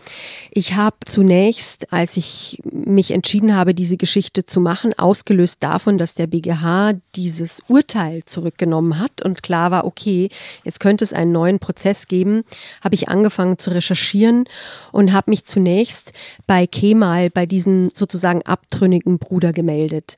Ich 0.50 0.74
habe 0.74 0.96
zunächst, 1.04 1.92
als 1.92 2.16
ich 2.16 2.62
mich 2.64 3.10
entschieden 3.10 3.54
habe, 3.54 3.74
diese 3.74 3.98
Geschichte 3.98 4.46
zu 4.46 4.60
machen, 4.60 4.98
ausgelöst 4.98 5.58
davon, 5.60 5.98
dass 5.98 6.14
der 6.14 6.26
BGH 6.26 6.94
dieses 7.14 7.58
Urteil 7.68 8.24
zurückgenommen 8.24 8.98
hat 8.98 9.22
und 9.22 9.42
klar 9.42 9.70
war, 9.70 9.84
okay, 9.84 10.30
jetzt 10.64 10.80
könnte 10.80 11.04
es 11.04 11.12
einen 11.12 11.32
neuen 11.32 11.58
Prozess 11.58 12.08
geben, 12.08 12.42
habe 12.82 12.94
ich 12.94 13.10
angefangen 13.10 13.58
zu 13.58 13.70
recherchieren 13.70 14.44
und 14.90 15.12
habe 15.12 15.30
mich 15.30 15.44
zunächst 15.44 16.12
bei 16.46 16.66
Kemal, 16.66 17.28
bei 17.28 17.44
diesem 17.44 17.90
sozusagen 17.92 18.42
abtrünnigen 18.42 19.18
Bruder 19.18 19.52
gemeldet. 19.52 20.16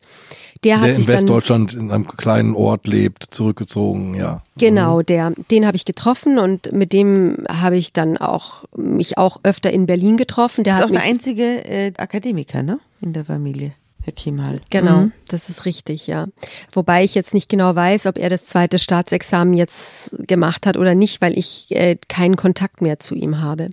Der, 0.62 0.78
der 0.78 0.94
in 0.94 1.06
Westdeutschland 1.08 1.74
in 1.74 1.90
einem 1.90 2.06
kleinen 2.06 2.54
Ort 2.54 2.86
lebt, 2.86 3.26
zurückgezogen, 3.30 4.14
ja. 4.14 4.42
Genau, 4.58 4.98
mhm. 4.98 5.06
der, 5.06 5.32
den 5.50 5.66
habe 5.66 5.76
ich 5.76 5.84
getroffen 5.84 6.38
und 6.38 6.72
mit 6.72 6.92
dem 6.92 7.46
habe 7.48 7.76
ich 7.76 7.92
dann 7.92 8.18
auch 8.18 8.64
mich 8.76 9.16
auch 9.16 9.40
öfter 9.42 9.70
in 9.70 9.86
Berlin 9.86 10.16
getroffen. 10.16 10.64
Der 10.64 10.74
ist 10.74 10.84
auch 10.84 10.90
der 10.90 11.02
einzige 11.02 11.64
äh, 11.64 11.92
Akademiker, 11.96 12.62
ne, 12.62 12.78
in 13.00 13.12
der 13.12 13.24
Familie. 13.24 13.72
Herr 14.02 14.12
Kemal. 14.12 14.56
Genau, 14.68 15.02
mhm. 15.02 15.12
das 15.28 15.48
ist 15.48 15.64
richtig, 15.64 16.08
ja. 16.08 16.26
Wobei 16.72 17.04
ich 17.04 17.14
jetzt 17.14 17.34
nicht 17.34 17.48
genau 17.48 17.74
weiß, 17.74 18.06
ob 18.06 18.18
er 18.18 18.30
das 18.30 18.44
zweite 18.44 18.80
Staatsexamen 18.80 19.54
jetzt 19.54 20.10
gemacht 20.26 20.66
hat 20.66 20.76
oder 20.76 20.94
nicht, 20.94 21.20
weil 21.20 21.38
ich 21.38 21.66
äh, 21.70 21.96
keinen 22.08 22.36
Kontakt 22.36 22.82
mehr 22.82 22.98
zu 22.98 23.14
ihm 23.14 23.40
habe. 23.40 23.70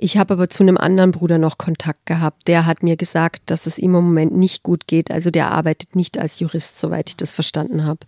Ich 0.00 0.16
habe 0.16 0.34
aber 0.34 0.48
zu 0.48 0.62
einem 0.62 0.78
anderen 0.78 1.10
Bruder 1.10 1.38
noch 1.38 1.58
Kontakt 1.58 2.06
gehabt. 2.06 2.46
Der 2.48 2.64
hat 2.66 2.82
mir 2.82 2.96
gesagt, 2.96 3.42
dass 3.46 3.66
es 3.66 3.78
ihm 3.78 3.96
im 3.96 4.04
Moment 4.04 4.34
nicht 4.34 4.62
gut 4.62 4.86
geht. 4.86 5.10
Also 5.10 5.30
der 5.30 5.50
arbeitet 5.50 5.94
nicht 5.96 6.18
als 6.18 6.38
Jurist, 6.38 6.80
soweit 6.80 7.10
ich 7.10 7.16
das 7.16 7.34
verstanden 7.34 7.84
habe. 7.84 8.00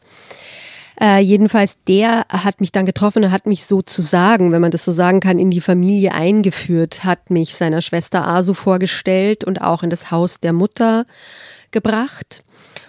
Äh, 1.02 1.20
jedenfalls, 1.20 1.76
der 1.88 2.26
hat 2.28 2.60
mich 2.60 2.72
dann 2.72 2.84
getroffen 2.84 3.24
und 3.24 3.30
hat 3.30 3.46
mich 3.46 3.64
sozusagen, 3.64 4.52
wenn 4.52 4.60
man 4.60 4.70
das 4.70 4.84
so 4.84 4.92
sagen 4.92 5.20
kann, 5.20 5.38
in 5.38 5.50
die 5.50 5.62
Familie 5.62 6.12
eingeführt, 6.12 7.04
hat 7.04 7.30
mich 7.30 7.54
seiner 7.54 7.80
Schwester 7.80 8.26
Asu 8.28 8.52
vorgestellt 8.52 9.44
und 9.44 9.62
auch 9.62 9.82
in 9.82 9.90
das 9.90 10.10
Haus 10.10 10.40
der 10.40 10.52
Mutter 10.52 11.06
gebracht. 11.70 12.44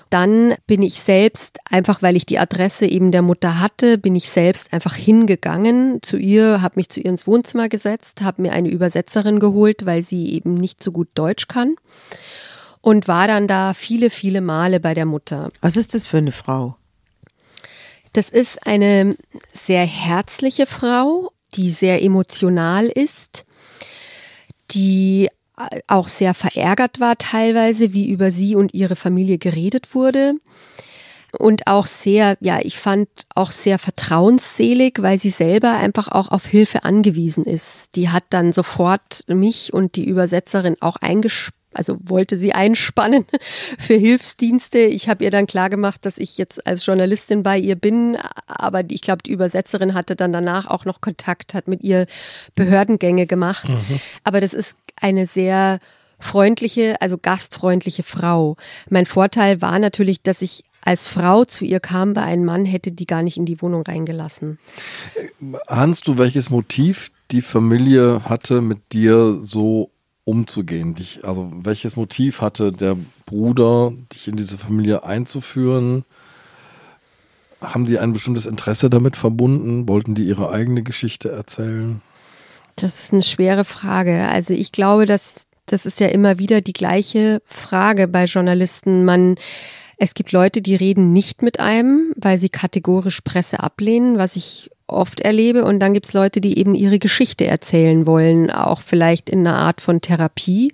Dann 0.10 0.56
bin 0.68 0.82
ich 0.82 1.00
selbst, 1.00 1.60
einfach 1.70 2.02
weil 2.02 2.18
ich 2.18 2.26
die 2.26 2.38
Adresse 2.38 2.86
eben 2.86 3.12
der 3.12 3.22
Mutter 3.22 3.62
hatte, 3.62 3.98
bin 3.98 4.14
ich 4.14 4.30
selbst 4.30 4.74
einfach 4.74 4.96
hingegangen 4.96 6.00
zu 6.02 6.18
ihr, 6.18 6.62
habe 6.62 6.74
mich 6.76 6.90
zu 6.90 7.00
ihr 7.00 7.10
ins 7.10 7.28
Wohnzimmer 7.28 7.70
gesetzt, 7.70 8.22
habe 8.22 8.42
mir 8.42 8.52
eine 8.52 8.68
Übersetzerin 8.68 9.40
geholt, 9.40 9.86
weil 9.86 10.04
sie 10.04 10.34
eben 10.34 10.56
nicht 10.56 10.84
so 10.84 10.92
gut 10.92 11.08
Deutsch 11.14 11.48
kann 11.48 11.76
und 12.82 13.08
war 13.08 13.28
dann 13.28 13.48
da 13.48 13.74
viele, 13.74 14.10
viele 14.10 14.42
Male 14.42 14.82
bei 14.82 14.94
der 14.94 15.06
Mutter. 15.06 15.50
Was 15.62 15.78
ist 15.78 15.96
das 15.96 16.06
für 16.06 16.18
eine 16.18 16.34
Frau? 16.34 16.76
Das 18.14 18.30
ist 18.30 18.66
eine 18.68 19.16
sehr 19.54 19.86
herzliche 19.86 20.66
Frau, 20.66 21.32
die 21.54 21.70
sehr 21.70 22.02
emotional 22.02 22.88
ist, 22.88 23.46
die 24.72 25.30
auch 25.88 26.08
sehr 26.08 26.34
verärgert 26.34 27.00
war 27.00 27.18
teilweise, 27.18 27.94
wie 27.94 28.10
über 28.10 28.32
sie 28.32 28.56
und 28.56 28.74
ihre 28.74 28.96
Familie 28.96 29.38
geredet 29.38 29.94
wurde. 29.94 30.34
Und 31.38 31.68
auch 31.68 31.86
sehr, 31.86 32.38
ja, 32.42 32.60
ich 32.62 32.78
fand 32.78 33.08
auch 33.36 33.52
sehr 33.52 33.80
vertrauensselig, 33.80 34.98
weil 35.00 35.18
sie 35.18 35.30
selber 35.30 35.72
einfach 35.78 36.10
auch 36.10 36.28
auf 36.30 36.46
Hilfe 36.46 36.84
angewiesen 36.84 37.46
ist. 37.46 37.96
Die 37.96 38.10
hat 38.10 38.26
dann 38.32 38.52
sofort 38.52 39.24
mich 39.28 39.72
und 39.72 39.96
die 39.96 40.04
Übersetzerin 40.04 40.76
auch 40.82 40.98
eingespannt 40.98 41.61
also 41.74 41.98
wollte 42.04 42.38
sie 42.38 42.54
einspannen 42.54 43.26
für 43.80 43.96
Hilfsdienste. 43.96 44.80
Ich 44.80 45.10
habe 45.10 45.24
ihr 45.24 45.32
dann 45.32 45.48
klargemacht, 45.48 46.06
dass 46.06 46.18
ich 46.18 46.38
jetzt 46.38 46.66
als 46.66 46.86
Journalistin 46.86 47.44
bei 47.44 47.58
ihr 47.58 47.76
bin, 47.76 48.18
aber 48.48 48.84
ich 48.90 49.02
glaube, 49.02 49.24
die 49.24 49.32
Übersetzerin 49.32 49.94
hatte 49.94 50.16
dann 50.16 50.34
danach 50.34 50.68
auch 50.68 50.86
noch 50.86 51.02
Kontakt, 51.02 51.54
hat 51.54 51.68
mit 51.68 51.84
ihr 51.84 52.08
Behördengänge 52.56 53.28
gemacht. 53.28 53.68
Mhm. 53.70 54.00
Aber 54.24 54.42
das 54.42 54.54
ist 54.54 54.76
eine 55.00 55.26
sehr 55.26 55.80
freundliche, 56.20 57.02
also 57.02 57.18
gastfreundliche 57.18 58.04
Frau. 58.04 58.56
Mein 58.90 59.06
Vorteil 59.06 59.62
war 59.62 59.80
natürlich, 59.80 60.22
dass 60.22 60.42
ich 60.42 60.64
als 60.84 61.08
Frau 61.08 61.46
zu 61.46 61.64
ihr 61.64 61.80
kam, 61.80 62.14
bei 62.14 62.24
einem 62.24 62.46
Mann 62.46 62.66
hätte 62.66 62.92
die 62.92 63.06
gar 63.06 63.22
nicht 63.22 63.38
in 63.38 63.46
die 63.46 63.62
Wohnung 63.62 63.84
reingelassen. 63.84 64.58
Hans, 65.68 66.02
du 66.02 66.18
welches 66.18 66.50
Motiv 66.50 67.12
die 67.30 67.42
Familie 67.42 68.24
hatte, 68.26 68.62
mit 68.62 68.92
dir 68.92 69.40
so 69.42 69.91
umzugehen? 70.24 70.96
Dich, 70.96 71.26
also 71.26 71.52
welches 71.54 71.96
Motiv 71.96 72.42
hatte 72.42 72.72
der 72.72 72.98
Bruder, 73.26 73.94
dich 74.14 74.28
in 74.28 74.36
diese 74.36 74.58
Familie 74.58 75.04
einzuführen? 75.04 76.06
Haben 77.62 77.86
die 77.86 78.00
ein 78.00 78.14
bestimmtes 78.14 78.46
Interesse 78.46 78.90
damit 78.90 79.18
verbunden? 79.18 79.88
Wollten 79.88 80.16
die 80.16 80.24
ihre 80.24 80.50
eigene 80.52 80.84
Geschichte 80.84 81.32
erzählen? 81.32 82.02
Das 82.76 83.04
ist 83.04 83.14
eine 83.14 83.22
schwere 83.22 83.66
Frage. 83.66 84.28
Also 84.28 84.54
ich 84.54 84.72
glaube, 84.72 85.06
dass 85.06 85.46
das 85.68 85.86
ist 85.86 86.00
ja 86.00 86.08
immer 86.08 86.38
wieder 86.38 86.62
die 86.62 86.74
gleiche 86.74 87.42
Frage 87.46 88.08
bei 88.08 88.26
Journalisten. 88.26 89.06
Man 89.06 89.36
es 89.98 90.16
gibt 90.16 90.32
Leute, 90.32 90.64
die 90.64 90.74
reden 90.74 91.14
nicht 91.14 91.44
mit 91.44 91.60
einem, 91.60 92.12
weil 92.16 92.40
sie 92.40 92.50
kategorisch 92.50 93.22
Presse 93.22 93.60
ablehnen, 93.60 94.18
was 94.18 94.36
ich 94.36 94.72
oft 94.92 95.22
erlebe. 95.22 95.64
Und 95.64 95.80
dann 95.80 95.94
gibt 95.94 96.08
es 96.08 96.14
Leute, 96.14 96.42
die 96.42 96.58
eben 96.58 96.76
ihre 96.76 97.00
Geschichte 97.00 97.46
erzählen 97.46 98.06
wollen, 98.06 98.50
auch 98.50 98.82
vielleicht 98.82 99.30
in 99.30 99.46
einer 99.46 99.58
Art 99.58 99.82
von 99.82 100.02
Therapie. 100.02 100.74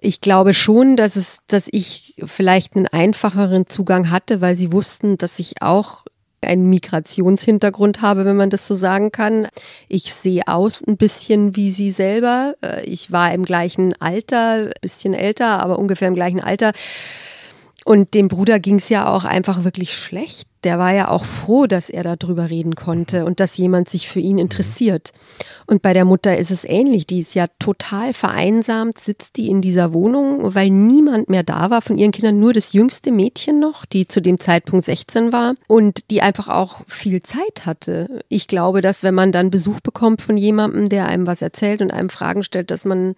Ich 0.00 0.20
glaube 0.20 0.54
schon, 0.54 0.96
dass 0.96 1.16
es, 1.16 1.38
dass 1.46 1.68
ich 1.70 2.14
vielleicht 2.24 2.76
einen 2.76 2.86
einfacheren 2.86 3.66
Zugang 3.66 4.10
hatte, 4.10 4.40
weil 4.40 4.56
sie 4.56 4.72
wussten, 4.72 5.18
dass 5.18 5.38
ich 5.38 5.62
auch 5.62 6.04
einen 6.42 6.70
Migrationshintergrund 6.70 8.00
habe, 8.00 8.24
wenn 8.24 8.36
man 8.36 8.50
das 8.50 8.66
so 8.66 8.74
sagen 8.74 9.12
kann. 9.12 9.48
Ich 9.88 10.14
sehe 10.14 10.42
aus 10.46 10.82
ein 10.86 10.96
bisschen 10.96 11.54
wie 11.56 11.70
sie 11.70 11.90
selber. 11.90 12.54
Äh, 12.62 12.84
ich 12.84 13.12
war 13.12 13.32
im 13.34 13.44
gleichen 13.44 13.94
Alter, 14.00 14.70
bisschen 14.80 15.14
älter, 15.14 15.60
aber 15.60 15.78
ungefähr 15.78 16.08
im 16.08 16.14
gleichen 16.14 16.40
Alter. 16.40 16.72
Und 17.84 18.14
dem 18.14 18.28
Bruder 18.28 18.60
ging 18.60 18.76
es 18.76 18.88
ja 18.88 19.12
auch 19.12 19.24
einfach 19.24 19.64
wirklich 19.64 19.94
schlecht 19.94 20.49
der 20.64 20.78
war 20.78 20.92
ja 20.92 21.08
auch 21.08 21.24
froh, 21.24 21.66
dass 21.66 21.88
er 21.88 22.16
darüber 22.16 22.50
reden 22.50 22.74
konnte 22.74 23.24
und 23.24 23.40
dass 23.40 23.56
jemand 23.56 23.88
sich 23.88 24.08
für 24.08 24.20
ihn 24.20 24.38
interessiert. 24.38 25.12
Und 25.66 25.82
bei 25.82 25.94
der 25.94 26.04
Mutter 26.04 26.36
ist 26.36 26.50
es 26.50 26.64
ähnlich. 26.64 27.06
Die 27.06 27.20
ist 27.20 27.34
ja 27.34 27.46
total 27.58 28.12
vereinsamt, 28.12 28.98
sitzt 28.98 29.36
die 29.36 29.48
in 29.48 29.62
dieser 29.62 29.92
Wohnung, 29.92 30.54
weil 30.54 30.68
niemand 30.68 31.28
mehr 31.28 31.42
da 31.42 31.70
war 31.70 31.80
von 31.80 31.96
ihren 31.96 32.12
Kindern, 32.12 32.38
nur 32.38 32.52
das 32.52 32.72
jüngste 32.72 33.10
Mädchen 33.10 33.58
noch, 33.58 33.86
die 33.86 34.06
zu 34.06 34.20
dem 34.20 34.38
Zeitpunkt 34.38 34.84
16 34.84 35.32
war 35.32 35.54
und 35.66 36.10
die 36.10 36.22
einfach 36.22 36.48
auch 36.48 36.82
viel 36.86 37.22
Zeit 37.22 37.64
hatte. 37.64 38.22
Ich 38.28 38.46
glaube, 38.48 38.82
dass 38.82 39.02
wenn 39.02 39.14
man 39.14 39.32
dann 39.32 39.50
Besuch 39.50 39.80
bekommt 39.80 40.20
von 40.20 40.36
jemandem, 40.36 40.88
der 40.88 41.06
einem 41.06 41.26
was 41.26 41.40
erzählt 41.40 41.80
und 41.80 41.92
einem 41.92 42.10
Fragen 42.10 42.42
stellt, 42.42 42.70
dass 42.70 42.84
man, 42.84 43.14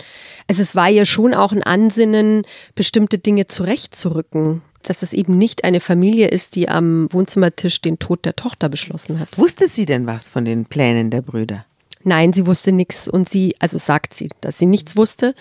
also 0.47 0.63
es 0.63 0.77
war 0.77 0.91
ihr 0.91 1.07
schon 1.07 1.35
auch 1.35 1.53
ein 1.53 1.63
Ansinnen, 1.63 2.43
bestimmte 2.75 3.19
Dinge 3.19 3.49
zurechtzurücken 3.49 4.63
dass 4.89 5.03
es 5.03 5.13
eben 5.13 5.39
nicht 5.39 5.65
eine 5.65 5.81
Familie 5.81 6.29
ist, 6.29 6.57
die 6.57 6.69
am 6.69 7.09
Wohnzimmertisch 7.13 7.81
den 7.81 7.99
Tod 7.99 8.25
der 8.25 8.37
Tochter 8.37 8.69
beschlossen 8.69 9.19
hat. 9.19 9.39
Wusste 9.39 9.69
sie 9.69 9.87
denn 9.87 10.07
was 10.07 10.29
von 10.29 10.45
den 10.45 10.67
Plänen 10.67 11.11
der 11.11 11.23
Brüder? 11.23 11.65
Nein, 12.05 12.33
sie 12.33 12.47
wusste 12.47 12.73
nichts 12.73 13.09
und 13.09 13.29
sie, 13.29 13.55
also 13.59 13.79
sagt 13.79 14.15
sie, 14.15 14.31
dass 14.41 14.59
sie 14.59 14.67
nichts 14.67 14.97
wusste. 14.97 15.35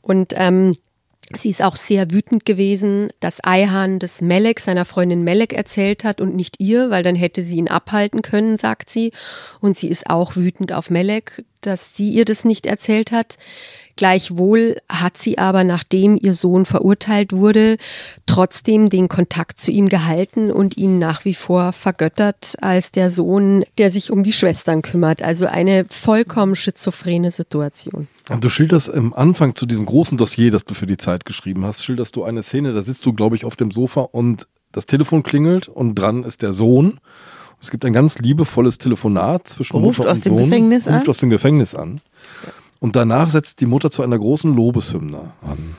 Und 0.00 0.32
ähm, 0.36 0.76
sie 1.34 1.50
ist 1.50 1.62
auch 1.62 1.76
sehr 1.76 2.10
wütend 2.10 2.44
gewesen, 2.44 3.08
dass 3.20 3.42
Eihan 3.42 3.98
das 3.98 4.20
Melek 4.20 4.60
seiner 4.60 4.84
Freundin 4.84 5.22
Melek 5.22 5.52
erzählt 5.52 6.04
hat 6.04 6.20
und 6.20 6.36
nicht 6.36 6.60
ihr, 6.60 6.90
weil 6.90 7.02
dann 7.02 7.16
hätte 7.16 7.42
sie 7.42 7.56
ihn 7.56 7.68
abhalten 7.68 8.22
können, 8.22 8.56
sagt 8.56 8.90
sie. 8.90 9.12
Und 9.60 9.76
sie 9.76 9.88
ist 9.88 10.08
auch 10.08 10.36
wütend 10.36 10.72
auf 10.72 10.90
Melek, 10.90 11.44
dass 11.60 11.96
sie 11.96 12.10
ihr 12.10 12.24
das 12.24 12.44
nicht 12.44 12.66
erzählt 12.66 13.10
hat. 13.10 13.36
Gleichwohl 13.96 14.76
hat 14.88 15.18
sie 15.18 15.38
aber, 15.38 15.64
nachdem 15.64 16.18
ihr 16.20 16.34
Sohn 16.34 16.64
verurteilt 16.64 17.32
wurde, 17.32 17.76
trotzdem 18.26 18.90
den 18.90 19.08
Kontakt 19.08 19.60
zu 19.60 19.70
ihm 19.70 19.88
gehalten 19.88 20.50
und 20.50 20.76
ihn 20.76 20.98
nach 20.98 21.24
wie 21.24 21.34
vor 21.34 21.72
vergöttert 21.72 22.56
als 22.60 22.90
der 22.90 23.10
Sohn, 23.10 23.64
der 23.78 23.90
sich 23.90 24.10
um 24.10 24.22
die 24.22 24.32
Schwestern 24.32 24.82
kümmert. 24.82 25.22
Also 25.22 25.46
eine 25.46 25.84
vollkommen 25.88 26.56
schizophrene 26.56 27.30
Situation. 27.30 28.08
Du 28.40 28.48
schilderst 28.48 28.88
im 28.88 29.12
Anfang 29.12 29.54
zu 29.54 29.66
diesem 29.66 29.86
großen 29.86 30.16
Dossier, 30.16 30.50
das 30.50 30.64
du 30.64 30.74
für 30.74 30.86
die 30.86 30.96
Zeit 30.96 31.24
geschrieben 31.24 31.64
hast, 31.64 31.84
schilderst 31.84 32.16
du 32.16 32.24
eine 32.24 32.42
Szene, 32.42 32.72
da 32.72 32.82
sitzt 32.82 33.04
du, 33.06 33.12
glaube 33.12 33.36
ich, 33.36 33.44
auf 33.44 33.54
dem 33.54 33.70
Sofa 33.70 34.00
und 34.00 34.48
das 34.72 34.86
Telefon 34.86 35.22
klingelt 35.22 35.68
und 35.68 35.94
dran 35.94 36.24
ist 36.24 36.42
der 36.42 36.52
Sohn. 36.52 36.98
Es 37.60 37.70
gibt 37.70 37.84
ein 37.84 37.92
ganz 37.92 38.18
liebevolles 38.18 38.78
Telefonat 38.78 39.48
zwischen 39.48 39.76
Ruft 39.76 39.98
Mutter 39.98 40.10
aus 40.10 40.18
und 40.18 40.24
dem 40.26 40.32
Sohn. 40.34 40.44
Gefängnis 40.44 40.86
Ruft 40.86 41.02
an? 41.04 41.08
aus 41.08 41.18
dem 41.18 41.30
Gefängnis 41.30 41.74
an. 41.74 42.00
Und 42.80 42.96
danach 42.96 43.30
setzt 43.30 43.60
die 43.60 43.66
Mutter 43.66 43.90
zu 43.90 44.02
einer 44.02 44.18
großen 44.18 44.54
Lobeshymne 44.54 45.32
an. 45.42 45.76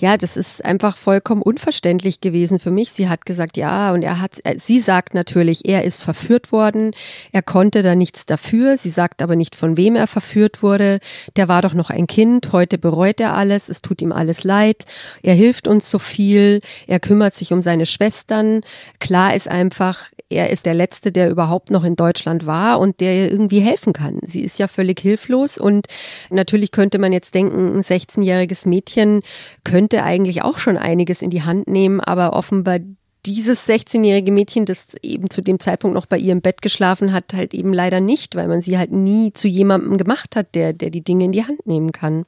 Ja, 0.00 0.16
das 0.16 0.36
ist 0.36 0.64
einfach 0.64 0.96
vollkommen 0.96 1.42
unverständlich 1.42 2.20
gewesen 2.20 2.60
für 2.60 2.70
mich. 2.70 2.92
Sie 2.92 3.08
hat 3.08 3.26
gesagt, 3.26 3.56
ja, 3.56 3.92
und 3.92 4.02
er 4.02 4.20
hat, 4.20 4.36
sie 4.58 4.78
sagt 4.78 5.12
natürlich, 5.12 5.68
er 5.68 5.82
ist 5.82 6.04
verführt 6.04 6.52
worden. 6.52 6.92
Er 7.32 7.42
konnte 7.42 7.82
da 7.82 7.96
nichts 7.96 8.24
dafür. 8.24 8.76
Sie 8.76 8.90
sagt 8.90 9.22
aber 9.22 9.34
nicht, 9.34 9.56
von 9.56 9.76
wem 9.76 9.96
er 9.96 10.06
verführt 10.06 10.62
wurde. 10.62 11.00
Der 11.34 11.48
war 11.48 11.62
doch 11.62 11.74
noch 11.74 11.90
ein 11.90 12.06
Kind. 12.06 12.52
Heute 12.52 12.78
bereut 12.78 13.18
er 13.18 13.34
alles. 13.34 13.68
Es 13.68 13.82
tut 13.82 14.00
ihm 14.00 14.12
alles 14.12 14.44
leid. 14.44 14.84
Er 15.22 15.34
hilft 15.34 15.66
uns 15.66 15.90
so 15.90 15.98
viel. 15.98 16.60
Er 16.86 17.00
kümmert 17.00 17.36
sich 17.36 17.52
um 17.52 17.60
seine 17.60 17.86
Schwestern. 17.86 18.60
Klar 19.00 19.34
ist 19.34 19.48
einfach, 19.48 19.98
er 20.30 20.50
ist 20.50 20.66
der 20.66 20.74
Letzte, 20.74 21.12
der 21.12 21.30
überhaupt 21.30 21.70
noch 21.70 21.84
in 21.84 21.96
Deutschland 21.96 22.46
war 22.46 22.80
und 22.80 23.00
der 23.00 23.14
ihr 23.14 23.32
irgendwie 23.32 23.60
helfen 23.60 23.92
kann. 23.92 24.18
Sie 24.22 24.42
ist 24.42 24.58
ja 24.58 24.68
völlig 24.68 25.00
hilflos 25.00 25.58
und 25.58 25.86
natürlich 26.30 26.70
könnte 26.70 26.98
man 26.98 27.12
jetzt 27.12 27.34
denken, 27.34 27.76
ein 27.76 27.82
16-jähriges 27.82 28.68
Mädchen 28.68 29.22
könnte 29.64 30.02
eigentlich 30.02 30.42
auch 30.42 30.58
schon 30.58 30.76
einiges 30.76 31.22
in 31.22 31.30
die 31.30 31.42
Hand 31.42 31.68
nehmen, 31.68 32.00
aber 32.00 32.34
offenbar 32.34 32.78
dieses 33.26 33.68
16-jährige 33.68 34.32
Mädchen, 34.32 34.64
das 34.64 34.86
eben 35.02 35.28
zu 35.28 35.42
dem 35.42 35.58
Zeitpunkt 35.58 35.94
noch 35.94 36.06
bei 36.06 36.18
ihr 36.18 36.32
im 36.32 36.40
Bett 36.40 36.62
geschlafen 36.62 37.12
hat, 37.12 37.34
halt 37.34 37.52
eben 37.52 37.72
leider 37.72 38.00
nicht, 38.00 38.36
weil 38.36 38.48
man 38.48 38.62
sie 38.62 38.78
halt 38.78 38.92
nie 38.92 39.32
zu 39.32 39.48
jemandem 39.48 39.98
gemacht 39.98 40.36
hat, 40.36 40.54
der, 40.54 40.72
der 40.72 40.90
die 40.90 41.02
Dinge 41.02 41.24
in 41.24 41.32
die 41.32 41.44
Hand 41.44 41.66
nehmen 41.66 41.92
kann. 41.92 42.24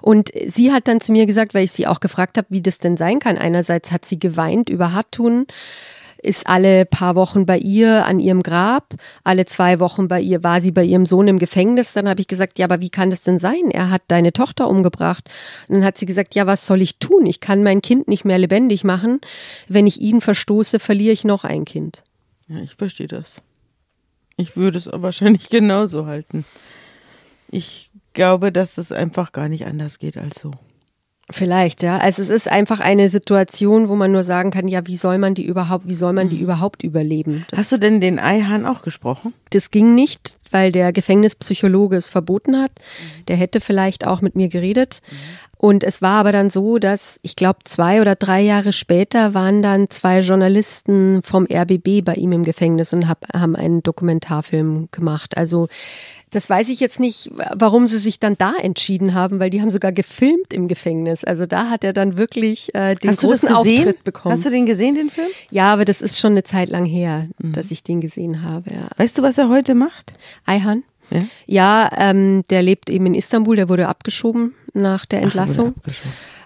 Und 0.00 0.30
sie 0.48 0.72
hat 0.72 0.88
dann 0.88 1.00
zu 1.00 1.12
mir 1.12 1.26
gesagt, 1.26 1.52
weil 1.52 1.64
ich 1.64 1.72
sie 1.72 1.86
auch 1.86 2.00
gefragt 2.00 2.38
habe, 2.38 2.46
wie 2.50 2.62
das 2.62 2.78
denn 2.78 2.96
sein 2.96 3.18
kann. 3.18 3.38
Einerseits 3.38 3.92
hat 3.92 4.06
sie 4.06 4.18
geweint 4.18 4.70
über 4.70 4.92
Hartun, 4.92 5.46
ist 6.22 6.46
alle 6.46 6.84
paar 6.84 7.14
Wochen 7.14 7.46
bei 7.46 7.58
ihr 7.58 8.06
an 8.06 8.20
ihrem 8.20 8.42
Grab, 8.42 8.94
alle 9.24 9.46
zwei 9.46 9.80
Wochen 9.80 10.08
bei 10.08 10.20
ihr 10.20 10.42
war 10.42 10.60
sie 10.60 10.70
bei 10.70 10.84
ihrem 10.84 11.06
Sohn 11.06 11.28
im 11.28 11.38
Gefängnis. 11.38 11.92
Dann 11.92 12.08
habe 12.08 12.20
ich 12.20 12.28
gesagt, 12.28 12.58
ja, 12.58 12.66
aber 12.66 12.80
wie 12.80 12.90
kann 12.90 13.10
das 13.10 13.22
denn 13.22 13.40
sein? 13.40 13.70
Er 13.70 13.90
hat 13.90 14.02
deine 14.08 14.32
Tochter 14.32 14.68
umgebracht. 14.68 15.30
Und 15.68 15.76
dann 15.76 15.84
hat 15.84 15.98
sie 15.98 16.06
gesagt, 16.06 16.34
ja, 16.34 16.46
was 16.46 16.66
soll 16.66 16.82
ich 16.82 16.98
tun? 16.98 17.26
Ich 17.26 17.40
kann 17.40 17.62
mein 17.62 17.82
Kind 17.82 18.08
nicht 18.08 18.24
mehr 18.24 18.38
lebendig 18.38 18.84
machen. 18.84 19.20
Wenn 19.68 19.86
ich 19.86 20.00
ihn 20.00 20.20
verstoße, 20.20 20.78
verliere 20.78 21.12
ich 21.12 21.24
noch 21.24 21.44
ein 21.44 21.64
Kind. 21.64 22.02
Ja, 22.48 22.58
ich 22.58 22.74
verstehe 22.74 23.08
das. 23.08 23.42
Ich 24.36 24.56
würde 24.56 24.78
es 24.78 24.86
wahrscheinlich 24.92 25.48
genauso 25.48 26.06
halten. 26.06 26.44
Ich 27.50 27.90
glaube, 28.12 28.52
dass 28.52 28.78
es 28.78 28.92
einfach 28.92 29.32
gar 29.32 29.48
nicht 29.48 29.66
anders 29.66 29.98
geht 29.98 30.16
als 30.16 30.40
so. 30.40 30.52
Vielleicht, 31.30 31.82
ja. 31.82 31.98
Also 31.98 32.22
es 32.22 32.28
ist 32.28 32.50
einfach 32.50 32.80
eine 32.80 33.08
Situation, 33.08 33.88
wo 33.88 33.96
man 33.96 34.12
nur 34.12 34.24
sagen 34.24 34.50
kann, 34.50 34.68
ja, 34.68 34.86
wie 34.86 34.96
soll 34.96 35.18
man 35.18 35.34
die 35.34 35.44
überhaupt, 35.44 35.86
wie 35.86 35.94
soll 35.94 36.12
man 36.12 36.28
die 36.28 36.38
überhaupt 36.38 36.82
überleben? 36.82 37.46
Das, 37.48 37.60
Hast 37.60 37.72
du 37.72 37.78
denn 37.78 38.00
den 38.00 38.18
Eihahn 38.18 38.66
auch 38.66 38.82
gesprochen? 38.82 39.32
das 39.50 39.70
ging 39.70 39.94
nicht, 39.94 40.38
weil 40.52 40.70
der 40.70 40.92
Gefängnispsychologe 40.92 41.96
es 41.96 42.08
verboten 42.08 42.56
hat. 42.56 42.70
Der 43.28 43.36
hätte 43.36 43.60
vielleicht 43.60 44.06
auch 44.06 44.20
mit 44.20 44.36
mir 44.36 44.48
geredet. 44.48 45.00
Und 45.56 45.84
es 45.84 46.00
war 46.00 46.20
aber 46.20 46.32
dann 46.32 46.48
so, 46.50 46.78
dass 46.78 47.18
ich 47.22 47.36
glaube, 47.36 47.58
zwei 47.64 48.00
oder 48.00 48.14
drei 48.14 48.40
Jahre 48.40 48.72
später 48.72 49.34
waren 49.34 49.60
dann 49.60 49.90
zwei 49.90 50.20
Journalisten 50.20 51.22
vom 51.22 51.46
RBB 51.52 52.02
bei 52.02 52.14
ihm 52.14 52.32
im 52.32 52.44
Gefängnis 52.44 52.92
und 52.94 53.08
hab, 53.08 53.26
haben 53.34 53.56
einen 53.56 53.82
Dokumentarfilm 53.82 54.88
gemacht. 54.90 55.36
Also 55.36 55.68
das 56.30 56.48
weiß 56.48 56.68
ich 56.68 56.80
jetzt 56.80 57.00
nicht, 57.00 57.30
warum 57.54 57.86
sie 57.86 57.98
sich 57.98 58.20
dann 58.20 58.36
da 58.38 58.54
entschieden 58.60 59.14
haben, 59.14 59.40
weil 59.40 59.50
die 59.50 59.60
haben 59.60 59.70
sogar 59.70 59.92
gefilmt 59.92 60.52
im 60.52 60.68
Gefängnis. 60.68 61.24
Also 61.24 61.46
da 61.46 61.70
hat 61.70 61.84
er 61.84 61.92
dann 61.92 62.16
wirklich 62.16 62.74
äh, 62.74 62.94
den 62.94 63.10
Hast 63.10 63.20
großen 63.20 63.48
gesehen? 63.48 63.78
Auftritt 63.78 64.04
bekommen. 64.04 64.32
Hast 64.32 64.44
du 64.44 64.50
den 64.50 64.66
gesehen, 64.66 64.94
den 64.94 65.10
Film? 65.10 65.28
ja, 65.50 65.72
aber 65.72 65.84
das 65.84 66.00
ist 66.00 66.18
schon 66.18 66.32
eine 66.32 66.44
Zeit 66.44 66.68
lang 66.68 66.84
her, 66.84 67.26
dass 67.38 67.70
ich 67.70 67.82
den 67.82 68.00
gesehen 68.00 68.42
habe. 68.42 68.70
Ja. 68.70 68.88
Weißt 68.96 69.18
du, 69.18 69.22
was 69.22 69.38
er 69.38 69.48
heute 69.48 69.74
macht? 69.74 70.14
Ayhan? 70.46 70.84
Ja. 71.10 71.22
Ja, 71.46 71.90
ähm, 71.96 72.42
der 72.50 72.62
lebt 72.62 72.90
eben 72.90 73.06
in 73.06 73.14
Istanbul, 73.14 73.56
der 73.56 73.68
wurde 73.68 73.88
abgeschoben 73.88 74.54
nach 74.74 75.06
der 75.06 75.22
Entlassung. 75.22 75.74
Ach, 75.86 75.92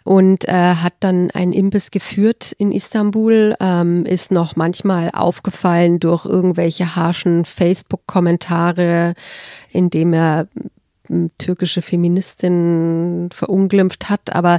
und 0.04 0.46
äh, 0.46 0.52
hat 0.52 0.92
dann 1.00 1.30
einen 1.30 1.54
Imbiss 1.54 1.90
geführt 1.90 2.52
in 2.58 2.72
Istanbul, 2.72 3.56
ähm, 3.58 4.04
ist 4.04 4.30
noch 4.30 4.54
manchmal 4.54 5.10
aufgefallen 5.10 5.98
durch 5.98 6.26
irgendwelche 6.26 6.94
harschen 6.94 7.46
Facebook-Kommentare, 7.46 9.14
in 9.70 9.88
dem 9.88 10.12
er 10.12 10.46
türkische 11.38 11.82
Feministin 11.82 13.30
verunglimpft 13.32 14.10
hat, 14.10 14.34
aber 14.34 14.58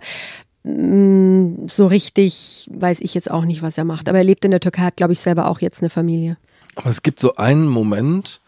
m, 0.63 1.67
so 1.67 1.85
richtig 1.85 2.67
weiß 2.73 2.99
ich 3.01 3.13
jetzt 3.13 3.29
auch 3.29 3.45
nicht, 3.45 3.61
was 3.61 3.77
er 3.77 3.83
macht. 3.83 4.09
Aber 4.09 4.17
er 4.17 4.23
lebt 4.23 4.45
in 4.45 4.51
der 4.51 4.59
Türkei, 4.59 4.83
hat, 4.83 4.97
glaube 4.97 5.13
ich, 5.13 5.19
selber 5.19 5.47
auch 5.47 5.61
jetzt 5.61 5.81
eine 5.81 5.89
Familie. 5.89 6.37
Aber 6.75 6.89
es 6.89 7.03
gibt 7.03 7.19
so 7.19 7.35
einen 7.35 7.67
Moment, 7.67 8.41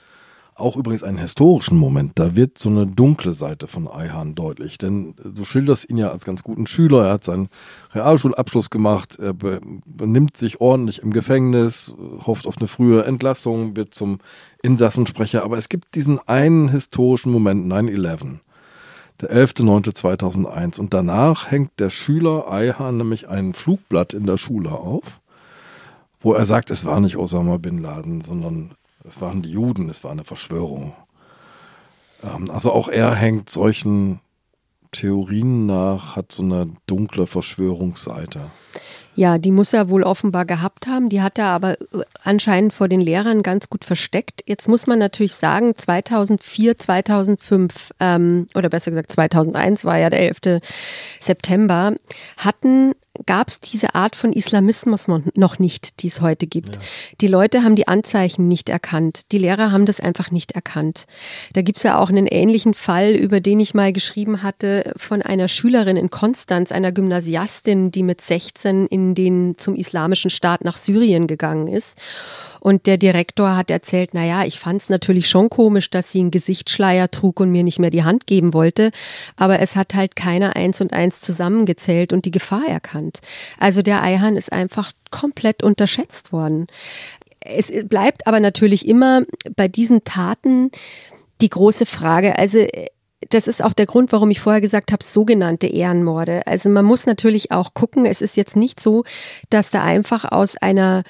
auch 0.58 0.76
übrigens 0.76 1.03
einen 1.03 1.18
historischen 1.18 1.78
Moment, 1.78 2.14
da 2.16 2.36
wird 2.36 2.58
so 2.58 2.70
eine 2.70 2.88
dunkle 2.88 3.34
Seite 3.34 3.68
von 3.68 3.88
Ayhan 3.88 4.36
deutlich. 4.36 4.78
Denn 4.78 5.16
du 5.24 5.45
schilderst 5.45 5.89
ihn 5.89 5.97
ja 5.97 6.10
als 6.10 6.26
ganz 6.26 6.43
guten 6.43 6.68
Schüler, 6.68 7.05
er 7.05 7.14
hat 7.14 7.24
seinen 7.24 7.49
Realschulabschluss 7.93 8.70
gemacht, 8.70 9.18
er 9.20 9.34
be 9.34 9.62
benimmt 9.86 10.38
sich 10.38 10.60
ordentlich 10.60 11.01
im 11.01 11.14
Gefängnis, 11.14 11.95
hofft 12.26 12.47
auf 12.47 12.58
eine 12.58 12.68
frühe 12.68 13.05
Entlassung, 13.05 13.76
wird 13.76 13.93
zum 13.93 14.20
Insassensprecher. 14.64 15.43
Aber 15.43 15.58
es 15.58 15.70
gibt 15.70 15.95
diesen 15.95 16.20
einen 16.28 16.70
historischen 16.70 17.32
Moment, 17.32 17.72
9-11. 17.72 18.39
Der 19.22 19.32
11.09.2001. 19.32 20.80
Und 20.80 20.93
danach 20.93 21.49
hängt 21.49 21.80
der 21.80 21.89
Schüler 21.89 22.51
Ayhan 22.51 22.97
nämlich 22.97 23.28
ein 23.28 23.53
Flugblatt 23.53 24.14
in 24.14 24.26
der 24.26 24.38
Schule 24.38 24.72
auf, 24.72 25.22
wo 26.20 26.34
er 26.34 26.45
sagt, 26.45 26.72
es 26.72 26.86
war 26.86 26.99
nicht 26.99 27.18
Osama 27.18 27.58
Bin 27.58 27.80
Laden, 27.80 28.22
sondern 28.22 28.72
es 29.08 29.22
waren 29.22 29.41
die 29.41 29.51
Juden, 29.51 29.89
es 29.89 30.03
war 30.03 30.12
eine 30.12 30.24
Verschwörung. 30.24 30.93
Ähm, 32.24 32.51
also 32.51 32.72
auch 32.72 32.88
er 32.88 33.16
hängt 33.16 33.49
solchen 33.49 34.20
Theorien 34.91 35.66
nach, 35.66 36.16
hat 36.16 36.32
so 36.32 36.43
eine 36.43 36.70
dunkle 36.86 37.28
Verschwörungsseite. 37.28 38.41
Ja, 39.16 39.39
die 39.39 39.51
muss 39.51 39.74
er 39.74 39.89
wohl 39.89 40.03
offenbar 40.03 40.45
gehabt 40.45 40.86
haben. 40.86 41.10
Die 41.10 41.24
hat 41.24 41.39
er 41.39 41.47
aber 41.47 41.72
äh, 41.82 42.03
anscheinend 42.24 42.72
vor 42.72 42.88
den 42.88 43.01
Lehrern 43.01 43.41
ganz 43.41 43.68
gut 43.68 43.84
versteckt. 43.84 44.43
Jetzt 44.45 44.68
muss 44.68 44.86
man 44.86 44.99
natürlich 44.99 45.34
sagen, 45.34 45.74
2004, 45.76 46.78
2005 46.78 47.93
ähm, 47.99 48.45
oder 48.53 48.70
besser 48.70 48.91
gesagt 48.91 49.12
2001 49.12 49.86
war 49.86 49.97
ja 49.97 50.12
der 50.12 50.22
11. 50.22 50.62
September, 51.20 51.95
hatten 52.38 52.93
gab 53.26 53.49
es 53.49 53.59
diese 53.59 53.95
Art 53.95 54.15
von 54.15 54.34
Islamismus 54.34 55.07
noch 55.07 55.59
nicht, 55.59 56.01
die 56.01 56.07
es 56.07 56.22
heute 56.22 56.47
gibt. 56.47 56.80
Die 57.22 57.28
Leute 57.28 57.63
haben 57.63 57.76
die 57.76 57.88
Anzeichen 57.88 58.47
nicht 58.47 58.70
erkannt. 58.70 59.32
Die 59.32 59.38
Lehrer 59.38 59.72
haben 59.72 59.86
das 59.86 59.99
einfach 59.99 60.32
nicht 60.32 60.51
erkannt. 60.51 61.05
Da 61.53 61.61
gibt 61.61 61.78
es 61.78 61.84
ja 61.84 61.99
auch 61.99 62.09
einen 62.09 62.28
ähnlichen 62.28 62.74
Fall, 62.74 63.11
über 63.11 63.39
den 63.39 63.59
ich 63.59 63.74
mal 63.74 63.93
geschrieben 63.93 64.43
hatte, 64.43 64.93
von 64.97 65.22
einer 65.22 65.47
Schülerin 65.47 65.97
in 65.97 66.09
Konstanz, 66.09 66.72
einer 66.72 66.91
Gymnasiastin, 66.91 67.91
die 67.91 68.03
mit 68.03 68.22
16 68.22 68.88
in 68.88 69.15
den 69.15 69.55
zum 69.57 69.76
islamischen 69.76 70.30
Staat 70.30 70.63
nach 70.63 70.78
Syrien 70.78 71.28
gegangen 71.28 71.68
ist. 71.68 71.95
Und 72.60 72.86
der 72.86 72.97
Direktor 72.97 73.55
hat 73.55 73.72
erzählt, 73.72 74.12
na 74.14 74.26
ja, 74.26 74.43
ich 74.43 74.60
fand 74.60 74.82
es 74.82 74.89
natürlich 74.89 75.30
schon 75.30 75.49
komisch, 75.49 75.89
dass 75.89 76.12
sie 76.12 76.20
einen 76.20 76.32
Gesichtsschleier 76.32 77.10
trug 77.12 77.39
und 77.39 77.51
mir 77.51 77.64
nicht 77.64 77.80
mehr 77.80 77.89
die 77.89 78.03
Hand 78.03 78.28
geben 78.28 78.53
wollte. 78.53 78.91
Aber 79.36 79.60
es 79.60 79.76
hat 79.76 79.93
halt 79.93 80.16
keiner 80.16 80.55
eins 80.55 80.82
und 80.82 80.93
eins 80.93 81.22
zusammengezählt 81.22 82.14
und 82.14 82.26
die 82.26 82.32
Gefahr 82.32 82.68
erkannt. 82.68 83.20
Also 83.60 83.82
der 83.82 84.03
Eihan 84.03 84.38
ist 84.38 84.51
einfach 84.51 84.91
komplett 85.12 85.64
unterschätzt 85.64 86.32
worden. 86.32 86.68
Es 87.39 87.72
bleibt 87.86 88.28
aber 88.28 88.39
natürlich 88.39 88.88
immer 88.88 89.24
bei 89.55 89.68
diesen 89.68 90.03
Taten 90.03 90.72
die 91.39 91.49
große 91.49 91.86
Frage. 91.86 92.38
Also 92.38 92.66
das 93.30 93.47
ist 93.47 93.64
auch 93.64 93.74
der 93.74 93.86
Grund, 93.86 94.12
warum 94.12 94.30
ich 94.30 94.39
vorher 94.39 94.62
gesagt 94.62 94.91
habe, 94.91 95.03
sogenannte 95.03 95.68
Ehrenmorde. 95.68 96.45
Also 96.45 96.70
man 96.70 96.86
muss 96.86 97.05
natürlich 97.05 97.51
auch 97.51 97.74
gucken, 97.74 98.05
es 98.05 98.22
ist 98.22 98.38
jetzt 98.38 98.55
nicht 98.55 98.80
so, 98.80 99.03
dass 99.49 99.70
da 99.70 99.84
einfach 99.84 100.26
aus 100.26 100.55
einer 100.58 101.03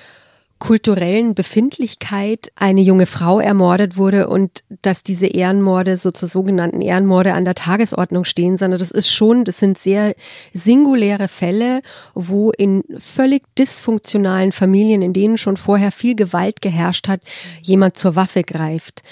kulturellen 0.59 1.35
Befindlichkeit 1.35 2.51
eine 2.55 2.81
junge 2.81 3.05
Frau 3.05 3.39
ermordet 3.39 3.97
wurde 3.97 4.27
und 4.27 4.63
dass 4.81 5.03
diese 5.03 5.27
Ehrenmorde, 5.27 5.97
so 5.97 6.11
zu 6.11 6.27
sogenannten 6.27 6.81
Ehrenmorde 6.81 7.33
an 7.33 7.45
der 7.45 7.55
Tagesordnung 7.55 8.23
stehen, 8.23 8.57
sondern 8.57 8.79
das 8.79 8.91
ist 8.91 9.11
schon, 9.11 9.45
das 9.45 9.59
sind 9.59 9.77
sehr 9.77 10.13
singuläre 10.53 11.27
Fälle, 11.27 11.81
wo 12.15 12.51
in 12.51 12.83
völlig 12.99 13.43
dysfunktionalen 13.55 14.51
Familien, 14.51 15.01
in 15.01 15.13
denen 15.13 15.37
schon 15.37 15.57
vorher 15.57 15.91
viel 15.91 16.15
Gewalt 16.15 16.61
geherrscht 16.61 17.07
hat, 17.07 17.21
jemand 17.61 17.97
zur 17.97 18.15
Waffe 18.15 18.43
greift. 18.43 19.03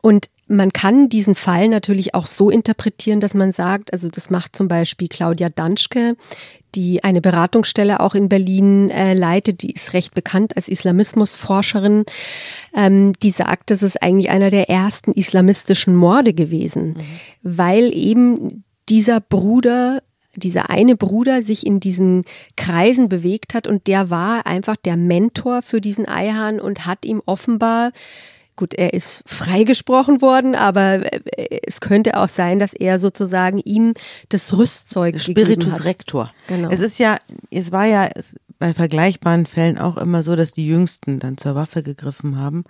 Und 0.00 0.28
man 0.56 0.72
kann 0.72 1.08
diesen 1.08 1.34
Fall 1.34 1.68
natürlich 1.68 2.14
auch 2.14 2.26
so 2.26 2.50
interpretieren, 2.50 3.20
dass 3.20 3.34
man 3.34 3.52
sagt, 3.52 3.92
also 3.92 4.08
das 4.08 4.30
macht 4.30 4.56
zum 4.56 4.68
Beispiel 4.68 5.08
Claudia 5.08 5.48
Danschke, 5.48 6.16
die 6.74 7.04
eine 7.04 7.20
Beratungsstelle 7.20 8.00
auch 8.00 8.14
in 8.14 8.28
Berlin 8.28 8.90
äh, 8.90 9.14
leitet, 9.14 9.62
die 9.62 9.72
ist 9.72 9.92
recht 9.92 10.14
bekannt 10.14 10.56
als 10.56 10.68
Islamismusforscherin, 10.68 12.04
ähm, 12.76 13.12
die 13.22 13.30
sagt, 13.30 13.70
das 13.70 13.82
ist 13.82 14.02
eigentlich 14.02 14.30
einer 14.30 14.50
der 14.50 14.68
ersten 14.68 15.12
islamistischen 15.12 15.94
Morde 15.94 16.34
gewesen, 16.34 16.88
mhm. 16.88 16.96
weil 17.42 17.94
eben 17.94 18.64
dieser 18.88 19.20
Bruder 19.20 20.02
dieser 20.36 20.68
eine 20.68 20.96
Bruder 20.96 21.42
sich 21.42 21.64
in 21.64 21.78
diesen 21.78 22.24
Kreisen 22.56 23.08
bewegt 23.08 23.54
hat 23.54 23.68
und 23.68 23.86
der 23.86 24.10
war 24.10 24.46
einfach 24.46 24.74
der 24.74 24.96
Mentor 24.96 25.62
für 25.62 25.80
diesen 25.80 26.08
Eihahn 26.08 26.58
und 26.58 26.86
hat 26.86 27.04
ihm 27.04 27.22
offenbar 27.24 27.92
Gut, 28.56 28.74
er 28.74 28.94
ist 28.94 29.22
freigesprochen 29.26 30.22
worden, 30.22 30.54
aber 30.54 31.12
äh, 31.14 31.58
es 31.66 31.80
könnte 31.80 32.16
auch 32.16 32.28
sein, 32.28 32.58
dass 32.58 32.72
er 32.72 33.00
sozusagen 33.00 33.58
ihm 33.64 33.94
das 34.28 34.56
Rüstzeug 34.56 35.18
Spiritus 35.18 35.80
hat. 35.80 35.86
Rector. 35.86 36.32
Genau. 36.46 36.70
Es 36.70 36.80
ist 36.80 36.98
ja, 36.98 37.16
es 37.50 37.72
war 37.72 37.86
ja 37.86 38.08
bei 38.58 38.72
vergleichbaren 38.72 39.46
Fällen 39.46 39.78
auch 39.78 39.96
immer 39.96 40.22
so, 40.22 40.36
dass 40.36 40.52
die 40.52 40.66
Jüngsten 40.66 41.18
dann 41.18 41.36
zur 41.36 41.54
Waffe 41.54 41.82
gegriffen 41.82 42.38
haben, 42.38 42.64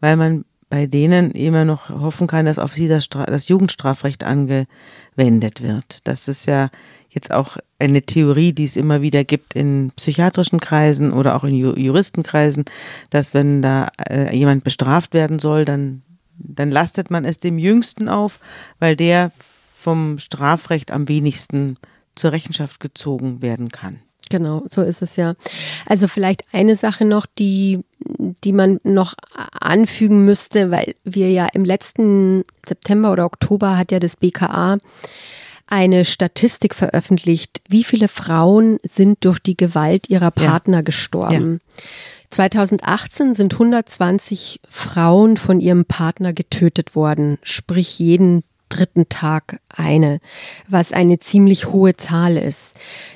weil 0.00 0.16
man 0.16 0.44
bei 0.70 0.86
denen 0.86 1.30
immer 1.32 1.64
noch 1.64 1.88
hoffen 1.88 2.26
kann, 2.26 2.46
dass 2.46 2.58
auf 2.58 2.74
sie 2.74 2.88
das, 2.88 3.08
das 3.08 3.48
Jugendstrafrecht 3.48 4.24
angewendet 4.24 5.62
wird. 5.62 5.98
Das 6.04 6.28
ist 6.28 6.46
ja 6.46 6.70
jetzt 7.14 7.32
auch 7.32 7.56
eine 7.78 8.02
Theorie, 8.02 8.52
die 8.52 8.64
es 8.64 8.76
immer 8.76 9.02
wieder 9.02 9.24
gibt 9.24 9.54
in 9.54 9.92
psychiatrischen 9.96 10.60
Kreisen 10.60 11.12
oder 11.12 11.36
auch 11.36 11.44
in 11.44 11.54
Juristenkreisen, 11.54 12.64
dass 13.10 13.34
wenn 13.34 13.62
da 13.62 13.88
äh, 14.08 14.36
jemand 14.36 14.64
bestraft 14.64 15.14
werden 15.14 15.38
soll, 15.38 15.64
dann, 15.64 16.02
dann 16.38 16.70
lastet 16.70 17.10
man 17.10 17.24
es 17.24 17.38
dem 17.38 17.58
Jüngsten 17.58 18.08
auf, 18.08 18.40
weil 18.78 18.96
der 18.96 19.30
vom 19.74 20.18
Strafrecht 20.18 20.90
am 20.90 21.08
wenigsten 21.08 21.76
zur 22.14 22.32
Rechenschaft 22.32 22.80
gezogen 22.80 23.42
werden 23.42 23.70
kann. 23.70 24.00
Genau, 24.30 24.64
so 24.70 24.82
ist 24.82 25.02
es 25.02 25.16
ja. 25.16 25.34
Also 25.86 26.08
vielleicht 26.08 26.44
eine 26.52 26.76
Sache 26.76 27.04
noch, 27.04 27.26
die, 27.26 27.80
die 27.98 28.52
man 28.52 28.80
noch 28.82 29.14
anfügen 29.30 30.24
müsste, 30.24 30.70
weil 30.70 30.94
wir 31.04 31.30
ja 31.30 31.46
im 31.52 31.64
letzten 31.64 32.42
September 32.66 33.12
oder 33.12 33.26
Oktober 33.26 33.76
hat 33.76 33.92
ja 33.92 34.00
das 34.00 34.16
BKA 34.16 34.78
eine 35.74 36.04
Statistik 36.04 36.72
veröffentlicht, 36.72 37.60
wie 37.68 37.82
viele 37.82 38.06
Frauen 38.06 38.78
sind 38.84 39.24
durch 39.24 39.40
die 39.40 39.56
Gewalt 39.56 40.08
ihrer 40.08 40.30
Partner 40.30 40.78
ja. 40.78 40.82
gestorben. 40.82 41.60
Ja. 41.76 41.84
2018 42.30 43.34
sind 43.34 43.54
120 43.54 44.60
Frauen 44.68 45.36
von 45.36 45.58
ihrem 45.58 45.84
Partner 45.84 46.32
getötet 46.32 46.94
worden, 46.94 47.38
sprich 47.42 47.98
jeden 47.98 48.44
dritten 48.68 49.08
Tag 49.08 49.58
eine, 49.68 50.20
was 50.68 50.92
eine 50.92 51.18
ziemlich 51.18 51.66
hohe 51.66 51.96
Zahl 51.96 52.36
ist. 52.36 52.74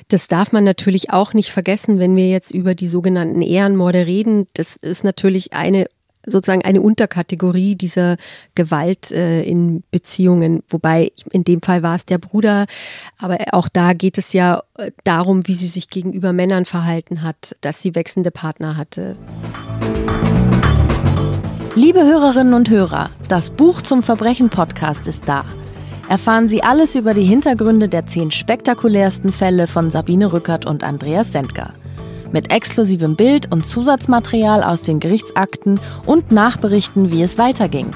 Das 0.09 0.27
darf 0.27 0.51
man 0.51 0.65
natürlich 0.65 1.11
auch 1.11 1.33
nicht 1.33 1.51
vergessen, 1.51 1.97
wenn 1.97 2.17
wir 2.17 2.29
jetzt 2.29 2.51
über 2.51 2.75
die 2.75 2.87
sogenannten 2.89 3.41
Ehrenmorde 3.41 4.05
reden. 4.05 4.47
Das 4.53 4.75
ist 4.75 5.05
natürlich 5.05 5.53
eine 5.53 5.87
sozusagen 6.25 6.63
eine 6.63 6.81
Unterkategorie 6.81 7.75
dieser 7.75 8.17
Gewalt 8.55 9.11
äh, 9.11 9.43
in 9.43 9.83
Beziehungen. 9.91 10.63
Wobei 10.69 11.11
in 11.31 11.43
dem 11.43 11.61
Fall 11.61 11.83
war 11.83 11.95
es 11.95 12.05
der 12.05 12.17
Bruder, 12.17 12.65
aber 13.17 13.37
auch 13.51 13.69
da 13.69 13.93
geht 13.93 14.17
es 14.17 14.33
ja 14.33 14.63
äh, 14.77 14.91
darum, 15.03 15.47
wie 15.47 15.53
sie 15.53 15.67
sich 15.67 15.89
gegenüber 15.89 16.33
Männern 16.33 16.65
verhalten 16.65 17.23
hat, 17.23 17.55
dass 17.61 17.81
sie 17.81 17.95
wechselnde 17.95 18.31
Partner 18.31 18.77
hatte. 18.77 19.15
Liebe 21.75 22.03
Hörerinnen 22.03 22.53
und 22.53 22.69
Hörer, 22.69 23.09
das 23.27 23.51
Buch 23.51 23.81
zum 23.81 24.03
Verbrechen 24.03 24.49
Podcast 24.49 25.07
ist 25.07 25.27
da. 25.27 25.45
Erfahren 26.09 26.49
Sie 26.49 26.63
alles 26.63 26.95
über 26.95 27.13
die 27.13 27.23
Hintergründe 27.23 27.87
der 27.87 28.07
zehn 28.07 28.31
spektakulärsten 28.31 29.31
Fälle 29.31 29.67
von 29.67 29.91
Sabine 29.91 30.33
Rückert 30.33 30.65
und 30.65 30.83
Andreas 30.83 31.31
Sendker 31.31 31.75
mit 32.31 32.51
exklusivem 32.51 33.15
Bild 33.15 33.51
und 33.51 33.65
Zusatzmaterial 33.65 34.63
aus 34.63 34.81
den 34.81 34.99
Gerichtsakten 34.99 35.79
und 36.05 36.31
Nachberichten, 36.31 37.11
wie 37.11 37.23
es 37.23 37.37
weiterging. 37.37 37.93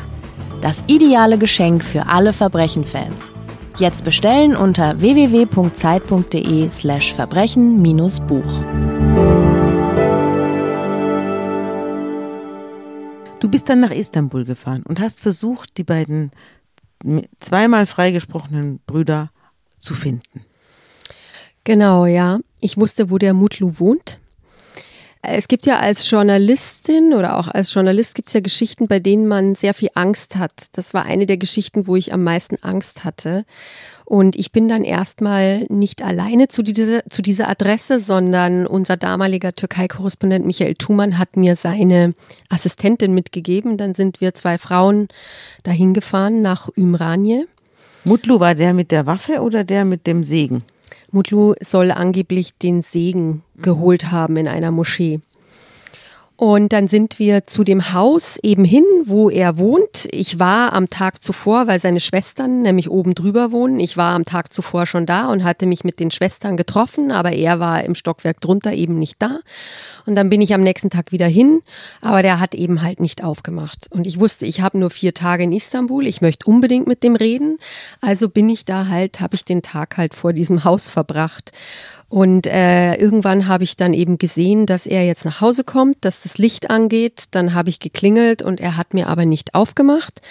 Das 0.61 0.83
ideale 0.87 1.37
Geschenk 1.37 1.83
für 1.83 2.07
alle 2.07 2.33
Verbrechenfans. 2.33 3.31
Jetzt 3.77 4.03
bestellen 4.03 4.55
unter 4.55 5.01
www.zeit.de 5.01 6.69
slash 6.71 7.13
verbrechen-buch. 7.13 8.43
Du 13.39 13.49
bist 13.49 13.67
dann 13.67 13.81
nach 13.81 13.91
Istanbul 13.91 14.45
gefahren 14.45 14.83
und 14.87 14.99
hast 14.99 15.21
versucht, 15.21 15.77
die 15.77 15.83
beiden 15.83 16.31
zweimal 17.39 17.85
freigesprochenen 17.85 18.79
Brüder 18.85 19.31
zu 19.79 19.95
finden. 19.95 20.45
Genau, 21.65 22.05
ja. 22.05 22.39
Ich 22.59 22.77
wusste, 22.77 23.09
wo 23.09 23.17
der 23.17 23.33
Mutlu 23.33 23.79
wohnt. 23.79 24.19
Es 25.25 25.47
gibt 25.47 25.65
ja 25.65 25.79
als 25.79 26.09
Journalistin 26.09 27.13
oder 27.13 27.39
auch 27.39 27.47
als 27.47 27.73
Journalist 27.73 28.13
gibt 28.13 28.27
es 28.27 28.33
ja 28.33 28.41
Geschichten, 28.41 28.89
bei 28.89 28.99
denen 28.99 29.25
man 29.25 29.55
sehr 29.55 29.73
viel 29.73 29.87
Angst 29.95 30.35
hat. 30.35 30.51
Das 30.73 30.93
war 30.93 31.05
eine 31.05 31.25
der 31.25 31.37
Geschichten, 31.37 31.87
wo 31.87 31.95
ich 31.95 32.13
am 32.13 32.25
meisten 32.25 32.57
Angst 32.61 33.05
hatte. 33.05 33.45
Und 34.03 34.35
ich 34.35 34.51
bin 34.51 34.67
dann 34.67 34.83
erstmal 34.83 35.65
nicht 35.69 36.01
alleine 36.01 36.49
zu 36.49 36.61
dieser, 36.61 37.05
zu 37.05 37.21
dieser 37.21 37.47
Adresse, 37.47 37.99
sondern 37.99 38.67
unser 38.67 38.97
damaliger 38.97 39.53
Türkei-Korrespondent 39.53 40.45
Michael 40.45 40.75
Thumann 40.75 41.17
hat 41.17 41.37
mir 41.37 41.55
seine 41.55 42.15
Assistentin 42.49 43.13
mitgegeben. 43.13 43.77
Dann 43.77 43.95
sind 43.95 44.19
wir 44.19 44.33
zwei 44.33 44.57
Frauen 44.57 45.07
dahin 45.63 45.93
gefahren 45.93 46.41
nach 46.41 46.67
Ümranje. 46.77 47.47
Mutlu 48.03 48.41
war 48.41 48.55
der 48.55 48.73
mit 48.73 48.91
der 48.91 49.05
Waffe 49.05 49.39
oder 49.39 49.63
der 49.63 49.85
mit 49.85 50.05
dem 50.05 50.21
Segen? 50.21 50.65
Mutlu 51.13 51.53
soll 51.61 51.91
angeblich 51.91 52.57
den 52.57 52.81
Segen 52.81 53.43
geholt 53.57 54.11
haben 54.11 54.35
in 54.35 54.47
einer 54.47 54.71
Moschee. 54.71 55.21
Und 56.43 56.73
dann 56.73 56.89
sind 56.89 57.19
wir 57.19 57.47
zu 57.47 57.63
dem 57.63 57.93
Haus 57.93 58.37
eben 58.43 58.65
hin, 58.65 58.83
wo 59.05 59.29
er 59.29 59.57
wohnt. 59.57 60.09
Ich 60.11 60.39
war 60.39 60.73
am 60.73 60.89
Tag 60.89 61.23
zuvor, 61.23 61.67
weil 61.67 61.79
seine 61.79 62.01
Schwestern 62.01 62.63
nämlich 62.63 62.89
oben 62.91 63.15
drüber 63.15 63.53
wohnen. 63.53 63.79
Ich 63.79 63.95
war 63.95 64.13
am 64.13 64.25
Tag 64.25 64.51
zuvor 64.51 64.85
schon 64.85 65.05
da 65.05 65.31
und 65.31 65.45
hatte 65.45 65.65
mich 65.65 65.85
mit 65.85 66.01
den 66.01 66.11
Schwestern 66.11 66.57
getroffen, 66.57 67.11
aber 67.11 67.31
er 67.31 67.61
war 67.61 67.85
im 67.85 67.95
Stockwerk 67.95 68.41
drunter 68.41 68.73
eben 68.73 68.99
nicht 68.99 69.21
da. 69.21 69.39
Und 70.05 70.15
dann 70.15 70.27
bin 70.27 70.41
ich 70.41 70.53
am 70.53 70.59
nächsten 70.59 70.89
Tag 70.89 71.13
wieder 71.13 71.27
hin, 71.27 71.61
aber 72.01 72.21
der 72.23 72.41
hat 72.41 72.55
eben 72.55 72.81
halt 72.81 72.99
nicht 72.99 73.23
aufgemacht. 73.23 73.87
Und 73.91 74.05
ich 74.05 74.19
wusste, 74.19 74.45
ich 74.45 74.59
habe 74.59 74.77
nur 74.77 74.89
vier 74.89 75.13
Tage 75.13 75.43
in 75.43 75.53
Istanbul, 75.53 76.05
ich 76.05 76.19
möchte 76.19 76.45
unbedingt 76.45 76.87
mit 76.87 77.03
dem 77.03 77.15
reden. 77.15 77.57
Also 78.01 78.27
bin 78.27 78.49
ich 78.49 78.65
da 78.65 78.87
halt, 78.87 79.21
habe 79.21 79.35
ich 79.35 79.45
den 79.45 79.61
Tag 79.61 79.95
halt 79.95 80.13
vor 80.13 80.33
diesem 80.33 80.65
Haus 80.65 80.89
verbracht. 80.89 81.53
Und 82.13 82.45
äh, 82.45 82.93
irgendwann 82.93 83.47
habe 83.47 83.63
ich 83.63 83.75
dann 83.75 83.91
eben 83.91 84.19
gesehen, 84.19 84.67
dass 84.67 84.85
er 84.85 85.03
jetzt 85.03 85.25
nach 85.25 85.41
Hause 85.41 85.63
kommt, 85.63 85.97
dass 86.01 86.21
das 86.21 86.37
Licht 86.37 86.69
angeht. 86.69 87.23
Dann 87.31 87.55
habe 87.55 87.71
ich 87.71 87.79
geklingelt 87.79 88.43
und 88.43 88.61
er 88.61 88.77
hat 88.77 88.93
mir 88.93 89.07
aber 89.07 89.25
nicht 89.25 89.55
aufgemacht. 89.55 90.21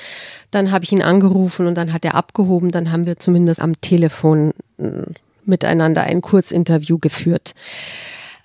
Dann 0.53 0.71
habe 0.71 0.85
ich 0.85 0.93
ihn 0.93 1.03
angerufen 1.03 1.67
und 1.67 1.75
dann 1.75 1.93
hat 1.93 2.05
er 2.05 2.15
abgehoben. 2.15 2.71
Dann 2.71 2.93
haben 2.93 3.05
wir 3.05 3.19
zumindest 3.19 3.61
am 3.61 3.81
Telefon 3.81 4.53
äh, 4.79 5.11
miteinander 5.45 6.05
ein 6.05 6.21
Kurzinterview 6.21 6.99
geführt. 6.99 7.53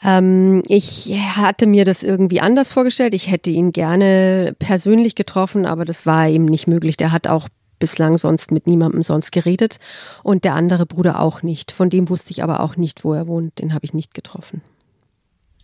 Ähm, 0.03 0.63
ich 0.67 1.13
hatte 1.35 1.67
mir 1.67 1.85
das 1.85 2.01
irgendwie 2.01 2.41
anders 2.41 2.71
vorgestellt. 2.71 3.13
Ich 3.13 3.29
hätte 3.29 3.51
ihn 3.51 3.71
gerne 3.71 4.55
persönlich 4.57 5.13
getroffen, 5.13 5.67
aber 5.67 5.85
das 5.85 6.07
war 6.07 6.27
eben 6.27 6.45
nicht 6.45 6.65
möglich. 6.65 6.97
Der 6.97 7.11
hat 7.11 7.27
auch 7.27 7.49
bislang 7.80 8.17
sonst 8.17 8.51
mit 8.51 8.67
niemandem 8.67 9.03
sonst 9.03 9.32
geredet 9.32 9.80
und 10.23 10.43
der 10.43 10.55
andere 10.55 10.86
Bruder 10.86 11.19
auch 11.19 11.43
nicht. 11.43 11.71
Von 11.71 11.89
dem 11.89 12.09
wusste 12.09 12.32
ich 12.32 12.43
aber 12.43 12.59
auch 12.59 12.75
nicht, 12.75 13.03
wo 13.03 13.13
er 13.13 13.28
wohnt. 13.28 13.59
Den 13.59 13.73
habe 13.73 13.86
ich 13.86 13.93
nicht 13.93 14.13
getroffen. 14.13 14.61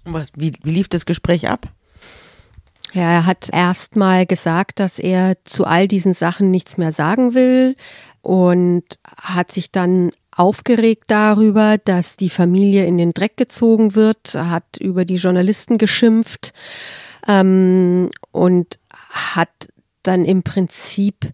Was, 0.06 0.32
wie, 0.36 0.54
wie 0.64 0.72
lief 0.72 0.90
das 0.90 1.06
Gespräch 1.06 1.48
ab? 1.48 1.68
Ja, 2.94 3.12
er 3.12 3.26
hat 3.26 3.50
erst 3.52 3.96
mal 3.96 4.26
gesagt, 4.26 4.80
dass 4.80 5.00
er 5.00 5.36
zu 5.46 5.66
all 5.66 5.88
diesen 5.88 6.14
Sachen 6.14 6.52
nichts 6.52 6.78
mehr 6.78 6.92
sagen 6.92 7.34
will 7.34 7.76
und 8.22 8.84
hat 9.18 9.52
sich 9.52 9.72
dann 9.72 10.12
aufgeregt 10.36 11.06
darüber, 11.08 11.78
dass 11.78 12.18
die 12.18 12.30
Familie 12.30 12.86
in 12.86 12.98
den 12.98 13.12
Dreck 13.12 13.38
gezogen 13.38 13.96
wird, 13.96 14.36
hat 14.36 14.78
über 14.80 15.06
die 15.06 15.16
Journalisten 15.16 15.78
geschimpft 15.78 16.54
ähm, 17.28 18.10
und 18.32 18.80
hat 19.10 19.50
dann 20.04 20.26
im 20.26 20.44
Prinzip 20.44 21.32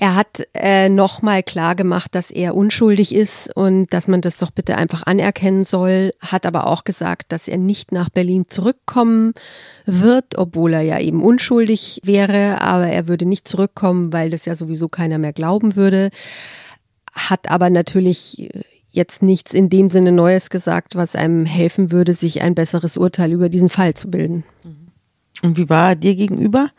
er 0.00 0.14
hat 0.14 0.48
äh, 0.54 0.88
nochmal 0.88 1.42
klar 1.42 1.74
gemacht, 1.76 2.14
dass 2.14 2.30
er 2.30 2.54
unschuldig 2.54 3.14
ist 3.14 3.54
und 3.54 3.92
dass 3.92 4.08
man 4.08 4.22
das 4.22 4.38
doch 4.38 4.50
bitte 4.50 4.78
einfach 4.78 5.02
anerkennen 5.02 5.64
soll, 5.64 6.14
hat 6.20 6.46
aber 6.46 6.66
auch 6.68 6.84
gesagt, 6.84 7.32
dass 7.32 7.48
er 7.48 7.58
nicht 7.58 7.92
nach 7.92 8.08
Berlin 8.08 8.46
zurückkommen 8.48 9.34
wird, 9.84 10.38
obwohl 10.38 10.72
er 10.72 10.80
ja 10.80 10.98
eben 10.98 11.22
unschuldig 11.22 12.00
wäre, 12.02 12.62
aber 12.62 12.86
er 12.86 13.08
würde 13.08 13.26
nicht 13.26 13.46
zurückkommen, 13.46 14.10
weil 14.10 14.30
das 14.30 14.46
ja 14.46 14.56
sowieso 14.56 14.88
keiner 14.88 15.18
mehr 15.18 15.34
glauben 15.34 15.76
würde, 15.76 16.08
hat 17.12 17.50
aber 17.50 17.68
natürlich 17.68 18.50
jetzt 18.88 19.22
nichts 19.22 19.52
in 19.52 19.68
dem 19.68 19.90
Sinne 19.90 20.12
Neues 20.12 20.48
gesagt, 20.48 20.96
was 20.96 21.14
einem 21.14 21.44
helfen 21.44 21.92
würde, 21.92 22.14
sich 22.14 22.40
ein 22.40 22.54
besseres 22.54 22.96
Urteil 22.96 23.32
über 23.32 23.50
diesen 23.50 23.68
Fall 23.68 23.92
zu 23.92 24.10
bilden. 24.10 24.44
Und 25.42 25.58
wie 25.58 25.68
war 25.68 25.90
er 25.90 25.96
dir 25.96 26.14
gegenüber? 26.14 26.70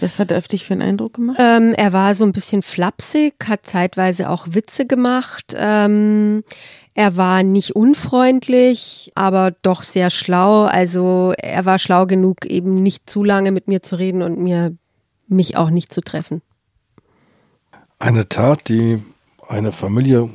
Was 0.00 0.18
hat 0.18 0.30
er 0.30 0.38
auf 0.38 0.48
dich 0.48 0.64
für 0.64 0.74
einen 0.74 0.82
Eindruck 0.82 1.14
gemacht? 1.14 1.38
Ähm, 1.40 1.74
er 1.76 1.92
war 1.92 2.14
so 2.14 2.24
ein 2.24 2.32
bisschen 2.32 2.62
flapsig, 2.62 3.34
hat 3.46 3.66
zeitweise 3.66 4.30
auch 4.30 4.46
Witze 4.50 4.86
gemacht. 4.86 5.54
Ähm, 5.56 6.44
er 6.94 7.16
war 7.16 7.42
nicht 7.42 7.74
unfreundlich, 7.74 9.12
aber 9.14 9.52
doch 9.62 9.82
sehr 9.82 10.10
schlau. 10.10 10.64
Also 10.64 11.32
er 11.36 11.64
war 11.64 11.78
schlau 11.78 12.06
genug, 12.06 12.44
eben 12.46 12.82
nicht 12.82 13.08
zu 13.08 13.24
lange 13.24 13.50
mit 13.50 13.66
mir 13.66 13.82
zu 13.82 13.96
reden 13.96 14.22
und 14.22 14.38
mir 14.38 14.76
mich 15.26 15.56
auch 15.56 15.70
nicht 15.70 15.92
zu 15.94 16.02
treffen. 16.02 16.42
Eine 17.98 18.28
Tat, 18.28 18.68
die 18.68 19.02
eine 19.48 19.72
Familie, 19.72 20.28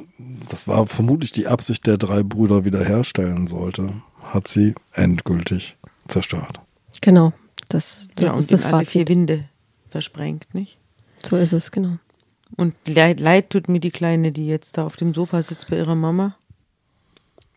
das 0.49 0.67
war 0.67 0.87
vermutlich 0.87 1.31
die 1.31 1.47
Absicht 1.47 1.85
der 1.85 1.97
drei 1.97 2.23
Brüder, 2.23 2.65
wiederherstellen 2.65 3.47
sollte, 3.47 3.89
hat 4.23 4.47
sie 4.47 4.73
endgültig 4.93 5.77
zerstört. 6.07 6.59
Genau, 7.01 7.33
das, 7.67 8.07
das 8.15 8.31
ja, 8.31 8.37
ist 8.37 8.51
das 8.51 8.65
alle 8.65 8.85
vier 8.85 9.01
Fazit. 9.01 9.09
Winde 9.09 9.45
versprengt, 9.89 10.53
nicht? 10.53 10.77
So 11.23 11.37
ist 11.37 11.53
es, 11.53 11.71
genau. 11.71 11.97
Und 12.55 12.75
leid, 12.85 13.19
leid 13.19 13.49
tut 13.49 13.67
mir 13.67 13.79
die 13.79 13.91
Kleine, 13.91 14.31
die 14.31 14.47
jetzt 14.47 14.77
da 14.77 14.85
auf 14.85 14.95
dem 14.95 15.13
Sofa 15.13 15.41
sitzt 15.41 15.69
bei 15.69 15.77
ihrer 15.77 15.95
Mama. 15.95 16.35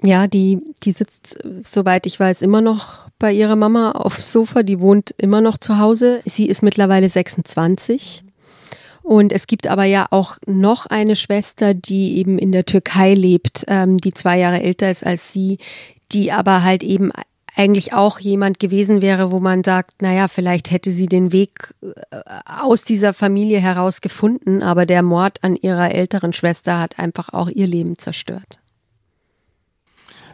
Ja, 0.02 0.26
die, 0.26 0.60
die 0.82 0.92
sitzt, 0.92 1.38
soweit 1.64 2.06
ich 2.06 2.18
weiß, 2.18 2.42
immer 2.42 2.60
noch 2.60 3.10
bei 3.18 3.32
ihrer 3.32 3.56
Mama 3.56 3.92
aufs 3.92 4.32
Sofa. 4.32 4.62
Die 4.62 4.80
wohnt 4.80 5.14
immer 5.18 5.40
noch 5.40 5.58
zu 5.58 5.78
Hause. 5.78 6.22
Sie 6.24 6.46
ist 6.46 6.62
mittlerweile 6.62 7.08
26. 7.08 8.24
Und 9.02 9.32
es 9.32 9.46
gibt 9.46 9.66
aber 9.66 9.84
ja 9.84 10.06
auch 10.10 10.38
noch 10.46 10.86
eine 10.86 11.16
Schwester, 11.16 11.74
die 11.74 12.16
eben 12.18 12.38
in 12.38 12.52
der 12.52 12.64
Türkei 12.64 13.14
lebt, 13.14 13.64
ähm, 13.68 13.98
die 13.98 14.14
zwei 14.14 14.38
Jahre 14.38 14.62
älter 14.62 14.90
ist 14.90 15.04
als 15.04 15.32
sie, 15.32 15.58
die 16.12 16.32
aber 16.32 16.62
halt 16.62 16.82
eben 16.82 17.10
eigentlich 17.60 17.92
auch 17.92 18.18
jemand 18.20 18.58
gewesen 18.58 19.02
wäre, 19.02 19.30
wo 19.30 19.38
man 19.38 19.62
sagt, 19.62 20.00
naja, 20.00 20.28
vielleicht 20.28 20.70
hätte 20.70 20.90
sie 20.90 21.06
den 21.06 21.30
Weg 21.30 21.74
äh, 21.82 22.16
aus 22.46 22.82
dieser 22.82 23.12
Familie 23.12 23.58
heraus 23.58 24.00
gefunden, 24.00 24.62
aber 24.62 24.86
der 24.86 25.02
Mord 25.02 25.44
an 25.44 25.56
ihrer 25.56 25.90
älteren 25.94 26.32
Schwester 26.32 26.80
hat 26.80 26.98
einfach 26.98 27.34
auch 27.34 27.50
ihr 27.50 27.66
Leben 27.66 27.98
zerstört. 27.98 28.60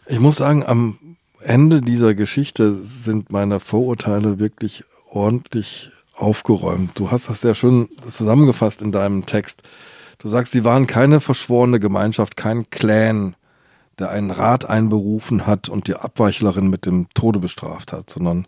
Ich 0.06 0.20
muss 0.20 0.36
sagen, 0.36 0.64
am 0.64 0.98
Ende 1.40 1.80
dieser 1.80 2.14
Geschichte 2.14 2.84
sind 2.84 3.30
meine 3.32 3.58
Vorurteile 3.58 4.38
wirklich 4.38 4.84
ordentlich 5.10 5.90
aufgeräumt. 6.14 6.92
Du 6.94 7.10
hast 7.10 7.28
das 7.28 7.40
sehr 7.40 7.56
schön 7.56 7.88
zusammengefasst 8.08 8.82
in 8.82 8.92
deinem 8.92 9.26
Text. 9.26 9.64
Du 10.18 10.28
sagst, 10.28 10.52
sie 10.52 10.64
waren 10.64 10.86
keine 10.86 11.20
verschworene 11.20 11.80
Gemeinschaft, 11.80 12.36
kein 12.36 12.70
Clan, 12.70 13.34
der 13.98 14.10
einen 14.10 14.30
Rat 14.30 14.68
einberufen 14.68 15.46
hat 15.46 15.68
und 15.68 15.88
die 15.88 15.96
Abweichlerin 15.96 16.68
mit 16.68 16.86
dem 16.86 17.08
Tode 17.14 17.38
bestraft 17.38 17.92
hat, 17.92 18.10
sondern 18.10 18.46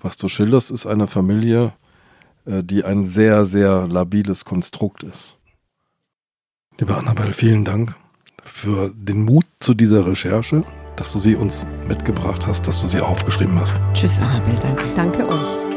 was 0.00 0.16
du 0.16 0.28
schilderst, 0.28 0.70
ist 0.70 0.86
eine 0.86 1.06
Familie, 1.06 1.72
äh, 2.46 2.62
die 2.62 2.84
ein 2.84 3.04
sehr, 3.04 3.46
sehr 3.46 3.86
labiles 3.88 4.44
Konstrukt 4.44 5.02
ist. 5.02 5.38
Liebe 6.78 6.96
Annabelle, 6.96 7.32
vielen 7.32 7.64
Dank 7.64 7.96
für 8.42 8.92
den 8.94 9.24
Mut 9.24 9.46
zu 9.60 9.74
dieser 9.74 10.06
Recherche, 10.06 10.64
dass 10.96 11.12
du 11.12 11.18
sie 11.18 11.34
uns 11.34 11.64
mitgebracht 11.88 12.46
hast, 12.46 12.66
dass 12.68 12.82
du 12.82 12.88
sie 12.88 13.00
aufgeschrieben 13.00 13.58
hast. 13.58 13.74
Tschüss, 13.94 14.18
Annabelle, 14.18 14.58
danke. 14.60 14.84
Danke 14.94 15.28
euch. 15.28 15.73